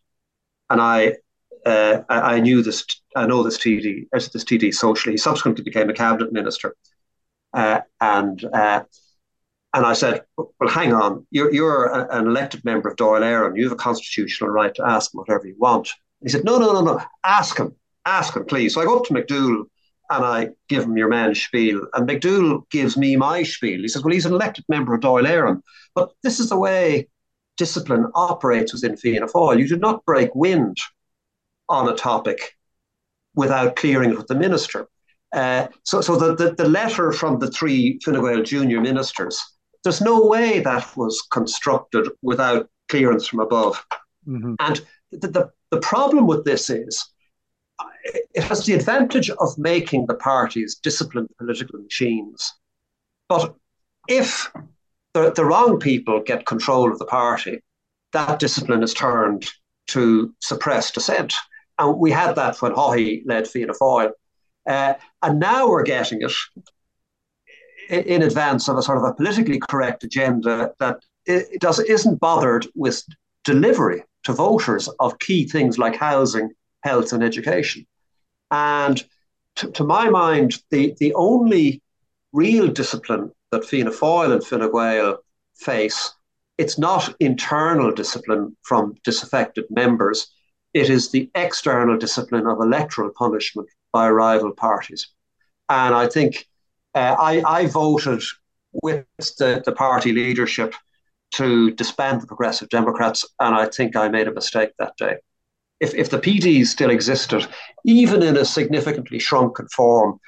and 0.70 0.80
I 0.80 1.16
uh, 1.64 2.02
I, 2.08 2.40
knew 2.40 2.62
this. 2.62 2.84
I 3.14 3.26
know 3.26 3.42
this 3.42 3.58
TD 3.58 4.06
this 4.12 4.44
TD 4.44 4.74
socially. 4.74 5.14
He 5.14 5.18
subsequently 5.18 5.62
became 5.62 5.90
a 5.90 5.94
cabinet 5.94 6.32
minister, 6.32 6.74
uh, 7.52 7.80
and 8.00 8.44
uh, 8.44 8.82
and 9.74 9.86
I 9.86 9.92
said, 9.94 10.22
well, 10.36 10.50
hang 10.68 10.92
on, 10.92 11.26
you're 11.30 11.52
you're 11.52 12.10
an 12.12 12.26
elected 12.26 12.64
member 12.64 12.88
of 12.88 12.96
Dáil 12.96 13.20
Éireann. 13.20 13.56
You 13.56 13.64
have 13.64 13.72
a 13.72 13.76
constitutional 13.76 14.50
right 14.50 14.74
to 14.74 14.86
ask 14.86 15.14
him 15.14 15.18
whatever 15.18 15.46
you 15.46 15.56
want. 15.58 15.88
He 16.22 16.28
said, 16.28 16.44
no, 16.44 16.58
no, 16.58 16.72
no, 16.72 16.80
no, 16.82 17.00
ask 17.24 17.58
him, 17.58 17.74
ask 18.04 18.36
him, 18.36 18.44
please. 18.44 18.74
So 18.74 18.80
I 18.80 18.84
go 18.84 18.98
up 18.98 19.06
to 19.06 19.14
McDowell 19.14 19.64
and 20.10 20.24
I 20.24 20.48
give 20.68 20.84
him 20.84 20.96
your 20.96 21.08
man's 21.08 21.42
spiel, 21.42 21.86
and 21.94 22.08
McDowell 22.08 22.68
gives 22.70 22.96
me 22.96 23.16
my 23.16 23.42
spiel. 23.44 23.80
He 23.80 23.88
says, 23.88 24.02
well, 24.02 24.12
he's 24.12 24.26
an 24.26 24.34
elected 24.34 24.64
member 24.68 24.94
of 24.94 25.00
Dáil 25.00 25.26
Éireann, 25.26 25.62
but 25.94 26.12
this 26.22 26.38
is 26.38 26.50
the 26.50 26.58
way 26.58 27.08
discipline 27.56 28.06
operates 28.14 28.72
within 28.72 28.96
Fianna 28.96 29.26
Fáil. 29.26 29.58
You 29.58 29.68
do 29.68 29.76
not 29.76 30.04
break 30.04 30.34
wind 30.34 30.78
on 31.68 31.88
a 31.88 31.94
topic 31.94 32.56
without 33.34 33.76
clearing 33.76 34.10
it 34.10 34.16
with 34.16 34.26
the 34.26 34.34
minister. 34.34 34.88
Uh, 35.32 35.68
so 35.84 36.00
so 36.00 36.16
the, 36.16 36.34
the, 36.34 36.54
the, 36.54 36.68
letter 36.68 37.10
from 37.10 37.38
the 37.38 37.50
three 37.50 37.98
Fine 38.04 38.20
Gael 38.20 38.42
junior 38.42 38.80
ministers, 38.82 39.42
there's 39.82 40.02
no 40.02 40.26
way 40.26 40.60
that 40.60 40.94
was 40.94 41.26
constructed 41.30 42.06
without 42.20 42.68
clearance 42.90 43.26
from 43.26 43.40
above. 43.40 43.82
Mm-hmm. 44.28 44.54
And 44.60 44.82
the, 45.10 45.28
the, 45.28 45.50
the 45.70 45.80
problem 45.80 46.26
with 46.26 46.44
this 46.44 46.68
is 46.68 47.12
it 48.34 48.44
has 48.44 48.66
the 48.66 48.74
advantage 48.74 49.30
of 49.30 49.56
making 49.56 50.06
the 50.06 50.14
parties 50.14 50.76
disciplined 50.76 51.30
political 51.38 51.80
machines. 51.80 52.52
But 53.28 53.54
if 54.08 54.50
the, 55.14 55.32
the 55.32 55.44
wrong 55.44 55.78
people 55.78 56.20
get 56.20 56.46
control 56.46 56.90
of 56.90 56.98
the 56.98 57.04
party, 57.04 57.62
that 58.12 58.38
discipline 58.38 58.82
is 58.82 58.94
turned 58.94 59.48
to 59.88 60.34
suppress 60.40 60.90
dissent. 60.90 61.34
And 61.78 61.98
we 61.98 62.10
had 62.10 62.36
that 62.36 62.60
when 62.62 62.72
Haughey 62.72 63.22
led 63.26 63.48
Fianna 63.48 63.72
Fáil. 63.74 64.12
Uh, 64.68 64.94
and 65.22 65.40
now 65.40 65.68
we're 65.68 65.82
getting 65.82 66.22
it 66.22 66.32
in 68.06 68.22
advance 68.22 68.68
of 68.68 68.76
a 68.76 68.82
sort 68.82 68.98
of 68.98 69.04
a 69.04 69.14
politically 69.14 69.60
correct 69.68 70.04
agenda 70.04 70.72
that 70.78 70.98
it 71.26 71.60
does, 71.60 71.78
isn't 71.80 72.20
bothered 72.20 72.66
with 72.74 73.02
delivery 73.44 74.04
to 74.24 74.32
voters 74.32 74.88
of 75.00 75.18
key 75.18 75.46
things 75.46 75.78
like 75.78 75.96
housing, 75.96 76.50
health, 76.82 77.12
and 77.12 77.22
education. 77.22 77.86
And 78.50 79.02
to, 79.56 79.70
to 79.72 79.84
my 79.84 80.08
mind, 80.10 80.62
the, 80.70 80.94
the 80.98 81.12
only 81.14 81.82
real 82.32 82.68
discipline 82.68 83.32
that 83.52 83.64
Fianna 83.64 83.90
Fáil 83.90 84.32
and 84.32 84.44
Fine 84.44 84.72
Gael 84.72 85.18
face, 85.54 86.14
it's 86.58 86.78
not 86.78 87.14
internal 87.20 87.92
discipline 87.92 88.56
from 88.62 88.96
disaffected 89.04 89.66
members. 89.70 90.32
It 90.74 90.90
is 90.90 91.10
the 91.10 91.30
external 91.34 91.98
discipline 91.98 92.46
of 92.46 92.58
electoral 92.60 93.12
punishment 93.16 93.68
by 93.92 94.10
rival 94.10 94.52
parties. 94.52 95.08
And 95.68 95.94
I 95.94 96.08
think 96.08 96.48
uh, 96.94 97.14
I, 97.18 97.42
I 97.46 97.66
voted 97.66 98.22
with 98.82 99.04
the, 99.38 99.62
the 99.64 99.72
party 99.72 100.12
leadership 100.12 100.74
to 101.32 101.70
disband 101.72 102.22
the 102.22 102.26
Progressive 102.26 102.68
Democrats, 102.70 103.24
and 103.40 103.54
I 103.54 103.66
think 103.66 103.96
I 103.96 104.08
made 104.08 104.28
a 104.28 104.34
mistake 104.34 104.70
that 104.78 104.96
day. 104.96 105.16
If, 105.80 105.94
if 105.94 106.10
the 106.10 106.18
PDs 106.18 106.66
still 106.66 106.90
existed, 106.90 107.46
even 107.84 108.22
in 108.22 108.36
a 108.36 108.44
significantly 108.44 109.18
shrunken 109.18 109.68
form, 109.68 110.18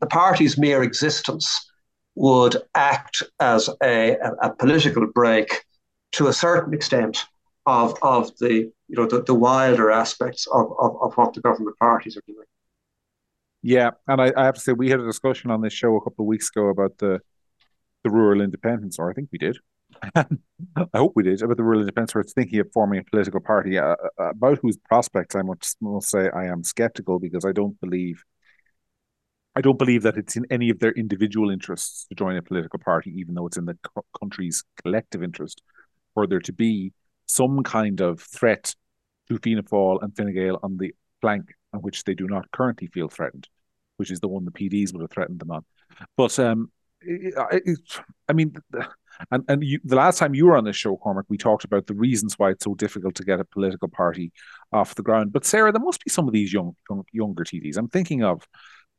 the 0.00 0.06
party's 0.06 0.58
mere 0.58 0.82
existence 0.82 1.67
would 2.18 2.56
act 2.74 3.22
as 3.38 3.70
a, 3.80 4.16
a, 4.42 4.50
political 4.50 5.06
brake 5.06 5.64
to 6.10 6.26
a 6.26 6.32
certain 6.32 6.74
extent 6.74 7.24
of, 7.64 7.96
of 8.02 8.36
the 8.38 8.72
you 8.88 8.96
know 8.96 9.06
the, 9.06 9.22
the 9.22 9.34
wilder 9.34 9.92
aspects 9.92 10.48
of, 10.48 10.66
of, 10.80 10.96
of 11.00 11.14
what 11.14 11.32
the 11.32 11.40
government 11.40 11.76
parties 11.78 12.16
are 12.16 12.22
doing. 12.26 12.46
Yeah, 13.62 13.90
and 14.08 14.20
I, 14.20 14.32
I, 14.36 14.44
have 14.46 14.56
to 14.56 14.60
say 14.60 14.72
we 14.72 14.90
had 14.90 14.98
a 14.98 15.06
discussion 15.06 15.52
on 15.52 15.60
this 15.60 15.72
show 15.72 15.94
a 15.94 16.00
couple 16.00 16.24
of 16.24 16.26
weeks 16.26 16.48
ago 16.48 16.68
about 16.68 16.98
the 16.98 17.20
the 18.02 18.10
rural 18.10 18.40
independence, 18.40 18.98
or 18.98 19.10
I 19.10 19.14
think 19.14 19.28
we 19.30 19.38
did. 19.38 19.58
I 20.16 20.26
hope 20.96 21.12
we 21.14 21.22
did 21.22 21.40
about 21.40 21.56
the 21.56 21.62
rural 21.62 21.80
independence. 21.82 22.16
Are 22.16 22.24
thinking 22.24 22.58
of 22.58 22.72
forming 22.72 22.98
a 22.98 23.04
political 23.04 23.40
party 23.40 23.78
uh, 23.78 23.94
uh, 24.18 24.30
about 24.30 24.58
whose 24.60 24.76
prospects 24.76 25.36
I 25.36 25.42
must, 25.42 25.76
must 25.80 26.10
say 26.10 26.30
I 26.30 26.46
am 26.46 26.64
skeptical 26.64 27.20
because 27.20 27.44
I 27.44 27.52
don't 27.52 27.80
believe 27.80 28.24
I 29.58 29.60
don't 29.60 29.78
believe 29.78 30.04
that 30.04 30.16
it's 30.16 30.36
in 30.36 30.46
any 30.50 30.70
of 30.70 30.78
their 30.78 30.92
individual 30.92 31.50
interests 31.50 32.06
to 32.06 32.14
join 32.14 32.36
a 32.36 32.42
political 32.42 32.78
party, 32.78 33.12
even 33.18 33.34
though 33.34 33.48
it's 33.48 33.56
in 33.56 33.64
the 33.64 33.76
country's 34.16 34.62
collective 34.84 35.20
interest 35.20 35.62
for 36.14 36.28
there 36.28 36.38
to 36.38 36.52
be 36.52 36.92
some 37.26 37.64
kind 37.64 38.00
of 38.00 38.20
threat 38.20 38.76
to 39.28 39.36
Fianna 39.38 39.64
Fáil 39.64 40.00
and 40.00 40.16
Fine 40.16 40.32
Gael 40.32 40.60
on 40.62 40.78
the 40.78 40.94
flank 41.20 41.46
on 41.72 41.80
which 41.80 42.04
they 42.04 42.14
do 42.14 42.28
not 42.28 42.48
currently 42.52 42.86
feel 42.86 43.08
threatened, 43.08 43.48
which 43.96 44.12
is 44.12 44.20
the 44.20 44.28
one 44.28 44.44
the 44.44 44.52
PDs 44.52 44.92
would 44.92 45.02
have 45.02 45.10
threatened 45.10 45.40
them 45.40 45.50
on. 45.50 45.64
But 46.16 46.38
um, 46.38 46.70
it, 47.00 47.34
it, 47.50 47.78
I 48.28 48.34
mean, 48.34 48.54
and 49.32 49.44
and 49.48 49.64
you, 49.64 49.80
the 49.82 49.96
last 49.96 50.18
time 50.18 50.36
you 50.36 50.46
were 50.46 50.56
on 50.56 50.66
this 50.66 50.76
show, 50.76 50.96
Cormac, 50.96 51.24
we 51.28 51.36
talked 51.36 51.64
about 51.64 51.88
the 51.88 51.94
reasons 51.94 52.38
why 52.38 52.50
it's 52.50 52.64
so 52.64 52.76
difficult 52.76 53.16
to 53.16 53.24
get 53.24 53.40
a 53.40 53.44
political 53.44 53.88
party 53.88 54.30
off 54.72 54.94
the 54.94 55.02
ground. 55.02 55.32
But 55.32 55.44
Sarah, 55.44 55.72
there 55.72 55.82
must 55.82 56.04
be 56.04 56.10
some 56.10 56.28
of 56.28 56.32
these 56.32 56.52
young, 56.52 56.76
young 56.88 57.04
younger 57.10 57.42
TDs. 57.42 57.76
I'm 57.76 57.88
thinking 57.88 58.22
of 58.22 58.46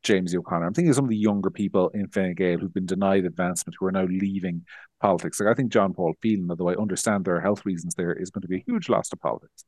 James 0.03 0.33
O'Connor. 0.33 0.65
I'm 0.65 0.73
thinking 0.73 0.89
of 0.89 0.95
some 0.95 1.05
of 1.05 1.09
the 1.09 1.17
younger 1.17 1.49
people 1.49 1.89
in 1.89 2.07
Fine 2.07 2.35
Gael 2.35 2.57
who've 2.57 2.73
been 2.73 2.85
denied 2.85 3.25
advancement 3.25 3.75
who 3.79 3.85
are 3.85 3.91
now 3.91 4.05
leaving 4.05 4.65
politics. 5.01 5.39
Like 5.39 5.49
I 5.49 5.53
think 5.53 5.71
John 5.71 5.93
Paul 5.93 6.15
Phelan, 6.21 6.49
although 6.49 6.69
I 6.69 6.75
understand 6.75 7.25
there 7.25 7.35
are 7.35 7.41
health 7.41 7.65
reasons 7.65 7.95
there, 7.95 8.13
is 8.13 8.29
going 8.29 8.41
to 8.43 8.47
be 8.47 8.57
a 8.57 8.63
huge 8.65 8.89
loss 8.89 9.09
to 9.09 9.17
politics. 9.17 9.65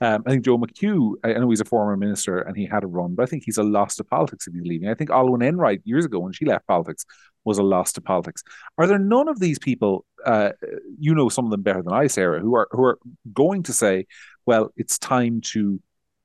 Um, 0.00 0.24
I 0.26 0.30
think 0.30 0.44
Joe 0.44 0.58
McHugh, 0.58 1.14
I 1.22 1.34
know 1.34 1.50
he's 1.50 1.60
a 1.60 1.64
former 1.64 1.96
minister 1.96 2.40
and 2.40 2.56
he 2.56 2.66
had 2.66 2.82
a 2.82 2.88
run, 2.88 3.14
but 3.14 3.22
I 3.22 3.26
think 3.26 3.44
he's 3.44 3.58
a 3.58 3.62
loss 3.62 3.96
to 3.96 4.04
politics 4.04 4.46
if 4.46 4.54
he's 4.54 4.64
leaving. 4.64 4.88
I 4.88 4.94
think 4.94 5.10
Olwyn 5.10 5.46
Enright 5.46 5.82
years 5.84 6.04
ago 6.04 6.18
when 6.18 6.32
she 6.32 6.44
left 6.44 6.66
politics 6.66 7.04
was 7.44 7.58
a 7.58 7.62
loss 7.62 7.92
to 7.92 8.00
politics. 8.00 8.42
Are 8.78 8.86
there 8.86 8.98
none 8.98 9.28
of 9.28 9.38
these 9.38 9.58
people, 9.58 10.04
uh, 10.26 10.50
you 10.98 11.14
know 11.14 11.28
some 11.28 11.44
of 11.44 11.50
them 11.50 11.62
better 11.62 11.82
than 11.82 11.92
I, 11.92 12.06
Sarah, 12.06 12.40
who 12.40 12.56
are 12.56 12.68
who 12.72 12.84
are 12.84 12.98
going 13.32 13.62
to 13.64 13.72
say, 13.72 14.06
well, 14.46 14.72
it's 14.76 14.98
time 14.98 15.40
to 15.52 15.80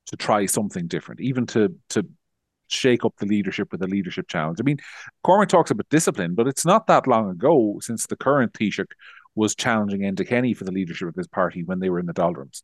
to 0.06 0.16
try 0.16 0.46
something 0.46 0.86
different, 0.86 1.20
even 1.20 1.46
to 1.46 1.74
to 1.90 2.06
shake 2.68 3.04
up 3.04 3.14
the 3.18 3.26
leadership 3.26 3.72
with 3.72 3.82
a 3.82 3.86
leadership 3.86 4.28
challenge. 4.28 4.58
I 4.60 4.64
mean, 4.64 4.78
Cormac 5.22 5.48
talks 5.48 5.70
about 5.70 5.88
discipline, 5.88 6.34
but 6.34 6.46
it's 6.46 6.64
not 6.64 6.86
that 6.86 7.06
long 7.06 7.30
ago 7.30 7.78
since 7.80 8.06
the 8.06 8.16
current 8.16 8.52
Taoiseach 8.52 8.92
was 9.34 9.54
challenging 9.54 10.00
Enda 10.00 10.26
Kenny 10.26 10.54
for 10.54 10.64
the 10.64 10.72
leadership 10.72 11.08
of 11.08 11.14
his 11.14 11.28
party 11.28 11.62
when 11.62 11.78
they 11.78 11.90
were 11.90 12.00
in 12.00 12.06
the 12.06 12.12
doldrums. 12.12 12.62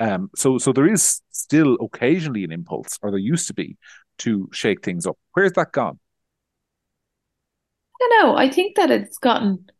Um, 0.00 0.30
so, 0.36 0.58
so 0.58 0.72
there 0.72 0.90
is 0.90 1.20
still 1.30 1.76
occasionally 1.80 2.44
an 2.44 2.52
impulse, 2.52 2.98
or 3.02 3.10
there 3.10 3.18
used 3.18 3.46
to 3.46 3.54
be, 3.54 3.76
to 4.18 4.48
shake 4.52 4.84
things 4.84 5.06
up. 5.06 5.16
Where's 5.32 5.52
that 5.52 5.72
gone? 5.72 5.98
I 8.00 8.08
don't 8.08 8.22
know. 8.22 8.36
I 8.36 8.50
think 8.50 8.76
that 8.76 8.90
it's 8.90 9.18
gotten. 9.18 9.70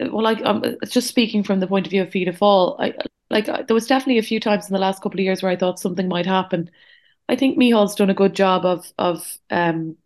Well, 0.00 0.24
like 0.24 0.40
um, 0.44 0.64
just 0.88 1.06
speaking 1.06 1.44
from 1.44 1.60
the 1.60 1.66
point 1.66 1.86
of 1.86 1.90
view 1.90 2.02
of 2.02 2.10
Fianna 2.10 2.32
Fáil, 2.32 2.76
I 2.80 2.94
like 3.30 3.46
there 3.46 3.74
was 3.74 3.86
definitely 3.86 4.18
a 4.18 4.22
few 4.22 4.40
times 4.40 4.68
in 4.68 4.72
the 4.72 4.80
last 4.80 5.02
couple 5.02 5.20
of 5.20 5.24
years 5.24 5.42
where 5.42 5.52
I 5.52 5.56
thought 5.56 5.78
something 5.78 6.08
might 6.08 6.26
happen 6.26 6.70
I 7.28 7.36
think 7.36 7.58
Micheál's 7.58 7.94
done 7.94 8.10
a 8.10 8.14
good 8.14 8.34
job 8.34 8.64
of 8.64 8.92
of 8.98 9.38
um, 9.50 9.96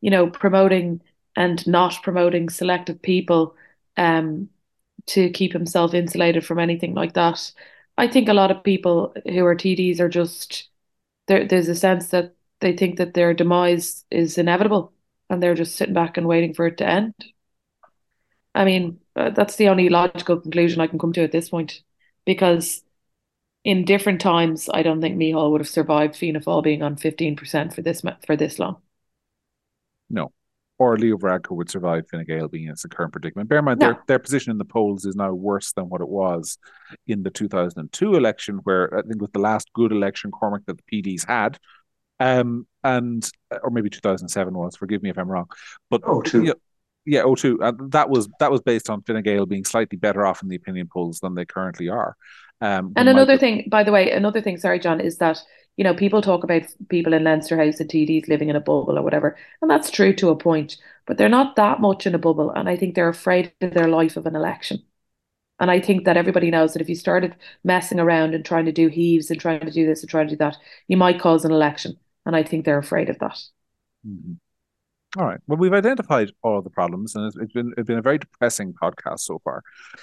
you 0.00 0.10
know, 0.10 0.28
promoting 0.28 1.00
and 1.34 1.66
not 1.66 1.98
promoting 2.02 2.48
selective 2.48 3.00
people 3.02 3.54
um, 3.96 4.48
to 5.06 5.30
keep 5.30 5.52
himself 5.52 5.94
insulated 5.94 6.44
from 6.44 6.58
anything 6.58 6.94
like 6.94 7.14
that. 7.14 7.52
I 7.98 8.08
think 8.08 8.28
a 8.28 8.34
lot 8.34 8.50
of 8.50 8.62
people 8.64 9.14
who 9.24 9.44
are 9.44 9.54
TDs 9.54 10.00
are 10.00 10.08
just 10.08 10.68
there. 11.28 11.46
There's 11.46 11.68
a 11.68 11.74
sense 11.74 12.08
that 12.08 12.34
they 12.60 12.76
think 12.76 12.98
that 12.98 13.14
their 13.14 13.34
demise 13.34 14.04
is 14.10 14.38
inevitable, 14.38 14.92
and 15.30 15.42
they're 15.42 15.54
just 15.54 15.76
sitting 15.76 15.94
back 15.94 16.16
and 16.16 16.26
waiting 16.26 16.54
for 16.54 16.66
it 16.66 16.78
to 16.78 16.86
end. 16.88 17.14
I 18.54 18.64
mean, 18.64 19.00
uh, 19.14 19.30
that's 19.30 19.56
the 19.56 19.68
only 19.68 19.88
logical 19.88 20.40
conclusion 20.40 20.80
I 20.80 20.86
can 20.86 20.98
come 20.98 21.12
to 21.14 21.22
at 21.22 21.32
this 21.32 21.50
point, 21.50 21.82
because 22.24 22.82
in 23.66 23.84
different 23.84 24.20
times, 24.20 24.70
I 24.72 24.84
don't 24.84 25.00
think 25.00 25.18
Micheál 25.18 25.50
would 25.50 25.60
have 25.60 25.68
survived 25.68 26.14
Fianna 26.14 26.38
Fáil 26.38 26.62
being 26.62 26.84
on 26.84 26.94
15% 26.94 27.74
for 27.74 27.82
this 27.82 28.00
for 28.24 28.36
this 28.36 28.60
long. 28.60 28.76
No. 30.08 30.32
Or 30.78 30.96
Leo 30.96 31.16
Varadkar 31.16 31.56
would 31.56 31.68
survive 31.68 32.06
Fine 32.08 32.26
Gael 32.26 32.46
being 32.46 32.66
in 32.66 32.70
its 32.70 32.86
current 32.86 33.10
predicament. 33.10 33.48
Bear 33.48 33.58
in 33.58 33.64
mind, 33.64 33.80
no. 33.80 33.86
their, 33.86 34.02
their 34.06 34.18
position 34.20 34.52
in 34.52 34.58
the 34.58 34.64
polls 34.64 35.04
is 35.04 35.16
now 35.16 35.32
worse 35.32 35.72
than 35.72 35.88
what 35.88 36.00
it 36.00 36.08
was 36.08 36.58
in 37.08 37.24
the 37.24 37.30
2002 37.30 38.14
election, 38.14 38.60
where 38.62 38.96
I 38.96 39.02
think 39.02 39.20
was 39.20 39.30
the 39.32 39.40
last 39.40 39.72
good 39.72 39.90
election, 39.90 40.30
Cormac, 40.30 40.64
that 40.66 40.78
the 40.78 41.02
PDs 41.02 41.26
had. 41.26 41.58
Um, 42.20 42.68
and 42.84 43.28
or 43.64 43.70
maybe 43.70 43.90
2007 43.90 44.54
was. 44.54 44.76
Forgive 44.76 45.02
me 45.02 45.10
if 45.10 45.18
I'm 45.18 45.28
wrong, 45.28 45.48
but 45.90 46.02
oh, 46.04 46.22
two. 46.22 46.44
Yeah, 46.44 46.52
yeah, 47.04 47.22
oh 47.22 47.34
two. 47.34 47.60
Uh, 47.60 47.72
that 47.88 48.10
was 48.10 48.28
that 48.38 48.52
was 48.52 48.60
based 48.60 48.88
on 48.90 49.02
Fine 49.02 49.22
Gael 49.22 49.44
being 49.44 49.64
slightly 49.64 49.98
better 49.98 50.24
off 50.24 50.42
in 50.42 50.48
the 50.48 50.56
opinion 50.56 50.88
polls 50.92 51.18
than 51.18 51.34
they 51.34 51.44
currently 51.44 51.88
are. 51.88 52.16
Um, 52.60 52.92
and 52.96 53.08
another 53.08 53.34
Michael... 53.34 53.38
thing, 53.38 53.68
by 53.68 53.84
the 53.84 53.92
way, 53.92 54.10
another 54.10 54.40
thing, 54.40 54.56
sorry, 54.56 54.78
John, 54.78 55.00
is 55.00 55.18
that 55.18 55.42
you 55.76 55.84
know 55.84 55.94
people 55.94 56.22
talk 56.22 56.42
about 56.42 56.62
people 56.88 57.12
in 57.12 57.24
Leinster 57.24 57.56
House 57.56 57.80
and 57.80 57.90
TDs 57.90 58.28
living 58.28 58.48
in 58.48 58.56
a 58.56 58.60
bubble 58.60 58.98
or 58.98 59.02
whatever, 59.02 59.36
and 59.60 59.70
that's 59.70 59.90
true 59.90 60.14
to 60.14 60.30
a 60.30 60.36
point, 60.36 60.76
but 61.06 61.18
they're 61.18 61.28
not 61.28 61.56
that 61.56 61.80
much 61.80 62.06
in 62.06 62.14
a 62.14 62.18
bubble, 62.18 62.50
and 62.50 62.68
I 62.68 62.76
think 62.76 62.94
they're 62.94 63.08
afraid 63.08 63.52
of 63.60 63.74
their 63.74 63.88
life 63.88 64.16
of 64.16 64.26
an 64.26 64.36
election. 64.36 64.82
And 65.58 65.70
I 65.70 65.80
think 65.80 66.04
that 66.04 66.18
everybody 66.18 66.50
knows 66.50 66.72
that 66.72 66.82
if 66.82 66.88
you 66.88 66.94
started 66.94 67.34
messing 67.64 67.98
around 67.98 68.34
and 68.34 68.44
trying 68.44 68.66
to 68.66 68.72
do 68.72 68.88
heaves 68.88 69.30
and 69.30 69.40
trying 69.40 69.60
to 69.60 69.70
do 69.70 69.86
this 69.86 70.02
and 70.02 70.10
trying 70.10 70.26
to 70.26 70.34
do 70.34 70.38
that, 70.38 70.56
you 70.86 70.98
might 70.98 71.20
cause 71.20 71.44
an 71.46 71.52
election. 71.52 71.96
And 72.26 72.36
I 72.36 72.42
think 72.42 72.64
they're 72.64 72.78
afraid 72.78 73.08
of 73.08 73.18
that. 73.20 73.40
Mm-hmm. 74.06 74.34
All 75.18 75.24
right. 75.24 75.40
Well, 75.46 75.56
we've 75.56 75.72
identified 75.72 76.32
all 76.42 76.60
the 76.60 76.70
problems, 76.70 77.14
and 77.14 77.26
it's, 77.26 77.36
it's 77.36 77.52
been 77.52 77.72
it's 77.78 77.86
been 77.86 77.98
a 77.98 78.02
very 78.02 78.18
depressing 78.18 78.74
podcast 78.74 79.20
so 79.20 79.38
far 79.38 79.62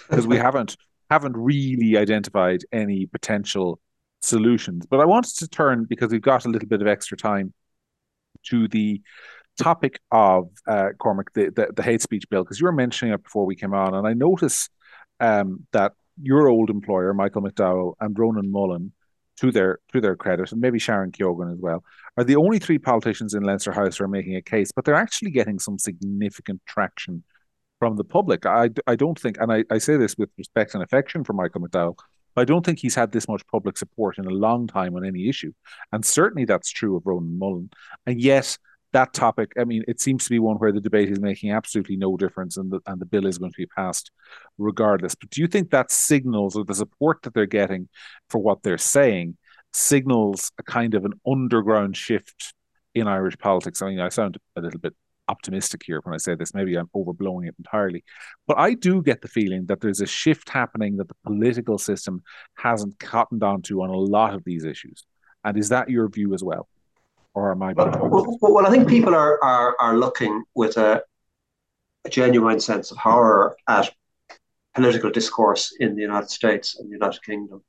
because 0.10 0.26
we 0.26 0.38
haven't 0.48 0.76
haven't 1.10 1.38
really 1.38 1.98
identified 1.98 2.64
any 2.72 3.06
potential 3.06 3.80
solutions. 4.22 4.86
But 4.86 5.00
I 5.00 5.06
wanted 5.06 5.36
to 5.38 5.48
turn 5.48 5.86
because 5.86 6.12
we've 6.12 6.22
got 6.22 6.46
a 6.46 6.50
little 6.50 6.68
bit 6.68 6.82
of 6.82 6.88
extra 6.88 7.18
time 7.18 7.54
to 8.48 8.68
the 8.68 9.02
topic 9.58 10.00
of 10.12 10.50
uh, 10.68 10.90
Cormac, 10.98 11.34
the, 11.34 11.50
the, 11.50 11.68
the 11.76 11.84
hate 11.84 12.02
speech 12.02 12.30
bill, 12.30 12.44
because 12.44 12.60
you 12.60 12.66
were 12.66 12.72
mentioning 12.72 13.14
it 13.14 13.24
before 13.24 13.46
we 13.46 13.56
came 13.56 13.74
on, 13.74 13.94
and 13.94 14.08
I 14.08 14.14
notice 14.14 14.70
um, 15.20 15.66
that 15.72 15.94
your 16.22 16.48
old 16.48 16.70
employer, 16.70 17.14
Michael 17.14 17.42
McDowell, 17.42 17.94
and 18.00 18.18
Ronan 18.18 18.52
Mullen, 18.52 18.92
to 19.38 19.52
their 19.52 19.80
to 19.92 20.00
their 20.00 20.16
credit, 20.16 20.52
and 20.52 20.62
maybe 20.62 20.80
Sharon 20.80 21.12
Keoghan 21.12 21.52
as 21.52 21.60
well, 21.60 21.84
are 22.18 22.24
the 22.24 22.36
only 22.36 22.60
three 22.60 22.78
politicians 22.78 23.34
in 23.34 23.44
Leinster 23.44 23.72
House 23.72 23.98
who 23.98 24.04
are 24.04 24.08
making 24.08 24.36
a 24.36 24.42
case, 24.42 24.72
but 24.72 24.86
they're 24.86 24.96
actually 24.96 25.32
getting 25.32 25.60
some 25.60 25.80
significant 25.80 26.62
traction 26.68 27.24
from 27.84 27.98
the 27.98 28.04
public. 28.06 28.46
I, 28.46 28.70
I 28.88 28.96
don't 28.96 29.20
think, 29.20 29.36
and 29.42 29.52
I, 29.52 29.66
I 29.70 29.78
say 29.78 29.98
this 29.98 30.16
with 30.18 30.30
respect 30.38 30.74
and 30.74 30.82
affection 30.82 31.26
for 31.26 31.34
Michael 31.34 31.60
McDowell, 31.60 31.98
I 32.38 32.46
don't 32.46 32.66
think 32.66 32.80
he's 32.80 32.96
had 32.96 33.12
this 33.12 33.28
much 33.28 33.46
public 33.48 33.78
support 33.78 34.18
in 34.18 34.26
a 34.26 34.30
long 34.30 34.68
time 34.68 34.96
on 34.96 35.06
any 35.06 35.28
issue. 35.28 35.52
And 35.92 36.06
certainly 36.06 36.46
that's 36.46 36.72
true 36.72 36.96
of 36.96 37.06
Ronan 37.06 37.38
Mullen. 37.38 37.72
And 38.06 38.22
yet, 38.22 38.58
that 38.94 39.14
topic, 39.14 39.52
I 39.60 39.66
mean, 39.66 39.84
it 39.86 40.00
seems 40.00 40.24
to 40.24 40.30
be 40.30 40.40
one 40.40 40.56
where 40.60 40.72
the 40.72 40.80
debate 40.80 41.12
is 41.12 41.20
making 41.20 41.52
absolutely 41.52 41.98
no 41.98 42.16
difference 42.16 42.56
and 42.56 42.72
the, 42.72 42.80
and 42.86 43.02
the 43.02 43.06
bill 43.06 43.26
is 43.26 43.38
going 43.38 43.52
to 43.52 43.58
be 43.58 43.66
passed 43.66 44.12
regardless. 44.58 45.14
But 45.14 45.32
do 45.32 45.42
you 45.42 45.48
think 45.48 45.72
that 45.72 45.92
signals 45.92 46.56
or 46.56 46.64
the 46.64 46.76
support 46.76 47.24
that 47.24 47.34
they're 47.34 47.46
getting 47.46 47.90
for 48.30 48.40
what 48.40 48.64
they're 48.64 48.78
saying 48.78 49.36
signals 49.74 50.54
a 50.58 50.64
kind 50.64 50.94
of 50.94 51.04
an 51.04 51.20
underground 51.28 51.98
shift 51.98 52.54
in 52.96 53.10
Irish 53.10 53.38
politics? 53.40 53.82
I 53.82 53.90
mean, 53.90 54.00
I 54.00 54.08
sound 54.08 54.38
a 54.56 54.62
little 54.62 54.80
bit 54.80 54.96
optimistic 55.34 55.82
here 55.86 56.00
when 56.04 56.14
I 56.14 56.22
say 56.26 56.34
this. 56.36 56.54
Maybe 56.54 56.74
I'm 56.76 56.92
overblowing 57.00 57.48
it 57.50 57.56
entirely. 57.64 58.02
But 58.48 58.58
I 58.68 58.70
do 58.88 58.94
get 59.10 59.20
the 59.22 59.34
feeling 59.38 59.66
that 59.70 59.80
there's 59.82 60.02
a 60.02 60.06
shift 60.22 60.48
happening 60.50 60.92
that 60.98 61.10
the 61.12 61.20
political 61.26 61.78
system 61.90 62.16
hasn't 62.68 63.00
cottoned 63.00 63.44
onto 63.52 63.82
on 63.84 63.90
a 63.90 64.04
lot 64.18 64.34
of 64.34 64.42
these 64.44 64.64
issues. 64.74 65.00
And 65.44 65.58
is 65.58 65.70
that 65.70 65.90
your 65.90 66.08
view 66.18 66.34
as 66.34 66.44
well? 66.44 66.66
Or 67.34 67.52
am 67.52 67.64
I? 67.64 67.74
Well, 67.74 67.92
well, 68.14 68.54
well, 68.56 68.68
I 68.68 68.72
think 68.74 68.88
people 68.88 69.14
are, 69.16 69.44
are, 69.44 69.76
are 69.80 69.98
looking 69.98 70.44
with 70.62 70.78
a, 70.78 71.02
a 72.06 72.10
genuine 72.10 72.60
sense 72.60 72.92
of 72.92 72.98
horror 72.98 73.56
at 73.68 73.92
political 74.76 75.12
discourse 75.20 75.76
in 75.80 75.96
the 75.96 76.02
United 76.10 76.30
States 76.30 76.68
and 76.78 76.90
the 76.90 76.98
United 77.02 77.22
Kingdom. 77.24 77.60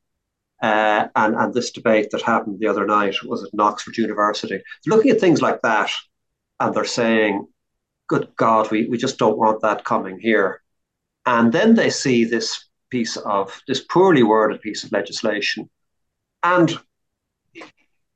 Uh, 0.62 1.08
and, 1.16 1.34
and 1.40 1.52
this 1.52 1.70
debate 1.72 2.08
that 2.10 2.22
happened 2.22 2.58
the 2.58 2.72
other 2.72 2.86
night 2.86 3.14
was 3.24 3.42
at 3.44 3.50
Oxford 3.58 3.96
University. 3.96 4.58
Looking 4.86 5.10
at 5.10 5.20
things 5.20 5.42
like 5.42 5.60
that, 5.62 5.90
and 6.60 6.74
they're 6.74 6.84
saying, 7.02 7.46
good 8.08 8.28
God, 8.36 8.70
we, 8.70 8.86
we 8.86 8.98
just 8.98 9.18
don't 9.18 9.38
want 9.38 9.62
that 9.62 9.84
coming 9.84 10.18
here. 10.18 10.60
And 11.26 11.52
then 11.52 11.74
they 11.74 11.90
see 11.90 12.24
this 12.24 12.68
piece 12.90 13.16
of, 13.16 13.60
this 13.66 13.80
poorly 13.80 14.22
worded 14.22 14.60
piece 14.60 14.84
of 14.84 14.92
legislation. 14.92 15.68
And, 16.42 16.70
you 17.54 17.62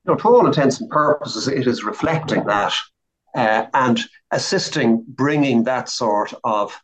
know, 0.05 0.17
to 0.17 0.29
all 0.29 0.47
intents 0.47 0.81
and 0.81 0.91
purposes, 0.91 1.49
it 1.49 1.67
is 1.67 1.85
reflecting 1.85 2.45
that 2.45 2.75
uh, 3.35 3.67
and 3.75 4.01
assisting 4.31 5.05
bringing 5.07 5.65
that 5.65 5.89
sort 5.89 6.35
of 6.45 6.79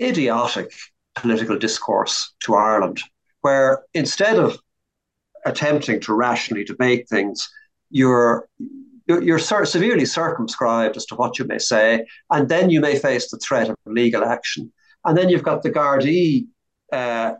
idiotic 0.00 0.72
political 1.14 1.58
discourse 1.58 2.34
to 2.40 2.54
Ireland, 2.54 3.00
where 3.40 3.82
instead 3.94 4.38
of 4.38 4.58
attempting 5.44 6.00
to 6.00 6.14
rationally 6.14 6.64
debate 6.64 7.08
things, 7.08 7.48
you're 7.90 8.48
you're, 9.10 9.22
you're 9.22 9.66
severely 9.66 10.04
circumscribed 10.04 10.96
as 10.96 11.04
to 11.06 11.16
what 11.16 11.38
you 11.38 11.44
may 11.44 11.58
say, 11.58 12.06
and 12.30 12.48
then 12.48 12.70
you 12.70 12.80
may 12.80 12.96
face 12.96 13.28
the 13.28 13.38
threat 13.38 13.68
of 13.68 13.76
legal 13.86 14.24
action. 14.24 14.72
And 15.04 15.18
then 15.18 15.28
you've 15.28 15.42
got 15.42 15.62
the 15.62 15.70
Gardaí, 15.70 16.46
uh, 16.92 17.32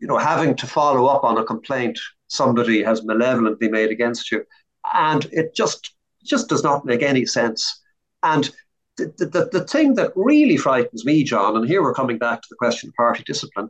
you 0.00 0.08
know, 0.08 0.18
having 0.18 0.56
to 0.56 0.66
follow 0.66 1.06
up 1.06 1.22
on 1.22 1.38
a 1.38 1.44
complaint 1.44 1.98
somebody 2.26 2.82
has 2.82 3.04
malevolently 3.04 3.68
made 3.68 3.90
against 3.90 4.32
you, 4.32 4.44
and 4.92 5.26
it 5.26 5.54
just 5.54 5.94
just 6.24 6.48
does 6.48 6.64
not 6.64 6.84
make 6.84 7.02
any 7.02 7.26
sense. 7.26 7.82
And 8.22 8.50
the, 8.96 9.12
the, 9.18 9.48
the 9.52 9.66
thing 9.66 9.94
that 9.94 10.12
really 10.16 10.56
frightens 10.56 11.04
me, 11.04 11.22
John, 11.22 11.56
and 11.56 11.68
here 11.68 11.82
we're 11.82 11.94
coming 11.94 12.18
back 12.18 12.40
to 12.40 12.48
the 12.50 12.56
question 12.56 12.88
of 12.88 12.94
party 12.94 13.22
discipline, 13.26 13.68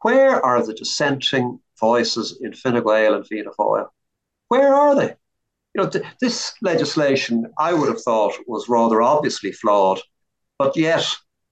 where 0.00 0.44
are 0.44 0.64
the 0.64 0.72
dissenting 0.72 1.60
voices 1.78 2.38
in 2.40 2.54
Fine 2.54 2.82
Gael 2.82 3.14
and 3.14 3.26
Fianna 3.26 3.50
Fáil? 3.58 3.88
Where 4.48 4.74
are 4.74 4.94
they? 4.94 5.14
You 5.76 5.82
know, 5.82 5.90
th- 5.90 6.06
this 6.22 6.54
legislation, 6.62 7.52
I 7.58 7.74
would 7.74 7.90
have 7.90 8.00
thought, 8.00 8.32
was 8.46 8.66
rather 8.66 9.02
obviously 9.02 9.52
flawed, 9.52 10.00
but 10.58 10.74
yet 10.74 11.06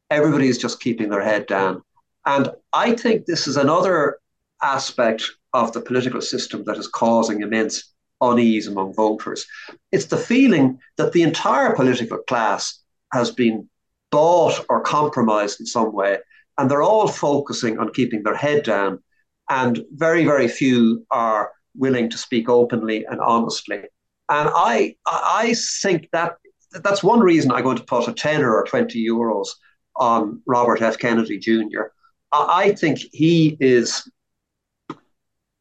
everybody 0.08 0.48
is 0.48 0.56
just 0.56 0.80
keeping 0.80 1.10
their 1.10 1.22
head 1.22 1.46
down. 1.46 1.82
And 2.24 2.48
I 2.72 2.94
think 2.94 3.26
this 3.26 3.46
is 3.46 3.58
another 3.58 4.18
aspect 4.62 5.30
of 5.52 5.74
the 5.74 5.82
political 5.82 6.22
system 6.22 6.64
that 6.64 6.78
is 6.78 6.88
causing 6.88 7.42
immense 7.42 7.92
unease 8.22 8.66
among 8.66 8.94
voters. 8.94 9.44
It's 9.92 10.06
the 10.06 10.16
feeling 10.16 10.78
that 10.96 11.12
the 11.12 11.22
entire 11.22 11.76
political 11.76 12.16
class 12.16 12.82
has 13.12 13.30
been 13.30 13.68
bought 14.10 14.64
or 14.70 14.80
compromised 14.80 15.60
in 15.60 15.66
some 15.66 15.92
way, 15.92 16.16
and 16.56 16.70
they're 16.70 16.82
all 16.82 17.08
focusing 17.08 17.78
on 17.78 17.92
keeping 17.92 18.22
their 18.22 18.36
head 18.36 18.62
down, 18.64 19.02
and 19.50 19.84
very, 19.92 20.24
very 20.24 20.48
few 20.48 21.04
are 21.10 21.52
willing 21.76 22.08
to 22.08 22.16
speak 22.16 22.48
openly 22.48 23.04
and 23.04 23.20
honestly. 23.20 23.82
And 24.28 24.48
I, 24.52 24.96
I 25.06 25.54
think 25.82 26.08
that 26.12 26.36
that's 26.82 27.02
one 27.02 27.20
reason 27.20 27.52
I'm 27.52 27.62
going 27.62 27.76
to 27.76 27.84
put 27.84 28.08
a 28.08 28.12
tenner 28.12 28.54
or 28.54 28.64
20 28.64 29.04
euros 29.06 29.48
on 29.96 30.42
Robert 30.46 30.82
F. 30.82 30.98
Kennedy 30.98 31.38
Jr. 31.38 31.84
I 32.32 32.72
think 32.72 32.98
he 33.12 33.56
is 33.60 34.10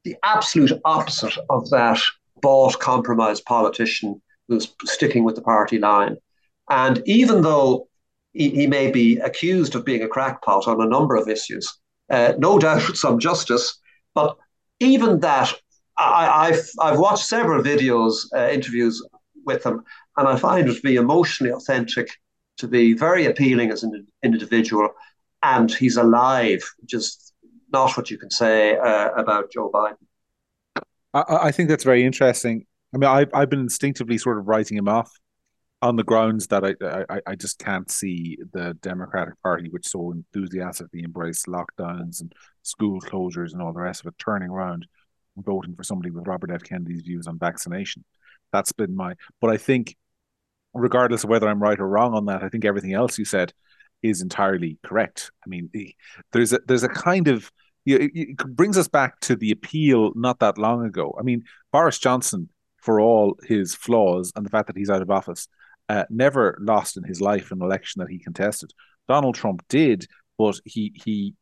the 0.04 0.16
absolute 0.24 0.80
opposite 0.86 1.38
of 1.50 1.70
that 1.70 2.00
bought, 2.42 2.80
compromised 2.80 3.46
politician 3.46 4.22
who's 4.48 4.74
sticking 4.86 5.24
with 5.24 5.36
the 5.36 5.42
party 5.42 5.78
line. 5.78 6.18
And 6.70 7.02
even 7.06 7.42
though 7.42 7.88
he, 8.34 8.50
he 8.50 8.68
may 8.68 8.92
be 8.92 9.18
accused 9.20 9.76
of 9.76 9.86
being 9.86 10.04
a 10.04 10.08
crackpot 10.08 10.68
on 10.68 10.82
a 10.82 10.88
number 10.88 11.16
of 11.16 11.30
issues, 11.30 11.74
uh, 12.10 12.34
no 12.38 12.60
doubt 12.66 12.82
some 12.96 13.20
justice, 13.20 13.80
but 14.14 14.38
even 14.80 15.20
that, 15.22 15.54
I, 16.04 16.52
have 16.52 16.66
I've 16.80 17.00
watched 17.00 17.26
several 17.26 17.64
videos, 17.64 18.26
uh, 18.36 18.50
interviews 18.50 19.06
with 19.46 19.66
him, 19.66 19.84
and 20.18 20.28
I 20.28 20.36
find 20.36 20.70
it 20.70 20.76
to 20.76 20.82
be 20.82 20.96
emotionally 20.96 21.54
authentic, 21.54 22.10
to 22.58 22.68
be 22.68 22.94
very 22.94 23.26
appealing 23.26 23.72
as 23.72 23.84
an 23.84 24.08
individual, 24.24 24.90
and 25.42 25.72
he's 25.72 25.98
alive, 25.98 26.64
just 26.86 27.34
not 27.72 27.96
what 27.98 28.10
you 28.10 28.18
can 28.18 28.30
say 28.30 28.78
uh, 28.78 29.10
about 29.12 29.52
Joe 29.52 29.72
Biden. 29.72 29.98
I, 31.14 31.48
I, 31.48 31.52
think 31.52 31.70
that's 31.70 31.84
very 31.84 32.06
interesting. 32.06 32.66
I 32.94 32.98
mean, 32.98 33.10
I've 33.10 33.30
I've 33.34 33.50
been 33.50 33.60
instinctively 33.60 34.18
sort 34.18 34.38
of 34.38 34.48
writing 34.48 34.78
him 34.78 34.88
off 34.88 35.12
on 35.82 35.96
the 35.96 36.04
grounds 36.04 36.48
that 36.48 36.64
I, 36.64 36.76
I 37.10 37.22
I 37.28 37.36
just 37.36 37.60
can't 37.60 37.90
see 37.92 38.38
the 38.54 38.78
Democratic 38.82 39.42
Party, 39.42 39.70
which 39.70 39.88
so 39.88 40.12
enthusiastically 40.12 41.04
embraced 41.04 41.48
lockdowns 41.48 42.22
and 42.22 42.34
school 42.62 43.02
closures 43.02 43.54
and 43.54 43.62
all 43.62 43.74
the 43.74 43.82
rest 43.82 44.02
of 44.02 44.08
it, 44.08 44.16
turning 44.18 44.50
around 44.50 44.88
voting 45.38 45.76
for 45.76 45.84
somebody 45.84 46.12
with 46.12 46.28
Robert 46.28 46.52
F. 46.52 46.64
Kennedy's 46.64 47.02
views 47.02 47.28
on 47.28 47.40
vaccination. 47.40 48.04
That's 48.52 48.72
been 48.72 48.96
my. 48.96 49.16
But 49.42 49.50
I 49.50 49.58
think, 49.58 49.96
regardless 50.74 51.24
of 51.24 51.30
whether 51.30 51.48
I'm 51.48 51.62
right 51.62 51.80
or 51.80 51.88
wrong 51.88 52.14
on 52.14 52.26
that, 52.26 52.44
I 52.44 52.50
think 52.50 52.66
everything 52.66 52.94
else 52.94 53.18
you 53.18 53.26
said 53.26 53.54
is 54.02 54.22
entirely 54.22 54.78
correct. 54.84 55.32
I 55.46 55.50
mean, 55.50 55.70
there's 56.32 56.54
a 56.54 56.60
there's 56.68 56.84
a 56.84 56.90
kind 56.90 57.28
of 57.28 57.52
it 57.86 58.38
brings 58.38 58.78
us 58.78 58.88
back 58.88 59.20
to 59.22 59.36
the 59.36 59.52
appeal 59.52 60.12
not 60.16 60.40
that 60.40 60.58
long 60.58 60.86
ago. 60.86 61.16
I 61.20 61.24
mean, 61.24 61.44
Boris 61.72 62.00
Johnson, 62.00 62.50
for 62.78 63.02
all 63.02 63.38
his 63.44 63.76
flaws 63.76 64.32
and 64.36 64.46
the 64.46 64.50
fact 64.50 64.68
that 64.68 64.78
he's 64.78 64.90
out 64.90 65.02
of 65.02 65.12
office, 65.12 65.48
uh, 65.90 66.06
never 66.10 66.58
lost 66.62 66.96
in 66.96 67.04
his 67.04 67.20
life 67.20 67.52
an 67.52 67.62
election 67.62 68.00
that 68.00 68.10
he 68.10 68.20
contested. 68.20 68.72
Donald 69.08 69.36
Trump 69.36 69.64
did, 69.68 70.08
but 70.38 70.60
he 70.66 70.94
he 70.96 71.34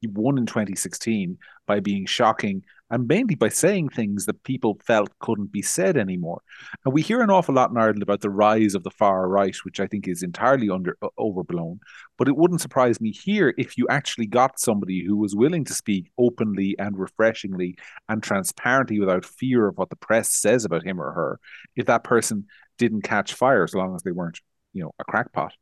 he 0.00 0.06
won 0.06 0.38
in 0.38 0.46
2016 0.46 1.38
by 1.66 1.80
being 1.80 2.06
shocking 2.06 2.62
and 2.90 3.08
mainly 3.08 3.34
by 3.34 3.48
saying 3.48 3.88
things 3.88 4.26
that 4.26 4.42
people 4.44 4.78
felt 4.86 5.08
couldn't 5.18 5.50
be 5.50 5.62
said 5.62 5.96
anymore. 5.96 6.40
And 6.84 6.94
we 6.94 7.02
hear 7.02 7.20
an 7.20 7.30
awful 7.30 7.54
lot 7.54 7.70
in 7.70 7.76
Ireland 7.76 8.02
about 8.02 8.20
the 8.20 8.30
rise 8.30 8.74
of 8.74 8.84
the 8.84 8.90
far 8.90 9.28
right, 9.28 9.56
which 9.64 9.80
I 9.80 9.86
think 9.86 10.06
is 10.06 10.22
entirely 10.22 10.70
under 10.70 10.96
overblown. 11.18 11.80
But 12.16 12.28
it 12.28 12.36
wouldn't 12.36 12.60
surprise 12.60 13.00
me 13.00 13.10
here 13.10 13.54
if 13.58 13.76
you 13.76 13.86
actually 13.88 14.26
got 14.26 14.60
somebody 14.60 15.04
who 15.04 15.16
was 15.16 15.34
willing 15.34 15.64
to 15.64 15.74
speak 15.74 16.10
openly 16.16 16.76
and 16.78 16.96
refreshingly 16.96 17.76
and 18.08 18.22
transparently 18.22 19.00
without 19.00 19.24
fear 19.24 19.66
of 19.66 19.76
what 19.78 19.90
the 19.90 19.96
press 19.96 20.32
says 20.32 20.64
about 20.64 20.84
him 20.84 21.00
or 21.00 21.12
her, 21.12 21.40
if 21.74 21.86
that 21.86 22.04
person 22.04 22.46
didn't 22.78 23.02
catch 23.02 23.34
fire 23.34 23.64
as 23.64 23.74
long 23.74 23.94
as 23.96 24.02
they 24.02 24.12
weren't, 24.12 24.40
you 24.72 24.82
know, 24.82 24.92
a 24.98 25.04
crackpot. 25.04 25.52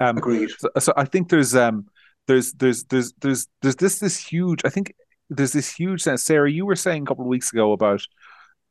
Um, 0.00 0.16
Agreed. 0.16 0.50
So, 0.58 0.70
so 0.78 0.92
I 0.96 1.04
think 1.04 1.28
there's 1.28 1.54
um 1.54 1.86
there's 2.26 2.52
there's 2.54 2.84
there's 2.84 3.12
there's 3.20 3.48
there's 3.60 3.76
this 3.76 3.98
this 3.98 4.16
huge 4.16 4.62
I 4.64 4.70
think 4.70 4.94
there's 5.30 5.52
this 5.52 5.72
huge 5.72 6.02
sense. 6.02 6.24
Sarah, 6.24 6.50
you 6.50 6.66
were 6.66 6.76
saying 6.76 7.04
a 7.04 7.06
couple 7.06 7.24
of 7.24 7.28
weeks 7.28 7.52
ago 7.52 7.72
about, 7.72 8.02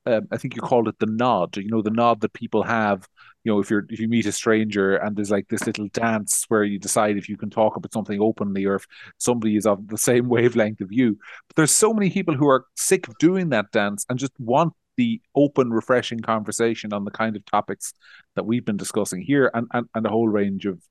um, 0.05 0.28
I 0.32 0.38
think 0.38 0.55
you 0.55 0.62
called 0.62 0.88
it 0.88 0.99
the 0.99 1.05
nod. 1.05 1.57
You 1.57 1.70
know, 1.70 1.82
the 1.82 1.89
nod 1.89 2.22
that 2.22 2.34
people 2.34 2.64
have. 2.64 3.07
You 3.45 3.53
know, 3.53 3.60
if 3.60 3.70
you're 3.70 3.86
if 3.89 3.99
you 3.99 4.10
meet 4.10 4.26
a 4.26 4.34
stranger 4.34 4.97
and 4.97 5.16
there's 5.16 5.32
like 5.32 5.47
this 5.47 5.66
little 5.66 5.88
dance 5.93 6.43
where 6.49 6.66
you 6.66 6.78
decide 6.78 7.18
if 7.18 7.30
you 7.30 7.38
can 7.38 7.49
talk 7.49 7.78
about 7.78 7.93
something 7.93 8.20
openly 8.20 8.66
or 8.66 8.76
if 8.76 8.86
somebody 9.18 9.55
is 9.55 9.66
of 9.66 9.88
the 9.88 9.97
same 9.97 10.28
wavelength 10.36 10.82
of 10.82 10.91
you. 10.91 11.18
But 11.47 11.55
there's 11.55 11.72
so 11.72 11.93
many 11.93 12.10
people 12.10 12.36
who 12.36 12.49
are 12.49 12.66
sick 12.76 13.07
of 13.07 13.18
doing 13.18 13.49
that 13.49 13.72
dance 13.72 14.05
and 14.10 14.20
just 14.20 14.34
want 14.39 14.74
the 14.97 15.22
open, 15.36 15.72
refreshing 15.72 16.20
conversation 16.20 16.91
on 16.91 17.05
the 17.05 17.12
kind 17.12 17.38
of 17.38 17.45
topics 17.45 17.93
that 18.36 18.45
we've 18.45 18.66
been 18.66 18.76
discussing 18.76 19.22
here 19.22 19.49
and, 19.53 19.68
and, 19.74 19.88
and 19.95 20.05
a 20.05 20.10
whole 20.10 20.28
range 20.28 20.66
of 20.66 20.82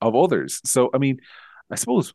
of 0.00 0.16
others. 0.16 0.62
So 0.64 0.90
I 0.94 0.98
mean, 0.98 1.20
I 1.70 1.74
suppose 1.74 2.14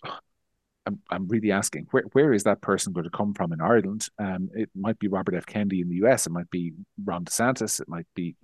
I'm, 0.86 1.00
I'm 1.10 1.28
really 1.28 1.52
asking 1.52 1.88
where 1.92 2.04
where 2.14 2.34
is 2.34 2.44
that 2.44 2.62
person 2.62 2.94
going 2.94 3.06
to 3.06 3.10
come 3.10 3.34
from 3.34 3.54
in 3.54 3.62
Ireland? 3.62 4.08
Um, 4.20 4.50
it 4.54 4.70
might 4.76 5.00
be 5.00 5.08
Robert 5.08 5.36
F. 5.36 5.46
Kennedy 5.46 5.82
in 5.82 5.90
the 5.90 5.96
U.S. 5.98 6.28
It 6.28 6.32
might 6.32 6.50
be 6.50 6.74
Ron 7.04 7.26
DeSantis. 7.26 7.80
It 7.82 7.90
might 7.90 8.08
be 8.16 8.36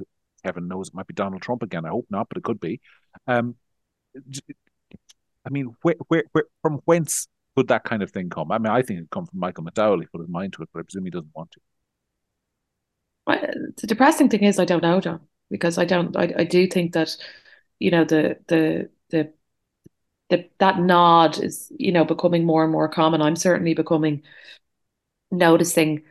Heaven 0.43 0.67
knows 0.67 0.89
it 0.89 0.93
might 0.93 1.07
be 1.07 1.13
Donald 1.13 1.41
Trump 1.41 1.63
again. 1.63 1.85
I 1.85 1.89
hope 1.89 2.07
not, 2.09 2.27
but 2.29 2.37
it 2.37 2.43
could 2.43 2.59
be. 2.59 2.81
Um, 3.27 3.55
I 5.45 5.49
mean, 5.49 5.75
where, 5.81 5.95
where, 6.07 6.23
where, 6.31 6.45
from 6.61 6.81
whence 6.85 7.27
could 7.55 7.67
that 7.67 7.83
kind 7.83 8.03
of 8.03 8.11
thing 8.11 8.29
come? 8.29 8.51
I 8.51 8.57
mean, 8.57 8.71
I 8.71 8.81
think 8.81 8.97
it'd 8.97 9.09
come 9.09 9.25
from 9.25 9.39
Michael 9.39 9.63
McDowell. 9.63 9.99
He 9.99 10.07
put 10.07 10.21
his 10.21 10.29
mind 10.29 10.53
to 10.53 10.63
it, 10.63 10.69
but 10.73 10.79
I 10.79 10.83
presume 10.83 11.05
he 11.05 11.11
doesn't 11.11 11.35
want 11.35 11.51
to. 11.51 11.59
Well, 13.27 13.39
the 13.77 13.87
depressing 13.87 14.29
thing 14.29 14.43
is, 14.43 14.59
I 14.59 14.65
don't 14.65 14.83
know, 14.83 14.99
John, 14.99 15.21
because 15.49 15.77
I 15.77 15.85
don't. 15.85 16.15
I, 16.17 16.33
I 16.37 16.43
do 16.43 16.67
think 16.67 16.93
that, 16.93 17.15
you 17.79 17.91
know, 17.91 18.03
the 18.03 18.37
the 18.47 18.89
the 19.09 19.33
that 20.31 20.49
that 20.57 20.79
nod 20.79 21.37
is 21.37 21.71
you 21.77 21.91
know 21.91 22.03
becoming 22.03 22.45
more 22.45 22.63
and 22.63 22.71
more 22.71 22.89
common 22.89 23.21
i'm 23.21 23.35
certainly 23.35 23.73
becoming 23.73 24.23
noticing 25.29 26.01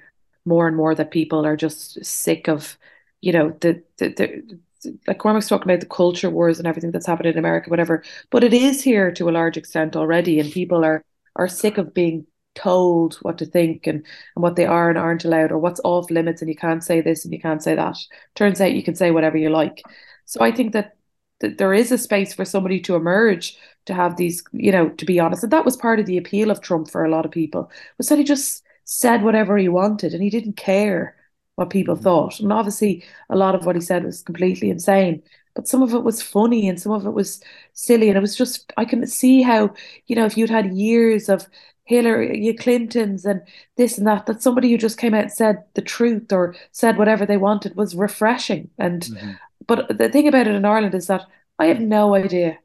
more 0.45 0.67
and 0.69 0.77
more 0.77 0.95
that 0.95 1.11
people 1.11 1.45
are 1.45 1.57
just 1.57 2.03
sick 2.05 2.49
of 2.49 2.79
you 3.21 3.33
know 3.33 3.51
the 3.61 3.83
the, 3.99 4.09
the 4.11 4.59
like 5.07 5.19
Cormac's 5.19 5.49
talking 5.49 5.71
about 5.71 5.81
the 5.81 5.87
culture 5.87 6.31
wars 6.31 6.59
and 6.59 6.67
everything 6.67 6.91
that's 6.91 7.07
happened 7.07 7.27
in 7.27 7.39
America, 7.39 7.69
whatever. 7.69 8.03
But 8.31 8.45
it 8.45 8.55
is 8.55 8.83
here 8.83 9.13
to 9.13 9.29
a 9.29 9.31
large 9.31 9.57
extent 9.57 9.97
already, 9.97 10.41
and 10.41 10.51
people 10.51 10.85
are 10.85 11.05
are 11.37 11.49
sick 11.49 11.79
of 11.79 11.95
being 11.95 12.27
told 12.55 13.15
what 13.23 13.39
to 13.39 13.47
think 13.47 13.87
and, 13.87 14.05
and 14.35 14.43
what 14.43 14.57
they 14.57 14.67
are 14.67 14.89
and 14.89 14.99
aren't 14.99 15.25
allowed, 15.25 15.53
or 15.53 15.59
what's 15.59 15.81
off 15.85 16.11
limits, 16.11 16.43
and 16.43 16.49
you 16.49 16.57
can't 16.57 16.83
say 16.85 17.01
this 17.01 17.25
and 17.25 17.33
you 17.33 17.41
can't 17.41 17.63
say 17.63 17.75
that. 17.75 17.97
Turns 18.35 18.61
out 18.61 18.73
you 18.73 18.83
can 18.83 18.95
say 18.95 19.11
whatever 19.11 19.37
you 19.37 19.51
like. 19.51 19.83
So 20.25 20.41
I 20.41 20.51
think 20.53 20.73
that, 20.73 20.97
that 21.41 21.59
there 21.59 21.75
is 21.75 21.93
a 21.93 21.99
space 21.99 22.35
for 22.35 22.45
somebody 22.45 22.81
to 22.81 22.97
emerge 22.97 23.57
to 23.87 23.95
have 23.95 24.17
these, 24.17 24.43
you 24.53 24.73
know, 24.73 24.89
to 24.91 25.05
be 25.05 25.19
honest. 25.19 25.43
And 25.43 25.53
that 25.53 25.65
was 25.65 25.77
part 25.77 26.01
of 26.01 26.07
the 26.07 26.19
appeal 26.19 26.51
of 26.51 26.61
Trump 26.61 26.91
for 26.91 27.05
a 27.05 27.11
lot 27.11 27.25
of 27.25 27.31
people, 27.31 27.71
was 27.99 28.09
that 28.09 28.19
he 28.19 28.25
just 28.25 28.63
said 28.85 29.23
whatever 29.23 29.57
he 29.57 29.69
wanted 29.69 30.13
and 30.13 30.23
he 30.23 30.31
didn't 30.31 30.57
care 30.57 31.17
what 31.57 31.71
people 31.71 31.95
mm-hmm. 31.95 32.05
thought. 32.05 32.41
And 32.41 32.53
obviously, 32.53 33.05
a 33.29 33.37
lot 33.37 33.55
of 33.55 33.67
what 33.67 33.77
he 33.77 33.81
said 33.81 34.05
was 34.05 34.23
completely 34.23 34.71
insane, 34.71 35.23
but 35.55 35.69
some 35.69 35.83
of 35.83 35.95
it 35.95 36.05
was 36.05 36.23
funny 36.23 36.69
and 36.69 36.81
some 36.81 36.93
of 36.93 37.07
it 37.07 37.11
was 37.11 37.43
silly. 37.73 38.09
And 38.09 38.17
it 38.17 38.21
was 38.21 38.37
just, 38.37 38.73
I 38.77 38.85
can 38.85 39.07
see 39.07 39.43
how, 39.43 39.75
you 40.07 40.17
know, 40.17 40.25
if 40.25 40.37
you'd 40.37 40.51
had 40.51 40.75
years 40.75 41.29
of 41.29 41.47
Hillary 41.85 42.55
Clintons 42.55 43.25
and 43.25 43.43
this 43.77 43.99
and 43.99 44.07
that, 44.07 44.27
that 44.27 44.43
somebody 44.43 44.71
who 44.71 44.79
just 44.79 44.99
came 44.99 45.13
out 45.13 45.25
and 45.25 45.33
said 45.33 45.65
the 45.75 45.83
truth 45.83 46.33
or 46.33 46.55
said 46.71 46.97
whatever 46.97 47.27
they 47.27 47.37
wanted 47.37 47.77
was 47.77 47.97
refreshing. 47.97 48.71
And, 48.79 49.03
mm-hmm. 49.03 49.33
but 49.67 49.99
the 49.99 50.09
thing 50.09 50.29
about 50.29 50.47
it 50.47 50.55
in 50.55 50.65
Ireland 50.65 50.95
is 50.95 51.09
that 51.09 51.27
I 51.59 51.67
have 51.67 51.81
no 51.81 52.15
idea 52.15 52.59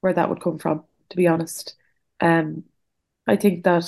where 0.00 0.12
that 0.12 0.28
would 0.28 0.40
come 0.40 0.58
from, 0.58 0.84
to 1.10 1.16
be 1.16 1.26
honest. 1.26 1.74
Um, 2.20 2.64
I 3.26 3.36
think 3.36 3.64
that, 3.64 3.84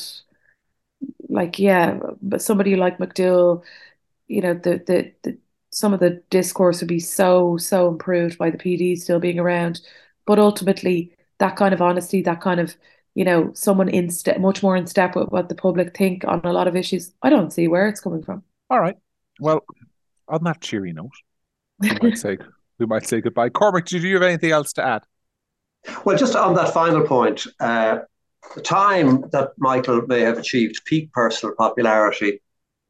like, 1.28 1.58
yeah, 1.58 1.98
but 2.22 2.42
somebody 2.42 2.76
like 2.76 2.98
McDowell, 2.98 3.62
you 4.26 4.40
know, 4.42 4.54
the, 4.54 4.82
the, 4.86 5.12
the 5.22 5.38
some 5.70 5.92
of 5.92 6.00
the 6.00 6.22
discourse 6.30 6.80
would 6.80 6.88
be 6.88 7.00
so 7.00 7.56
so 7.56 7.88
improved 7.88 8.38
by 8.38 8.50
the 8.50 8.58
PD 8.58 8.98
still 8.98 9.20
being 9.20 9.38
around, 9.38 9.80
but 10.26 10.38
ultimately 10.38 11.16
that 11.38 11.56
kind 11.56 11.74
of 11.74 11.82
honesty, 11.82 12.22
that 12.22 12.40
kind 12.40 12.60
of 12.60 12.74
you 13.14 13.24
know 13.24 13.52
someone 13.54 13.88
in 13.88 14.10
step, 14.10 14.38
much 14.40 14.62
more 14.62 14.76
in 14.76 14.86
step 14.86 15.14
with 15.14 15.28
what 15.28 15.48
the 15.48 15.54
public 15.54 15.96
think 15.96 16.24
on 16.26 16.40
a 16.44 16.52
lot 16.52 16.68
of 16.68 16.76
issues. 16.76 17.12
I 17.22 17.30
don't 17.30 17.52
see 17.52 17.68
where 17.68 17.88
it's 17.88 18.00
coming 18.00 18.22
from. 18.22 18.42
All 18.70 18.80
right. 18.80 18.96
Well, 19.40 19.64
on 20.28 20.44
that 20.44 20.60
cheery 20.60 20.92
note, 20.92 21.10
we 21.80 21.90
might 22.02 22.18
say 22.18 22.38
we 22.78 22.86
might 22.86 23.06
say 23.06 23.20
goodbye. 23.20 23.50
Cormac, 23.50 23.86
did 23.86 24.02
you 24.02 24.14
have 24.14 24.22
anything 24.22 24.50
else 24.50 24.72
to 24.74 24.86
add? 24.86 25.02
Well, 26.04 26.16
just 26.16 26.36
on 26.36 26.54
that 26.54 26.74
final 26.74 27.06
point, 27.06 27.46
uh, 27.60 28.00
the 28.54 28.62
time 28.62 29.24
that 29.32 29.52
Michael 29.58 30.02
may 30.06 30.20
have 30.20 30.38
achieved 30.38 30.84
peak 30.84 31.12
personal 31.12 31.54
popularity 31.56 32.40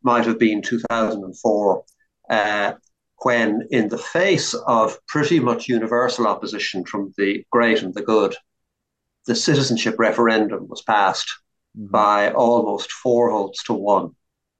might 0.02 0.26
have 0.26 0.38
been 0.38 0.62
2004, 0.62 1.84
uh, 2.30 2.72
when, 3.22 3.66
in 3.70 3.88
the 3.88 3.98
face 3.98 4.54
of 4.54 5.04
pretty 5.06 5.40
much 5.40 5.68
universal 5.68 6.26
opposition 6.26 6.84
from 6.84 7.12
the 7.16 7.44
great 7.50 7.82
and 7.82 7.94
the 7.94 8.02
good, 8.02 8.36
the 9.26 9.34
citizenship 9.34 9.96
referendum 9.98 10.68
was 10.68 10.82
passed 10.82 11.28
mm-hmm. 11.76 11.90
by 11.90 12.30
almost 12.32 12.92
four 12.92 13.30
votes 13.30 13.62
to 13.64 13.72
one. 13.72 14.10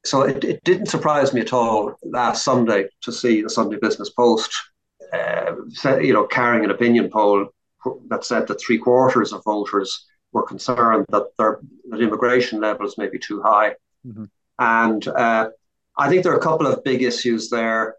So 0.05 0.23
it, 0.23 0.45
it 0.45 0.65
didn't 0.65 0.87
surprise 0.87 1.33
me 1.33 1.41
at 1.41 1.53
all 1.53 1.95
last 2.03 2.45
Sunday 2.45 2.89
to 3.03 3.13
see 3.13 3.43
the 3.43 3.51
Sunday 3.51 3.79
Business 3.81 4.11
Post, 4.11 4.53
uh, 5.13 5.55
you 6.01 6.13
know, 6.13 6.27
carrying 6.27 6.65
an 6.65 6.71
opinion 6.71 7.11
poll 7.11 7.49
that 8.09 8.25
said 8.25 8.47
that 8.47 8.61
three 8.61 8.79
quarters 8.79 9.33
of 9.33 9.45
voters 9.45 10.07
were 10.33 10.43
concerned 10.43 11.07
that 11.11 11.25
their 11.39 11.61
that 11.91 12.01
immigration 12.01 12.61
levels 12.61 12.99
may 12.99 13.09
be 13.09 13.19
too 13.19 13.41
high. 13.43 13.75
Mm-hmm. 14.07 14.25
And 14.59 15.09
uh, 15.09 15.51
I 15.97 16.09
think 16.09 16.23
there 16.23 16.33
are 16.33 16.39
a 16.39 16.43
couple 16.43 16.67
of 16.67 16.85
big 16.85 17.03
issues 17.03 17.49
there, 17.49 17.97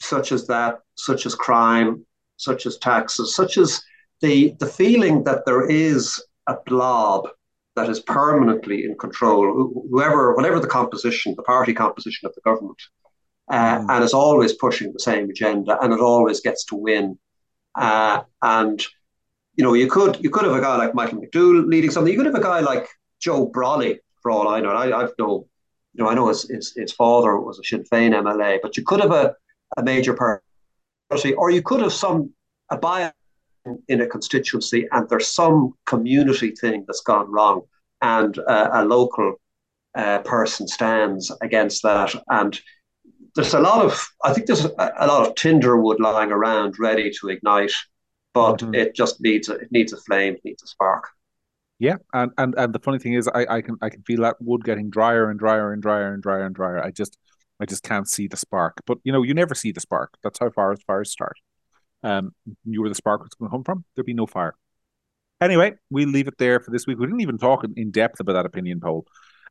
such 0.00 0.32
as 0.32 0.46
that, 0.48 0.80
such 0.94 1.26
as 1.26 1.34
crime, 1.34 2.04
such 2.36 2.66
as 2.66 2.78
taxes, 2.78 3.34
such 3.34 3.56
as 3.56 3.82
the 4.20 4.54
the 4.58 4.66
feeling 4.66 5.24
that 5.24 5.44
there 5.46 5.68
is 5.68 6.22
a 6.46 6.56
blob 6.66 7.28
that 7.76 7.90
is 7.90 8.00
permanently 8.00 8.84
in 8.84 8.96
control, 8.96 9.84
whoever, 9.90 10.34
whatever 10.34 10.58
the 10.58 10.66
composition, 10.66 11.34
the 11.36 11.42
party 11.42 11.74
composition 11.74 12.26
of 12.26 12.34
the 12.34 12.40
government, 12.40 12.80
uh, 13.50 13.78
mm. 13.78 13.86
and 13.90 14.02
is 14.02 14.14
always 14.14 14.54
pushing 14.54 14.92
the 14.92 14.98
same 14.98 15.28
agenda, 15.28 15.78
and 15.82 15.92
it 15.92 16.00
always 16.00 16.40
gets 16.40 16.64
to 16.64 16.74
win. 16.74 17.18
Uh, 17.76 18.22
and 18.42 18.84
you 19.56 19.64
know, 19.64 19.74
you 19.74 19.88
could 19.88 20.22
you 20.22 20.30
could 20.30 20.44
have 20.44 20.54
a 20.54 20.60
guy 20.60 20.76
like 20.76 20.94
Michael 20.94 21.20
McDowell 21.20 21.66
leading 21.66 21.90
something. 21.90 22.12
You 22.12 22.18
could 22.18 22.26
have 22.26 22.34
a 22.34 22.42
guy 22.42 22.60
like 22.60 22.88
Joe 23.20 23.48
Brolly, 23.48 23.98
for 24.22 24.30
all 24.30 24.48
I 24.48 24.60
know. 24.60 24.70
I, 24.70 25.02
I've 25.02 25.12
no, 25.18 25.46
you 25.94 26.04
know, 26.04 26.10
I 26.10 26.14
know 26.14 26.28
his, 26.28 26.42
his, 26.48 26.74
his 26.76 26.92
father 26.92 27.38
was 27.38 27.58
a 27.58 27.64
Sinn 27.64 27.84
Féin 27.84 28.12
MLA, 28.12 28.58
but 28.62 28.76
you 28.76 28.84
could 28.84 29.00
have 29.00 29.12
a, 29.12 29.34
a 29.76 29.82
major 29.82 30.14
party, 30.14 31.34
or 31.34 31.50
you 31.50 31.62
could 31.62 31.80
have 31.80 31.92
some 31.92 32.32
a 32.70 32.76
bias 32.76 33.12
in 33.88 34.00
a 34.00 34.06
constituency, 34.06 34.86
and 34.92 35.08
there's 35.08 35.28
some 35.28 35.72
community 35.86 36.52
thing 36.52 36.84
that's 36.86 37.00
gone 37.00 37.30
wrong, 37.30 37.62
and 38.02 38.38
uh, 38.38 38.70
a 38.72 38.84
local 38.84 39.34
uh, 39.94 40.18
person 40.20 40.68
stands 40.68 41.32
against 41.40 41.82
that, 41.82 42.14
and 42.28 42.60
there's 43.36 43.54
a 43.54 43.60
lot 43.60 43.84
of 43.84 44.08
I 44.24 44.32
think 44.32 44.46
there's 44.46 44.64
a, 44.64 45.06
lot 45.06 45.28
of 45.28 45.34
tinder 45.36 45.80
wood 45.80 46.00
lying 46.00 46.32
around 46.32 46.78
ready 46.78 47.10
to 47.20 47.28
ignite 47.28 47.72
but 48.36 48.58
mm-hmm. 48.58 48.74
it 48.74 48.94
just 48.94 49.18
needs 49.22 49.48
a, 49.48 49.54
it 49.54 49.72
needs 49.72 49.94
a 49.94 49.96
flame, 49.96 50.34
it 50.34 50.44
needs 50.44 50.62
a 50.62 50.66
spark. 50.66 51.08
Yeah, 51.78 51.96
and, 52.12 52.32
and 52.36 52.54
and 52.58 52.74
the 52.74 52.78
funny 52.78 52.98
thing 52.98 53.14
is, 53.14 53.26
I, 53.28 53.46
I 53.48 53.62
can 53.62 53.76
I 53.80 53.88
can 53.88 54.02
feel 54.02 54.20
that 54.20 54.36
wood 54.40 54.62
getting 54.62 54.90
drier 54.90 55.30
and 55.30 55.38
drier 55.38 55.72
and 55.72 55.80
drier 55.80 56.12
and 56.12 56.22
drier 56.22 56.44
and 56.44 56.54
drier. 56.54 56.84
I 56.84 56.90
just 56.90 57.16
I 57.60 57.64
just 57.64 57.82
can't 57.82 58.06
see 58.06 58.28
the 58.28 58.36
spark. 58.36 58.82
But 58.86 58.98
you 59.04 59.12
know, 59.12 59.22
you 59.22 59.32
never 59.32 59.54
see 59.54 59.72
the 59.72 59.80
spark. 59.80 60.18
That's 60.22 60.38
how 60.38 60.50
far 60.50 60.76
fires 60.86 61.10
start. 61.10 61.38
Um, 62.02 62.34
you 62.66 62.82
were 62.82 62.90
the 62.90 62.94
spark 62.94 63.22
was 63.22 63.32
going 63.38 63.50
to 63.50 63.54
come 63.54 63.64
from. 63.64 63.86
There'd 63.94 64.04
be 64.04 64.12
no 64.12 64.26
fire. 64.26 64.54
Anyway, 65.40 65.72
we'll 65.88 66.10
leave 66.10 66.28
it 66.28 66.36
there 66.36 66.60
for 66.60 66.70
this 66.70 66.86
week. 66.86 66.98
We 66.98 67.06
didn't 67.06 67.20
even 67.20 67.38
talk 67.38 67.64
in 67.74 67.90
depth 67.90 68.20
about 68.20 68.34
that 68.34 68.46
opinion 68.46 68.80
poll 68.80 69.06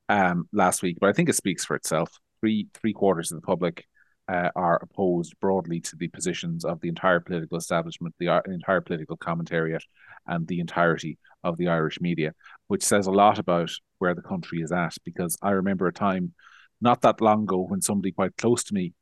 um 0.09 0.47
last 0.53 0.83
week, 0.83 0.97
but 1.01 1.09
I 1.09 1.13
think 1.13 1.27
it 1.29 1.36
speaks 1.36 1.65
for 1.65 1.75
itself. 1.75 2.19
Three 2.45 2.67
three 2.75 2.93
quarters 2.93 3.31
of 3.31 3.41
the 3.41 3.45
public 3.47 3.87
uh, 4.27 4.51
are 4.55 4.79
opposed 4.79 5.33
broadly 5.39 5.79
to 5.79 5.95
the 5.95 6.09
positions 6.09 6.63
of 6.63 6.79
the 6.79 6.89
entire 6.89 7.19
political 7.19 7.57
establishment, 7.57 8.13
the, 8.19 8.29
uh, 8.29 8.41
entire 8.45 8.81
political 8.81 9.17
commentariat, 9.17 9.81
and 10.27 10.45
the 10.45 10.59
entirety 10.59 11.17
of 11.43 11.57
the 11.57 11.69
Irish 11.69 11.99
media, 11.99 12.35
which 12.67 12.83
says 12.83 13.07
a 13.07 13.11
lot 13.11 13.39
about 13.39 13.71
where 13.97 14.13
the 14.13 14.21
country 14.21 14.61
is 14.61 14.71
at. 14.71 14.95
Because 15.03 15.35
I 15.41 15.49
remember 15.53 15.87
a 15.87 15.91
time 15.91 16.33
not 16.79 17.01
that 17.01 17.19
long 17.19 17.45
ago 17.45 17.65
when 17.67 17.81
somebody 17.81 18.11
quite 18.11 18.37
close 18.37 18.63
to 18.65 18.75
me, 18.75 18.93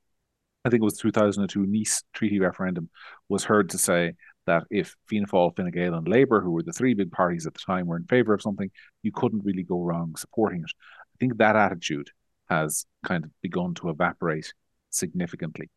I 0.63 0.69
think 0.69 0.81
it 0.81 0.85
was 0.85 0.97
2002 0.99 1.65
Nice 1.65 2.01
Treaty 2.13 2.39
referendum, 2.39 2.89
was 3.27 3.43
heard 3.43 3.71
to 3.71 3.77
say 3.77 4.13
that 4.45 4.63
if 4.71 4.95
Fianna 5.07 5.27
Fáil, 5.27 5.53
Fine 5.53 5.71
Gael, 5.71 5.95
and 5.95 6.07
Labour, 6.07 6.39
who 6.39 6.51
were 6.51 6.63
the 6.63 6.71
three 6.71 6.93
big 6.93 7.11
parties 7.11 7.45
at 7.45 7.55
the 7.55 7.59
time, 7.59 7.87
were 7.87 7.97
in 7.97 8.05
favour 8.05 8.33
of 8.33 8.41
something, 8.41 8.71
you 9.01 9.11
couldn't 9.11 9.43
really 9.43 9.63
go 9.63 9.81
wrong 9.81 10.15
supporting 10.15 10.61
it. 10.61 10.71
I 10.71 11.15
think 11.19 11.37
that 11.39 11.57
attitude 11.57 12.09
has 12.49 12.85
kind 13.05 13.23
of 13.23 13.31
begun 13.41 13.73
to 13.75 13.89
evaporate 13.89 14.53
significantly. 14.89 15.69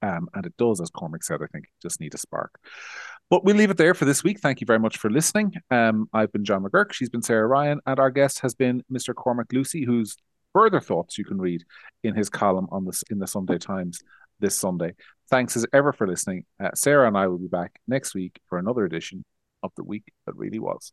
Um, 0.00 0.28
and 0.34 0.46
it 0.46 0.56
does, 0.56 0.80
as 0.80 0.90
Cormac 0.90 1.24
said, 1.24 1.40
I 1.42 1.46
think 1.46 1.66
just 1.82 2.00
need 2.00 2.14
a 2.14 2.18
spark. 2.18 2.58
But 3.30 3.44
we'll 3.44 3.56
leave 3.56 3.70
it 3.70 3.76
there 3.76 3.94
for 3.94 4.04
this 4.04 4.22
week. 4.22 4.40
Thank 4.40 4.60
you 4.60 4.66
very 4.66 4.78
much 4.78 4.96
for 4.96 5.10
listening. 5.10 5.54
Um, 5.70 6.08
I've 6.12 6.32
been 6.32 6.44
John 6.44 6.62
McGuirk, 6.62 6.92
she's 6.92 7.10
been 7.10 7.22
Sarah 7.22 7.46
Ryan, 7.46 7.80
and 7.86 7.98
our 7.98 8.10
guest 8.10 8.40
has 8.40 8.54
been 8.54 8.82
Mr. 8.90 9.14
Cormac 9.14 9.52
Lucey, 9.52 9.84
whose 9.84 10.16
further 10.52 10.80
thoughts 10.80 11.18
you 11.18 11.24
can 11.24 11.38
read 11.38 11.64
in 12.04 12.14
his 12.14 12.30
column 12.30 12.68
on 12.70 12.84
this 12.84 13.02
in 13.10 13.18
the 13.18 13.26
Sunday 13.26 13.58
Times 13.58 14.00
this 14.40 14.54
Sunday. 14.54 14.94
Thanks 15.30 15.56
as 15.56 15.66
ever 15.72 15.92
for 15.92 16.06
listening. 16.06 16.44
Uh, 16.62 16.70
Sarah 16.74 17.06
and 17.06 17.18
I 17.18 17.26
will 17.26 17.38
be 17.38 17.48
back 17.48 17.80
next 17.86 18.14
week 18.14 18.40
for 18.48 18.58
another 18.58 18.84
edition 18.84 19.24
of 19.62 19.72
the 19.76 19.84
week 19.84 20.04
that 20.26 20.36
really 20.36 20.58
was. 20.58 20.92